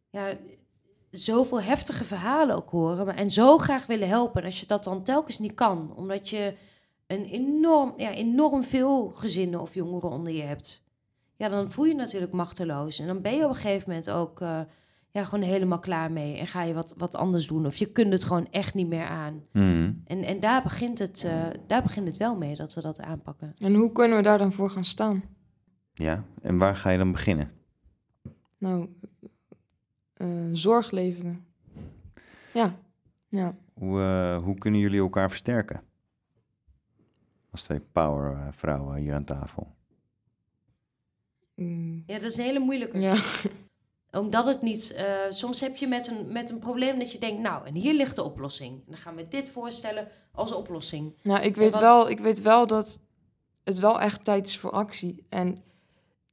ja, 0.09 0.37
zoveel 1.09 1.61
heftige 1.61 2.05
verhalen 2.05 2.55
ook 2.55 2.69
horen 2.69 3.05
maar, 3.05 3.15
en 3.15 3.31
zo 3.31 3.57
graag 3.57 3.85
willen 3.85 4.07
helpen. 4.07 4.41
En 4.41 4.45
als 4.45 4.59
je 4.59 4.65
dat 4.65 4.83
dan 4.83 5.03
telkens 5.03 5.39
niet 5.39 5.53
kan, 5.53 5.93
omdat 5.95 6.29
je 6.29 6.53
een 7.07 7.25
enorm, 7.25 7.93
ja, 7.97 8.11
enorm 8.11 8.63
veel 8.63 9.09
gezinnen 9.09 9.61
of 9.61 9.73
jongeren 9.73 10.09
onder 10.09 10.33
je 10.33 10.43
hebt. 10.43 10.81
Ja, 11.35 11.49
dan 11.49 11.71
voel 11.71 11.85
je 11.85 11.91
je 11.91 11.97
natuurlijk 11.97 12.33
machteloos. 12.33 12.99
En 12.99 13.07
dan 13.07 13.21
ben 13.21 13.35
je 13.35 13.43
op 13.43 13.49
een 13.49 13.55
gegeven 13.55 13.89
moment 13.89 14.09
ook 14.09 14.41
eh, 14.41 14.59
ja, 15.11 15.23
gewoon 15.23 15.43
helemaal 15.45 15.79
klaar 15.79 16.11
mee. 16.11 16.37
En 16.37 16.47
ga 16.47 16.61
je 16.63 16.73
wat, 16.73 16.93
wat 16.97 17.15
anders 17.15 17.47
doen. 17.47 17.65
Of 17.65 17.75
je 17.75 17.85
kunt 17.91 18.11
het 18.11 18.23
gewoon 18.23 18.47
echt 18.51 18.73
niet 18.73 18.87
meer 18.87 19.05
aan. 19.05 19.43
Mhm. 19.51 19.93
En, 20.05 20.23
en 20.23 20.39
daar, 20.39 20.63
begint 20.63 20.99
het, 20.99 21.23
eh, 21.23 21.47
daar 21.67 21.81
begint 21.81 22.07
het 22.07 22.17
wel 22.17 22.35
mee 22.37 22.55
dat 22.55 22.73
we 22.73 22.81
dat 22.81 22.99
aanpakken. 22.99 23.55
En 23.57 23.73
hoe 23.75 23.91
kunnen 23.91 24.17
we 24.17 24.23
daar 24.23 24.37
dan 24.37 24.51
voor 24.53 24.69
gaan 24.69 24.83
staan? 24.85 25.23
Ja, 25.93 26.23
en 26.41 26.57
waar 26.57 26.75
ga 26.75 26.89
je 26.89 26.97
dan 26.97 27.11
beginnen? 27.11 27.51
Nou, 28.57 28.89
eh, 30.13 30.27
zorg 30.51 30.91
leveren. 30.91 31.45
Ja, 32.53 32.75
ja. 33.27 33.55
Hoe, 33.73 34.01
eh, 34.01 34.43
hoe 34.43 34.57
kunnen 34.57 34.79
jullie 34.79 34.99
elkaar 34.99 35.29
versterken? 35.29 35.81
Als 37.51 37.63
twee 37.63 37.79
powervrouwen 37.79 38.95
hier 38.97 39.13
aan 39.13 39.23
tafel. 39.23 39.75
Mm, 41.55 42.03
Ja, 42.05 42.13
dat 42.19 42.31
is 42.31 42.37
een 42.37 42.43
hele 42.43 42.59
moeilijke. 42.59 42.99
ja. 42.99 43.15
Omdat 44.11 44.45
het 44.45 44.61
niet... 44.61 44.91
eh, 44.93 45.05
soms 45.29 45.59
heb 45.59 45.75
je 45.75 45.87
met 45.87 46.07
een, 46.07 46.31
met 46.31 46.49
een 46.49 46.59
probleem 46.59 46.99
dat 46.99 47.11
je 47.11 47.19
denkt... 47.19 47.41
Nou, 47.41 47.65
en 47.65 47.75
hier 47.75 47.93
ligt 47.93 48.15
de 48.15 48.23
oplossing. 48.23 48.71
En 48.73 48.83
dan 48.87 48.97
gaan 48.97 49.15
we 49.15 49.27
dit 49.27 49.49
voorstellen 49.49 50.07
als 50.31 50.53
oplossing. 50.53 51.13
Nou, 51.21 51.41
ik 51.43 51.55
weet, 51.55 51.71
wat- 51.73 51.81
wel, 51.81 52.09
ik 52.09 52.19
weet 52.19 52.41
wel 52.41 52.67
dat 52.67 52.99
het 53.63 53.79
wel 53.79 53.99
echt 53.99 54.23
tijd 54.25 54.47
is 54.47 54.57
voor 54.57 54.71
actie. 54.71 55.25
En 55.29 55.63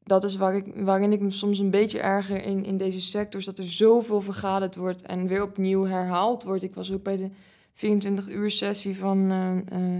dat 0.03 0.25
is 0.25 0.37
waar 0.37 0.57
ik, 0.57 0.73
waarin 0.75 1.13
ik 1.13 1.21
me 1.21 1.31
soms 1.31 1.59
een 1.59 1.71
beetje 1.71 2.01
erger 2.01 2.43
in, 2.43 2.65
in 2.65 2.77
deze 2.77 3.01
sector... 3.01 3.41
is 3.41 3.47
dat 3.47 3.59
er 3.59 3.65
zoveel 3.71 4.21
vergaderd 4.21 4.77
wordt 4.77 5.03
en 5.03 5.27
weer 5.27 5.43
opnieuw 5.43 5.85
herhaald 5.85 6.43
wordt. 6.43 6.63
Ik 6.63 6.75
was 6.75 6.93
ook 6.93 7.03
bij 7.03 7.17
de 7.17 7.31
24-uur 7.75 8.51
sessie 8.51 8.97
van 8.97 9.31
eh, 9.31 9.97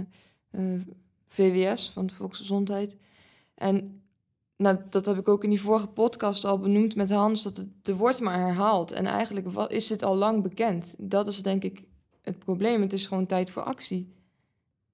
eh, 0.51 0.81
VWS, 1.27 1.89
van 1.89 2.05
de 2.05 2.13
Volksgezondheid. 2.13 2.95
En 3.55 4.01
nou, 4.61 4.77
dat 4.89 5.05
heb 5.05 5.17
ik 5.17 5.27
ook 5.27 5.43
in 5.43 5.49
die 5.49 5.61
vorige 5.61 5.87
podcast 5.87 6.45
al 6.45 6.59
benoemd 6.59 6.95
met 6.95 7.09
Hans... 7.09 7.43
dat 7.43 7.57
het, 7.57 7.67
er 7.83 7.95
wordt 7.95 8.19
maar 8.19 8.39
herhaald. 8.39 8.91
En 8.91 9.05
eigenlijk 9.05 9.47
is 9.71 9.87
dit 9.87 10.03
al 10.03 10.15
lang 10.15 10.43
bekend. 10.43 10.93
Dat 10.97 11.27
is 11.27 11.41
denk 11.43 11.63
ik 11.63 11.83
het 12.21 12.39
probleem. 12.39 12.81
Het 12.81 12.93
is 12.93 13.07
gewoon 13.07 13.25
tijd 13.25 13.49
voor 13.49 13.63
actie. 13.63 14.13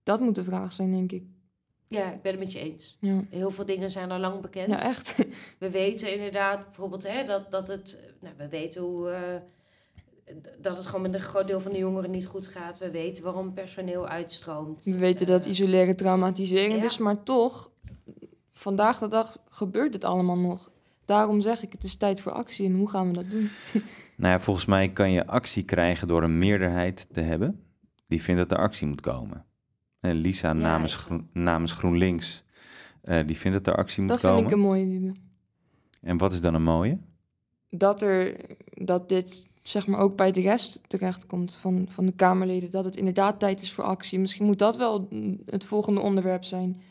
Dat 0.04 0.20
moet 0.20 0.36
de 0.36 0.44
vraag 0.44 0.74
zijn, 0.74 0.92
denk 0.92 1.12
ik. 1.12 1.24
Ja, 1.88 2.12
ik 2.12 2.22
ben 2.22 2.32
het 2.32 2.40
met 2.40 2.52
je 2.52 2.60
eens. 2.60 2.98
Ja, 3.00 3.24
Heel 3.30 3.50
veel 3.50 3.66
dingen 3.66 3.90
zijn 3.92 4.12
al 4.12 4.20
lang 4.20 4.42
bekend. 4.42 4.70
ja 4.70 4.82
echt. 4.84 5.16
We 5.60 5.70
weten 5.72 6.14
inderdaad 6.14 6.64
bijvoorbeeld 6.66 7.08
hè, 7.08 7.24
dat, 7.24 7.52
dat 7.52 7.68
het... 7.68 8.00
Nou, 8.22 8.34
we 8.38 8.48
weten 8.50 8.82
hoe... 8.82 9.10
eh, 9.10 9.42
dat 10.60 10.78
het 10.78 10.86
gewoon 10.86 11.02
met 11.02 11.14
een 11.14 11.20
groot 11.20 11.48
deel 11.48 11.60
van 11.60 11.72
de 11.72 11.78
jongeren 11.78 12.12
niet 12.12 12.26
goed 12.26 12.48
gaat. 12.48 12.78
We 12.78 12.92
weten 12.92 13.24
waarom 13.24 13.54
personeel 13.54 14.08
uitstroomt. 14.08 14.84
We 14.84 14.98
weten 14.98 15.26
dat 15.26 15.44
Eh, 15.46 15.52
isoleren 15.52 15.96
traumatiserend 15.96 16.80
ja. 16.80 16.84
is, 16.84 16.98
maar 16.98 17.24
toch, 17.24 17.72
vandaag 18.60 19.00
de 19.00 19.08
dag 19.08 19.38
gebeurt 19.50 19.94
het 19.94 20.04
allemaal 20.04 20.38
nog. 20.38 20.72
Daarom 21.06 21.42
zeg 21.42 21.64
ik, 21.64 21.72
het 21.72 21.84
is 21.84 21.96
tijd 21.96 22.22
voor 22.22 22.32
actie. 22.32 22.66
En 22.68 22.76
hoe 22.76 22.90
gaan 22.90 23.08
we 23.08 23.14
dat 23.14 23.30
doen? 23.30 23.50
Nou 24.18 24.34
ja, 24.34 24.40
volgens 24.40 24.66
mij 24.66 24.90
kan 24.90 25.12
je 25.12 25.28
actie 25.28 25.64
krijgen 25.64 26.08
door 26.08 26.24
een 26.24 26.38
meerderheid 26.38 27.08
te 27.12 27.22
hebben 27.22 27.64
die 28.08 28.22
vindt 28.22 28.42
dat 28.42 28.52
er 28.52 28.58
actie 28.64 28.88
moet 28.88 29.02
komen. 29.02 29.46
En 30.00 30.16
Lisa 30.16 30.54
namens, 30.54 30.94
is- 30.94 31.00
Groen- 31.00 31.30
namens 31.34 31.72
GroenLinks, 31.72 32.44
eh, 33.02 33.28
die 33.28 33.38
vindt 33.38 33.58
dat 33.64 33.74
er 33.74 33.80
actie 33.80 34.02
moet 34.02 34.12
Dat 34.12 34.20
komen. 34.20 34.38
vind 34.38 34.48
ik 34.48 34.54
een 34.54 34.62
mooie. 34.64 35.12
En 36.02 36.18
wat 36.18 36.34
is 36.34 36.42
dan 36.42 36.54
een 36.54 36.64
mooie? 36.64 36.98
Dat, 37.70 38.02
er, 38.02 38.36
dat 38.74 39.10
dit 39.10 39.48
zeg 39.62 39.88
maar 39.88 40.00
ook 40.00 40.16
bij 40.16 40.32
de 40.32 40.42
rest 40.42 40.82
terechtkomt 40.88 41.56
van, 41.56 41.86
van 41.90 42.06
de 42.06 42.12
Kamerleden. 42.14 42.72
Dat 42.72 42.86
het 42.86 42.96
inderdaad 42.96 43.40
tijd 43.40 43.62
is 43.62 43.74
voor 43.74 43.84
actie. 43.84 44.20
Misschien 44.20 44.46
moet 44.46 44.60
dat 44.60 44.78
wel 44.78 45.08
het 45.46 45.66
volgende 45.66 46.00
onderwerp 46.00 46.44
zijn. 46.44 46.82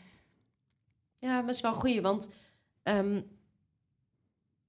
Ja, 1.25 1.31
maar 1.37 1.45
het 1.45 1.55
is 1.55 1.61
wel 1.61 1.71
een 1.71 1.77
goeie, 1.77 2.01
want... 2.01 2.29
ehm, 2.83 3.21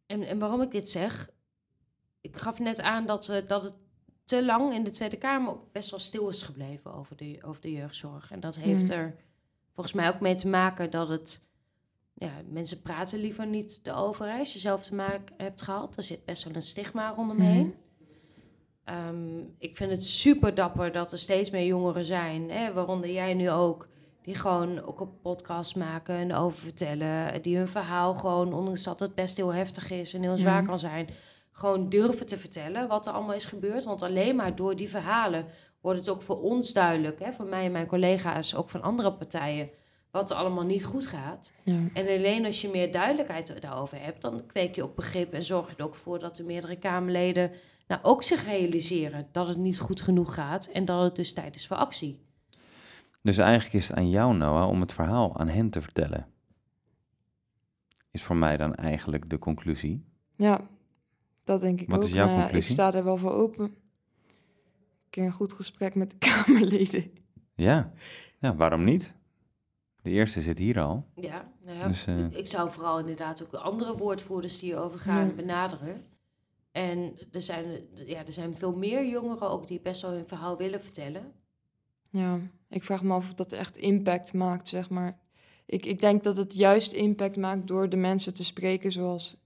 en, 0.06 0.22
en 0.22 0.38
waarom 0.38 0.62
ik 0.62 0.70
dit 0.70 0.88
zeg... 0.88 1.30
Ik 2.20 2.36
gaf 2.36 2.58
net 2.58 2.80
aan 2.80 3.06
dat, 3.06 3.26
we, 3.26 3.44
dat 3.46 3.64
het 3.64 3.76
te 4.24 4.44
lang 4.44 4.72
in 4.72 4.84
de 4.84 4.90
Tweede 4.90 5.16
Kamer 5.16 5.50
ook 5.50 5.72
best 5.72 5.90
wel 5.90 5.98
stil 5.98 6.28
is 6.28 6.42
gebleven 6.42 6.94
over 6.94 7.16
de, 7.16 7.38
over 7.42 7.60
de 7.60 7.72
jeugdzorg. 7.72 8.30
En 8.30 8.40
dat 8.40 8.56
heeft 8.56 8.82
Mhm. 8.82 8.92
er 8.92 9.16
volgens 9.72 9.94
mij 9.96 10.08
ook 10.08 10.20
mee 10.20 10.34
te 10.34 10.48
maken 10.48 10.90
dat 10.90 11.08
het... 11.08 11.40
Ja, 12.14 12.30
mensen 12.48 12.82
praten 12.82 13.18
liever 13.18 13.46
niet 13.46 13.80
erover. 13.82 14.26
hè. 14.32 14.38
Als 14.38 14.52
je 14.52 14.58
zelf 14.58 14.82
te 14.84 14.94
maken 14.94 15.34
hebt 15.36 15.62
gehad, 15.62 15.96
er 15.96 16.02
zit 16.02 16.24
best 16.24 16.44
wel 16.44 16.54
een 16.54 16.62
stigma 16.62 17.10
rondomheen. 17.10 17.74
Ehm, 18.84 19.38
ik 19.58 19.76
vind 19.76 19.90
het 19.90 20.06
super 20.06 20.54
dapper 20.54 20.92
dat 20.92 21.12
er 21.12 21.18
steeds 21.18 21.50
meer 21.50 21.66
jongeren 21.66 22.04
zijn, 22.04 22.50
hè, 22.50 22.72
waaronder 22.72 23.10
jij 23.10 23.34
nu 23.34 23.50
ook, 23.50 23.88
die 24.26 24.34
gewoon 24.34 24.82
ook 24.84 25.00
een 25.00 25.20
podcast 25.20 25.76
maken 25.76 26.14
en 26.14 26.34
over 26.34 26.58
vertellen. 26.58 27.42
Die 27.42 27.56
hun 27.56 27.68
verhaal 27.68 28.14
gewoon, 28.14 28.52
ondanks 28.54 28.82
dat 28.82 29.00
het 29.00 29.14
best 29.14 29.36
heel 29.36 29.54
heftig 29.54 29.90
is 29.90 30.14
en 30.14 30.22
heel 30.22 30.36
zwaar 30.36 30.60
Mhm. 30.60 30.66
kan 30.68 30.78
zijn, 30.78 31.08
gewoon 31.52 31.88
durven 31.88 32.26
te 32.26 32.36
vertellen 32.36 32.88
wat 32.88 33.06
er 33.06 33.12
allemaal 33.12 33.34
is 33.34 33.44
gebeurd. 33.44 33.84
Want 33.84 34.02
alleen 34.02 34.36
maar 34.36 34.56
door 34.56 34.76
die 34.76 34.88
verhalen 34.88 35.46
wordt 35.80 35.98
het 35.98 36.08
ook 36.08 36.22
voor 36.22 36.40
ons 36.40 36.72
duidelijk, 36.72 37.18
hè, 37.20 37.32
voor 37.32 37.44
mij 37.46 37.64
en 37.64 37.72
mijn 37.72 37.86
collega's, 37.86 38.54
ook 38.54 38.70
van 38.70 38.82
andere 38.82 39.12
partijen, 39.12 39.70
wat 40.10 40.30
er 40.30 40.36
allemaal 40.36 40.64
niet 40.64 40.84
goed 40.84 41.06
gaat. 41.06 41.52
Ja. 41.62 41.78
En 41.92 42.06
alleen 42.06 42.44
als 42.44 42.60
je 42.60 42.68
meer 42.68 42.92
duidelijkheid 42.92 43.60
daarover 43.60 44.00
hebt, 44.02 44.22
dan 44.22 44.46
kweek 44.46 44.74
je 44.74 44.82
ook 44.82 44.94
begrip 44.94 45.32
en 45.32 45.42
zorg 45.42 45.70
je 45.70 45.76
er 45.76 45.84
ook 45.84 45.94
voor 45.94 46.18
dat 46.18 46.34
de 46.36 46.42
meerdere 46.44 46.76
Kamerleden 46.76 47.50
nou 47.86 48.00
ook 48.04 48.22
zich 48.22 48.44
realiseren 48.44 49.28
dat 49.32 49.48
het 49.48 49.56
niet 49.56 49.78
goed 49.80 50.00
genoeg 50.00 50.34
gaat 50.34 50.66
en 50.66 50.84
dat 50.84 51.02
het 51.02 51.16
dus 51.16 51.32
tijd 51.32 51.54
is 51.54 51.66
voor 51.66 51.76
actie. 51.76 52.24
Dus 53.26 53.36
eigenlijk 53.38 53.74
is 53.74 53.88
het 53.88 53.96
aan 53.96 54.10
jou, 54.10 54.36
Noah, 54.36 54.68
om 54.68 54.80
het 54.80 54.92
verhaal 54.92 55.36
aan 55.38 55.48
hen 55.48 55.70
te 55.70 55.82
vertellen. 55.82 56.26
Is 58.10 58.22
voor 58.22 58.36
mij 58.36 58.56
dan 58.56 58.74
eigenlijk 58.74 59.30
de 59.30 59.38
conclusie. 59.38 60.04
Ja, 60.36 60.60
dat 61.44 61.60
denk 61.60 61.80
ik 61.80 61.88
Wat 61.88 61.98
ook. 61.98 62.04
is 62.04 62.10
jouw 62.10 62.24
Maar 62.26 62.34
ja, 62.34 62.40
ik 62.40 62.44
conclusie? 62.44 62.72
sta 62.74 62.94
er 62.94 63.04
wel 63.04 63.16
voor 63.16 63.32
open. 63.32 63.64
Een 63.64 63.74
keer 65.10 65.24
een 65.24 65.32
goed 65.32 65.52
gesprek 65.52 65.94
met 65.94 66.10
de 66.10 66.16
Kamerleden. 66.44 67.10
Ja, 67.54 67.92
ja 68.38 68.54
waarom 68.54 68.84
niet? 68.84 69.14
De 70.02 70.10
eerste 70.10 70.42
zit 70.42 70.58
hier 70.58 70.80
al. 70.80 71.06
Ja, 71.14 71.52
nou 71.64 71.78
ja, 71.78 71.86
Dus, 71.88 72.06
eh, 72.06 72.18
ik, 72.18 72.34
ik 72.36 72.46
zou 72.48 72.70
vooral 72.70 72.98
inderdaad 72.98 73.42
ook 73.42 73.54
andere 73.54 73.96
woordvoerders 73.96 74.58
die 74.58 74.70
hierover 74.70 74.98
gaan 75.00 75.26
Ja. 75.26 75.32
benaderen. 75.32 76.04
En 76.72 77.16
er 77.32 77.42
zijn, 77.42 77.66
ja, 77.94 78.26
er 78.26 78.32
zijn 78.32 78.54
veel 78.54 78.76
meer 78.76 79.06
jongeren 79.08 79.50
ook 79.50 79.66
die 79.66 79.80
best 79.80 80.02
wel 80.02 80.10
hun 80.10 80.28
verhaal 80.28 80.56
willen 80.56 80.82
vertellen. 80.82 81.32
Ja, 82.10 82.38
ik 82.76 82.84
vraag 82.84 83.02
me 83.02 83.12
af 83.12 83.24
of 83.24 83.34
dat 83.34 83.52
echt 83.52 83.76
impact 83.76 84.32
maakt, 84.32 84.68
zeg 84.68 84.90
maar. 84.90 85.18
Ik, 85.66 85.86
ik 85.86 86.00
denk 86.00 86.24
dat 86.24 86.36
het 86.36 86.54
juist 86.54 86.92
impact 86.92 87.36
maakt 87.36 87.66
door 87.66 87.88
de 87.88 87.96
mensen 87.96 88.34
te 88.34 88.44
spreken 88.44 88.92
zoals, 88.92 89.36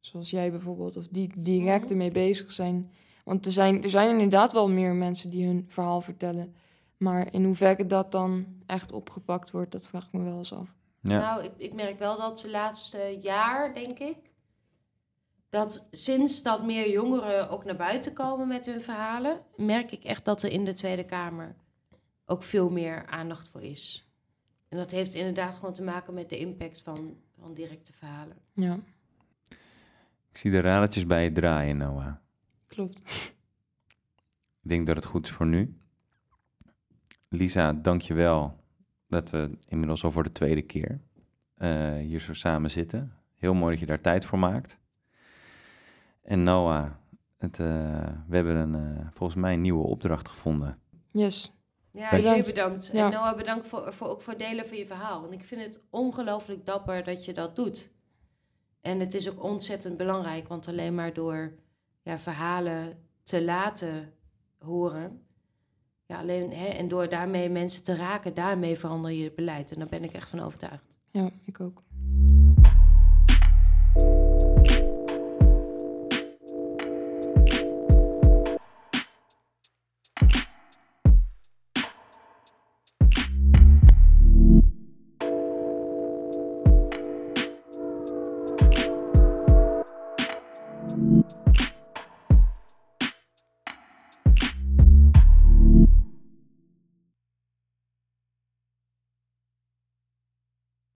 zoals 0.00 0.30
jij 0.30 0.50
bijvoorbeeld. 0.50 0.96
Of 0.96 1.08
die 1.08 1.32
direct 1.36 1.90
ermee 1.90 2.10
bezig 2.10 2.52
zijn. 2.52 2.92
Want 3.24 3.46
er 3.46 3.52
zijn, 3.52 3.82
er 3.82 3.90
zijn 3.90 4.10
inderdaad 4.10 4.52
wel 4.52 4.68
meer 4.68 4.94
mensen 4.94 5.30
die 5.30 5.46
hun 5.46 5.64
verhaal 5.68 6.00
vertellen. 6.00 6.54
Maar 6.96 7.32
in 7.32 7.44
hoeverre 7.44 7.86
dat 7.86 8.12
dan 8.12 8.46
echt 8.66 8.92
opgepakt 8.92 9.50
wordt, 9.50 9.72
dat 9.72 9.86
vraag 9.86 10.06
ik 10.06 10.12
me 10.12 10.22
wel 10.22 10.38
eens 10.38 10.52
af. 10.52 10.74
Ja. 11.00 11.18
Nou, 11.18 11.44
ik, 11.44 11.52
ik 11.56 11.74
merk 11.74 11.98
wel 11.98 12.16
dat 12.16 12.38
de 12.38 12.50
laatste 12.50 13.18
jaar, 13.20 13.74
denk 13.74 13.98
ik, 13.98 14.16
dat 15.48 15.86
sinds 15.90 16.42
dat 16.42 16.64
meer 16.64 16.90
jongeren 16.90 17.50
ook 17.50 17.64
naar 17.64 17.76
buiten 17.76 18.12
komen 18.12 18.48
met 18.48 18.66
hun 18.66 18.80
verhalen, 18.80 19.40
merk 19.56 19.92
ik 19.92 20.04
echt 20.04 20.24
dat 20.24 20.42
er 20.42 20.50
in 20.50 20.64
de 20.64 20.74
Tweede 20.74 21.04
Kamer 21.04 21.56
ook 22.26 22.42
veel 22.42 22.70
meer 22.70 23.06
aandacht 23.06 23.48
voor 23.48 23.62
is. 23.62 24.10
En 24.68 24.76
dat 24.78 24.90
heeft 24.90 25.14
inderdaad 25.14 25.54
gewoon 25.54 25.74
te 25.74 25.82
maken 25.82 26.14
met 26.14 26.30
de 26.30 26.38
impact 26.38 26.82
van, 26.82 27.16
van 27.40 27.54
directe 27.54 27.92
verhalen. 27.92 28.36
Ja, 28.52 28.78
Ik 30.30 30.36
zie 30.36 30.50
de 30.50 30.60
radertjes 30.60 31.06
bij 31.06 31.24
je 31.24 31.32
draaien, 31.32 31.76
Noah. 31.76 32.14
klopt. 32.66 33.00
Ik 34.62 34.72
denk 34.72 34.86
dat 34.86 34.96
het 34.96 35.04
goed 35.04 35.26
is 35.26 35.32
voor 35.32 35.46
nu. 35.46 35.78
Lisa, 37.28 37.72
dank 37.72 38.00
je 38.00 38.14
wel 38.14 38.64
dat 39.08 39.30
we 39.30 39.58
inmiddels 39.68 40.04
al 40.04 40.10
voor 40.10 40.22
de 40.22 40.32
tweede 40.32 40.62
keer 40.62 41.00
eh, 41.54 41.94
hier 41.94 42.20
zo 42.20 42.34
samen 42.34 42.70
zitten. 42.70 43.12
Heel 43.36 43.54
mooi 43.54 43.70
dat 43.70 43.80
je 43.80 43.86
daar 43.86 44.00
tijd 44.00 44.24
voor 44.24 44.38
maakt. 44.38 44.78
En 46.22 46.42
Noah, 46.42 46.90
het, 47.38 47.60
eh, 47.60 47.66
we 48.26 48.34
hebben 48.36 48.56
een, 48.56 48.74
eh, 48.98 49.06
volgens 49.12 49.40
mij 49.40 49.52
een 49.52 49.60
nieuwe 49.60 49.84
opdracht 49.86 50.28
gevonden. 50.28 50.78
Yes. 51.10 51.55
Ja, 51.96 52.10
Dank 52.10 52.22
je. 52.22 52.28
jullie 52.28 52.44
bedankt. 52.44 52.90
Ja. 52.92 53.06
En 53.06 53.12
Noah, 53.12 53.36
bedankt 53.36 53.66
voor, 53.66 53.92
voor, 53.92 54.08
ook 54.08 54.22
voor 54.22 54.32
het 54.32 54.42
delen 54.42 54.66
van 54.66 54.76
je 54.76 54.86
verhaal. 54.86 55.20
Want 55.20 55.32
ik 55.32 55.44
vind 55.44 55.60
het 55.60 55.80
ongelooflijk 55.90 56.66
dapper 56.66 57.04
dat 57.04 57.24
je 57.24 57.32
dat 57.32 57.56
doet. 57.56 57.90
En 58.80 59.00
het 59.00 59.14
is 59.14 59.30
ook 59.30 59.42
ontzettend 59.42 59.96
belangrijk, 59.96 60.48
want 60.48 60.68
alleen 60.68 60.94
maar 60.94 61.12
door 61.12 61.52
ja, 62.02 62.18
verhalen 62.18 62.98
te 63.22 63.42
laten 63.44 64.14
horen... 64.58 65.20
Ja, 66.06 66.18
alleen, 66.18 66.52
hè, 66.52 66.66
en 66.66 66.88
door 66.88 67.08
daarmee 67.08 67.48
mensen 67.48 67.82
te 67.82 67.94
raken, 67.94 68.34
daarmee 68.34 68.78
verander 68.78 69.10
je 69.10 69.24
het 69.24 69.34
beleid. 69.34 69.72
En 69.72 69.78
daar 69.78 69.88
ben 69.88 70.04
ik 70.04 70.12
echt 70.12 70.28
van 70.28 70.40
overtuigd. 70.40 70.98
Ja, 71.10 71.30
ik 71.44 71.60
ook. 71.60 71.82